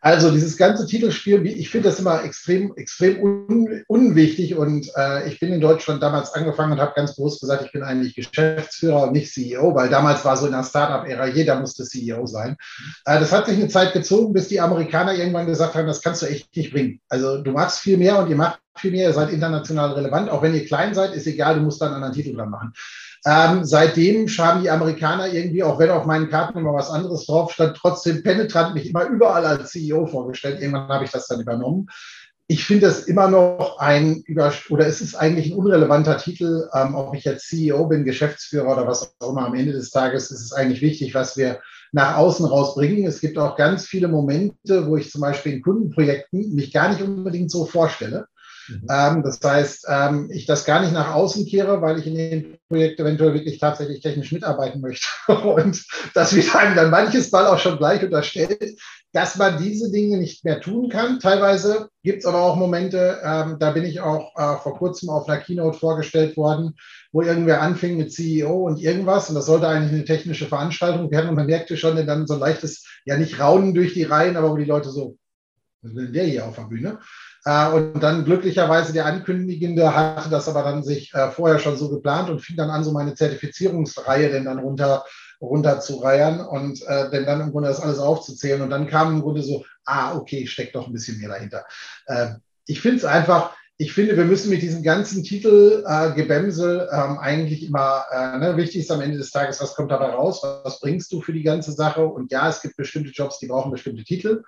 Also 0.04 0.32
dieses 0.32 0.58
ganze 0.58 0.86
Titelspiel, 0.86 1.48
ich 1.48 1.70
finde 1.70 1.88
das 1.88 1.98
immer 1.98 2.26
extrem, 2.26 2.74
extrem 2.76 3.24
un, 3.24 3.84
unwichtig 3.88 4.54
und 4.54 4.92
äh, 4.98 5.30
ich 5.30 5.40
bin 5.40 5.54
in 5.54 5.62
Deutschland 5.62 6.04
damals 6.04 6.34
angefangen 6.34 6.74
und 6.74 6.82
habe 6.82 6.92
ganz 6.94 7.16
bewusst 7.16 7.40
gesagt, 7.40 7.64
ich 7.66 7.72
bin 7.72 7.84
eigentlich 7.84 8.14
Geschäftsführer 8.14 9.04
und 9.04 9.14
nicht 9.14 9.32
CEO, 9.32 9.74
weil 9.74 9.88
damals 9.88 10.26
war 10.26 10.36
so 10.36 10.46
in 10.46 10.52
der 10.52 10.66
Startup-Ära, 10.66 11.28
jeder 11.28 11.58
musste 11.58 11.86
CEO 11.86 12.26
sein. 12.26 12.58
Äh, 13.06 13.22
das 13.22 13.32
hat 13.32 13.46
sich 13.46 13.58
eine 13.58 13.70
Zeit 13.70 13.94
gezogen, 13.94 14.34
bis 14.34 14.50
die 14.50 14.60
Amerikaner 14.60 15.14
irgendwann 15.14 15.46
gesagt 15.46 15.74
haben, 15.74 15.88
das 15.88 16.02
kannst 16.02 16.22
du 16.22 16.26
echt 16.26 16.54
nicht 16.54 16.74
bringen. 16.74 17.00
Also 17.08 17.42
du 17.42 17.52
machst 17.52 17.80
viel 17.80 17.98
mehr 17.98 18.20
und 18.20 18.30
ihr 18.30 18.36
macht 18.36 18.60
viel 18.76 18.92
mehr, 18.92 19.08
ihr 19.08 19.14
seid 19.14 19.32
international 19.32 19.94
relevant, 19.94 20.30
auch 20.30 20.42
wenn 20.42 20.54
ihr 20.54 20.66
klein 20.66 20.94
seid, 20.94 21.14
ist 21.14 21.28
egal, 21.28 21.56
du 21.56 21.62
musst 21.62 21.82
dann 21.82 21.94
einen 21.94 22.04
anderen 22.04 22.14
Titel 22.14 22.36
dran 22.36 22.50
machen. 22.50 22.74
Ähm, 23.26 23.64
seitdem 23.64 24.28
haben 24.28 24.64
die 24.64 24.70
Amerikaner 24.70 25.32
irgendwie, 25.32 25.64
auch 25.64 25.80
wenn 25.80 25.90
auf 25.90 26.06
meinen 26.06 26.30
Karten 26.30 26.58
immer 26.58 26.74
was 26.74 26.90
anderes 26.90 27.26
drauf 27.26 27.54
stand, 27.54 27.78
trotzdem 27.78 28.22
penetrant 28.22 28.74
mich 28.74 28.90
immer 28.90 29.06
überall 29.06 29.46
als 29.46 29.72
CEO 29.72 30.06
vorgestellt. 30.08 30.60
Irgendwann 30.60 30.90
habe 30.90 31.06
ich 31.06 31.12
das 31.12 31.28
dann 31.28 31.40
übernommen. 31.40 31.88
Ich 32.48 32.66
finde 32.66 32.88
es 32.88 33.08
immer 33.08 33.30
noch 33.30 33.80
ein, 33.80 34.24
oder 34.70 34.86
es 34.86 35.00
ist 35.00 35.16
eigentlich 35.16 35.52
ein 35.52 35.58
unrelevanter 35.58 36.18
Titel, 36.18 36.70
ähm, 36.74 36.96
ob 36.96 37.16
ich 37.16 37.24
jetzt 37.24 37.48
CEO 37.48 37.88
bin, 37.88 38.04
Geschäftsführer 38.04 38.74
oder 38.74 38.86
was 38.86 39.16
auch 39.20 39.30
immer. 39.30 39.48
Am 39.48 39.56
Ende 39.56 39.72
des 39.72 39.92
Tages 39.92 40.30
ist 40.30 40.42
es 40.42 40.52
eigentlich 40.52 40.82
wichtig, 40.82 41.16
was 41.16 41.38
wir 41.38 41.62
nach 41.94 42.18
außen 42.18 42.46
rausbringen. 42.46 43.06
Es 43.06 43.22
gibt 43.22 43.38
auch 43.38 43.56
ganz 43.56 43.86
viele 43.86 44.10
Momente, 44.10 44.88
wo 44.88 44.98
ich 44.98 45.10
zum 45.10 45.22
Beispiel 45.22 45.54
in 45.54 45.62
Kundenprojekten 45.62 46.54
mich 46.54 46.74
gar 46.74 46.90
nicht 46.90 47.02
unbedingt 47.02 47.50
so 47.50 47.66
vorstelle. 47.66 48.28
Mhm. 48.68 48.88
Ähm, 48.90 49.24
das 49.24 49.40
heißt, 49.44 49.86
ähm, 49.90 50.30
ich 50.32 50.46
das 50.46 50.66
gar 50.66 50.82
nicht 50.82 50.94
nach 50.94 51.14
außen 51.14 51.46
kehre, 51.46 51.82
weil 51.82 52.00
ich 52.00 52.08
in 52.08 52.16
dem 52.16 52.58
Projekt 52.68 53.00
eventuell 53.00 53.34
wirklich 53.34 53.60
tatsächlich 53.60 54.02
technisch 54.02 54.32
mitarbeiten 54.32 54.82
möchte. 54.82 55.08
Und 55.28 55.84
das 56.14 56.36
wird 56.36 56.56
einem 56.56 56.76
dann 56.76 56.92
manches 56.92 57.32
Mal 57.32 57.48
auch 57.48 57.60
schon 57.60 57.78
gleich 57.78 58.04
unterstellt, 58.04 58.80
dass 59.14 59.38
man 59.38 59.62
diese 59.62 59.92
Dinge 59.92 60.18
nicht 60.18 60.44
mehr 60.44 60.60
tun 60.60 60.90
kann. 60.90 61.20
Teilweise 61.20 61.90
gibt 62.02 62.20
es 62.20 62.26
aber 62.26 62.42
auch 62.42 62.56
Momente, 62.56 63.22
ähm, 63.24 63.58
da 63.60 63.72
bin 63.72 63.86
ich 63.86 64.02
auch 64.02 64.36
äh, 64.36 64.58
vor 64.58 64.76
kurzem 64.78 65.10
auf 65.10 65.30
einer 65.30 65.40
Keynote 65.40 65.78
vorgestellt 65.78 66.36
worden, 66.36 66.76
wo 67.12 67.22
irgendwer 67.22 67.62
anfing 67.62 67.98
mit 67.98 68.12
CEO 68.12 68.66
und 68.66 68.82
irgendwas. 68.82 69.30
Und 69.30 69.36
das 69.36 69.46
sollte 69.46 69.68
eigentlich 69.68 69.94
eine 69.94 70.06
technische 70.06 70.48
Veranstaltung 70.48 71.12
werden. 71.12 71.30
Und 71.30 71.36
man 71.36 71.46
merkte 71.46 71.78
schon 71.78 72.04
dann 72.08 72.26
so 72.26 72.34
ein 72.34 72.40
leichtes, 72.40 72.88
ja 73.06 73.18
nicht 73.18 73.40
Raunen 73.40 73.76
durch 73.76 73.94
die 73.94 74.04
Reihen, 74.04 74.36
aber 74.36 74.52
wo 74.52 74.58
die 74.58 74.66
Leute 74.66 74.90
so, 74.90 75.18
was 75.84 75.94
will 75.94 76.12
der 76.12 76.26
hier 76.26 76.48
auf 76.48 76.56
der 76.56 76.64
Bühne? 76.64 77.00
Äh, 77.46 77.70
und 77.70 78.00
dann 78.00 78.26
glücklicherweise 78.26 78.94
der 78.94 79.06
Ankündigende 79.06 79.94
hatte 79.96 80.30
das 80.30 80.48
aber 80.48 80.64
dann 80.64 80.84
sich 80.84 81.14
äh, 81.14 81.30
vorher 81.32 81.60
schon 81.60 81.78
so 81.78 81.90
geplant 81.90 82.30
und 82.30 82.40
fing 82.40 82.56
dann 82.56 82.70
an, 82.70 82.84
so 82.84 82.92
meine 82.92 83.16
Zertifizierungsreihe 83.16 84.30
denn 84.30 84.46
dann 84.46 84.60
runter, 84.60 85.06
runter 85.42 85.80
zu 85.82 85.98
reihen 85.98 86.40
und 86.40 86.82
äh, 86.88 87.10
denn 87.10 87.26
dann 87.26 87.42
im 87.42 87.52
Grunde 87.52 87.70
das 87.70 87.82
alles 87.82 88.00
aufzuzählen. 88.00 88.62
Und 88.62 88.70
dann 88.70 88.88
kam 88.88 89.14
im 89.14 89.22
Grunde 89.22 89.44
so, 89.44 89.66
ah, 89.86 90.16
okay, 90.16 90.48
steckt 90.48 90.76
doch 90.76 90.88
ein 90.88 90.94
bisschen 90.94 91.20
mehr 91.20 91.30
dahinter. 91.30 91.66
Äh, 92.06 92.36
ich 92.66 92.80
finde 92.80 92.98
es 92.98 93.06
einfach, 93.06 93.54
ich 93.78 93.92
finde, 93.92 94.16
wir 94.16 94.26
müssen 94.26 94.50
mit 94.50 94.62
diesem 94.62 94.84
ganzen 94.84 95.24
Titel 95.24 95.84
äh, 95.86 96.18
ähm, 96.18 97.18
eigentlich 97.18 97.68
immer, 97.68 98.06
äh, 98.12 98.38
ne, 98.38 98.56
wichtig 98.56 98.82
ist 98.82 98.92
am 98.92 99.02
Ende 99.02 99.18
des 99.18 99.32
Tages, 99.32 99.60
was 99.62 99.76
kommt 99.76 99.92
dabei 99.92 100.12
raus, 100.12 100.42
was 100.64 100.80
bringst 100.80 101.12
du 101.12 101.22
für 101.22 101.34
die 101.34 101.44
ganze 101.44 101.74
Sache? 101.74 102.06
Und 102.06 102.32
ja, 102.32 102.48
es 102.48 102.62
gibt 102.62 102.78
bestimmte 102.78 103.12
Jobs, 103.12 103.40
die 103.40 103.48
brauchen 103.48 103.72
bestimmte 103.72 104.04
Titel, 104.04 104.44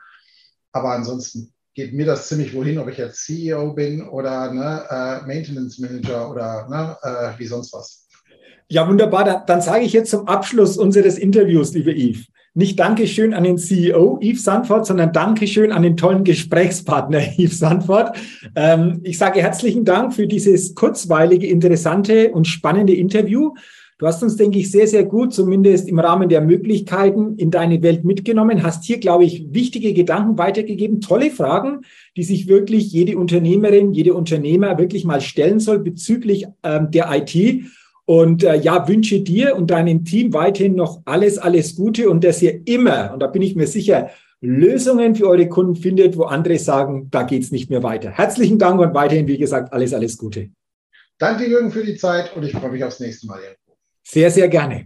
aber 0.72 0.92
ansonsten 0.92 1.55
geht 1.76 1.94
mir 1.94 2.06
das 2.06 2.30
ziemlich 2.30 2.56
wohin, 2.56 2.80
ob 2.80 2.90
ich 2.90 2.98
jetzt 2.98 3.26
CEO 3.26 3.74
bin 3.74 4.02
oder 4.08 4.52
ne, 4.52 4.84
äh, 4.90 5.28
Maintenance 5.28 5.78
Manager 5.78 6.32
oder 6.32 6.68
ne, 6.70 6.98
äh, 7.04 7.38
wie 7.38 7.46
sonst 7.46 7.74
was. 7.74 8.08
Ja, 8.70 8.88
wunderbar. 8.88 9.26
Dann, 9.26 9.42
dann 9.46 9.62
sage 9.62 9.84
ich 9.84 9.94
jetzt 9.94 10.10
zum 10.10 10.28
Abschluss 10.28 10.78
unseres 10.78 11.18
Interviews, 11.18 11.74
liebe 11.74 11.94
Yves, 11.94 12.28
nicht 12.54 12.80
Dankeschön 12.80 13.34
an 13.34 13.44
den 13.44 13.58
CEO 13.58 14.18
Yves 14.24 14.44
Sandford, 14.44 14.86
sondern 14.86 15.12
Dankeschön 15.12 15.74
an 15.74 15.84
den 15.84 15.98
tollen 15.98 16.24
Gesprächspartner 16.24 17.20
Yves 17.38 17.60
Sandford. 17.60 18.18
Ähm, 18.56 19.02
ich 19.04 19.18
sage 19.18 19.42
herzlichen 19.42 19.84
Dank 19.84 20.14
für 20.14 20.28
dieses 20.28 20.74
kurzweilige, 20.76 21.48
interessante 21.48 22.32
und 22.32 22.48
spannende 22.48 22.96
Interview. 22.96 23.54
Du 23.98 24.08
hast 24.08 24.22
uns, 24.22 24.36
denke 24.36 24.60
ich, 24.60 24.70
sehr, 24.72 24.88
sehr 24.88 25.06
gut, 25.06 25.34
zumindest 25.34 25.88
im 25.88 26.00
Rahmen 26.00 26.28
der 26.28 26.42
Möglichkeiten, 26.42 27.38
in 27.38 27.50
deine 27.50 27.82
Welt 27.82 28.04
mitgenommen, 28.04 28.62
hast 28.62 28.84
hier, 28.84 29.00
glaube 29.00 29.24
ich, 29.24 29.54
wichtige 29.54 29.94
Gedanken 29.94 30.38
weitergegeben, 30.38 31.00
tolle 31.00 31.32
Fragen, 31.32 31.80
die 32.18 32.24
sich 32.24 32.50
wirklich 32.50 32.92
jede 32.92 33.18
Unternehmerin, 33.18 33.94
jede 33.94 34.14
Unternehmer 34.14 34.78
wirklich 34.78 35.06
mal 35.06 35.22
stellen 35.22 35.62
soll 35.62 35.80
bezüglich 35.80 36.46
ähm, 36.64 36.92
der 36.92 37.10
IT. 37.14 37.64
Und 38.04 38.44
äh, 38.44 38.58
ja, 38.58 38.86
wünsche 38.88 39.22
dir 39.22 39.56
und 39.56 39.72
deinem 39.72 40.04
Team 40.04 40.34
weiterhin 40.34 40.76
noch 40.76 41.02
alles, 41.06 41.38
alles 41.38 41.76
Gute 41.76 42.10
und 42.10 42.24
dass 42.24 42.42
ihr 42.42 42.68
immer, 42.68 43.14
und 43.14 43.22
da 43.22 43.28
bin 43.28 43.42
ich 43.42 43.56
mir 43.56 43.66
sicher, 43.66 44.10
Lösungen 44.42 45.16
für 45.16 45.28
eure 45.30 45.48
Kunden 45.48 45.78
findet, 45.78 46.18
wo 46.18 46.24
andere 46.24 46.60
sagen, 46.60 47.08
da 47.12 47.24
geht 47.24 47.44
es 47.44 47.52
nicht 47.52 47.70
mehr 47.70 47.82
weiter. 47.82 48.12
Herzlichen 48.12 48.60
Dank 48.60 48.80
und 48.82 48.94
weiterhin, 48.94 49.28
wie 49.28 49.38
gesagt, 49.38 49.72
alles, 49.72 49.94
alles 49.94 50.18
Gute. 50.18 50.50
Danke, 51.18 51.48
Jürgen, 51.48 51.72
für 51.72 51.84
die 51.84 51.96
Zeit 51.96 52.36
und 52.36 52.44
ich 52.44 52.52
freue 52.52 52.72
mich 52.72 52.84
aufs 52.84 53.00
nächste 53.00 53.26
Mal. 53.28 53.40
Sehr, 54.08 54.30
sehr 54.30 54.48
gerne. 54.48 54.86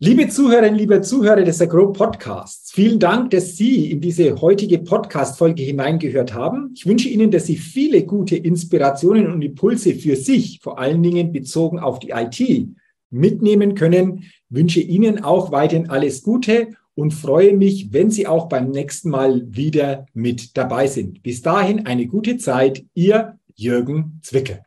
Liebe 0.00 0.28
Zuhörerinnen, 0.28 0.76
liebe 0.76 1.00
Zuhörer 1.02 1.42
des 1.44 1.62
Agro 1.62 1.92
Podcasts, 1.92 2.72
vielen 2.72 2.98
Dank, 2.98 3.30
dass 3.30 3.56
Sie 3.56 3.92
in 3.92 4.00
diese 4.00 4.40
heutige 4.40 4.78
Podcast-Folge 4.78 5.62
hineingehört 5.62 6.34
haben. 6.34 6.72
Ich 6.74 6.84
wünsche 6.84 7.08
Ihnen, 7.08 7.30
dass 7.30 7.46
Sie 7.46 7.56
viele 7.56 8.04
gute 8.04 8.36
Inspirationen 8.36 9.32
und 9.32 9.42
Impulse 9.42 9.94
für 9.94 10.16
sich, 10.16 10.58
vor 10.60 10.80
allen 10.80 11.00
Dingen 11.00 11.32
bezogen 11.32 11.78
auf 11.78 12.00
die 12.00 12.10
IT, 12.10 12.68
mitnehmen 13.10 13.76
können. 13.76 14.18
Ich 14.18 14.34
wünsche 14.50 14.80
Ihnen 14.80 15.22
auch 15.22 15.52
weiterhin 15.52 15.88
alles 15.88 16.22
Gute 16.22 16.70
und 16.96 17.14
freue 17.14 17.56
mich, 17.56 17.92
wenn 17.92 18.10
Sie 18.10 18.26
auch 18.26 18.48
beim 18.48 18.70
nächsten 18.70 19.10
Mal 19.10 19.46
wieder 19.48 20.06
mit 20.12 20.56
dabei 20.56 20.88
sind. 20.88 21.22
Bis 21.22 21.42
dahin 21.42 21.86
eine 21.86 22.08
gute 22.08 22.36
Zeit. 22.36 22.84
Ihr 22.94 23.38
Jürgen 23.54 24.18
Zwickel. 24.22 24.62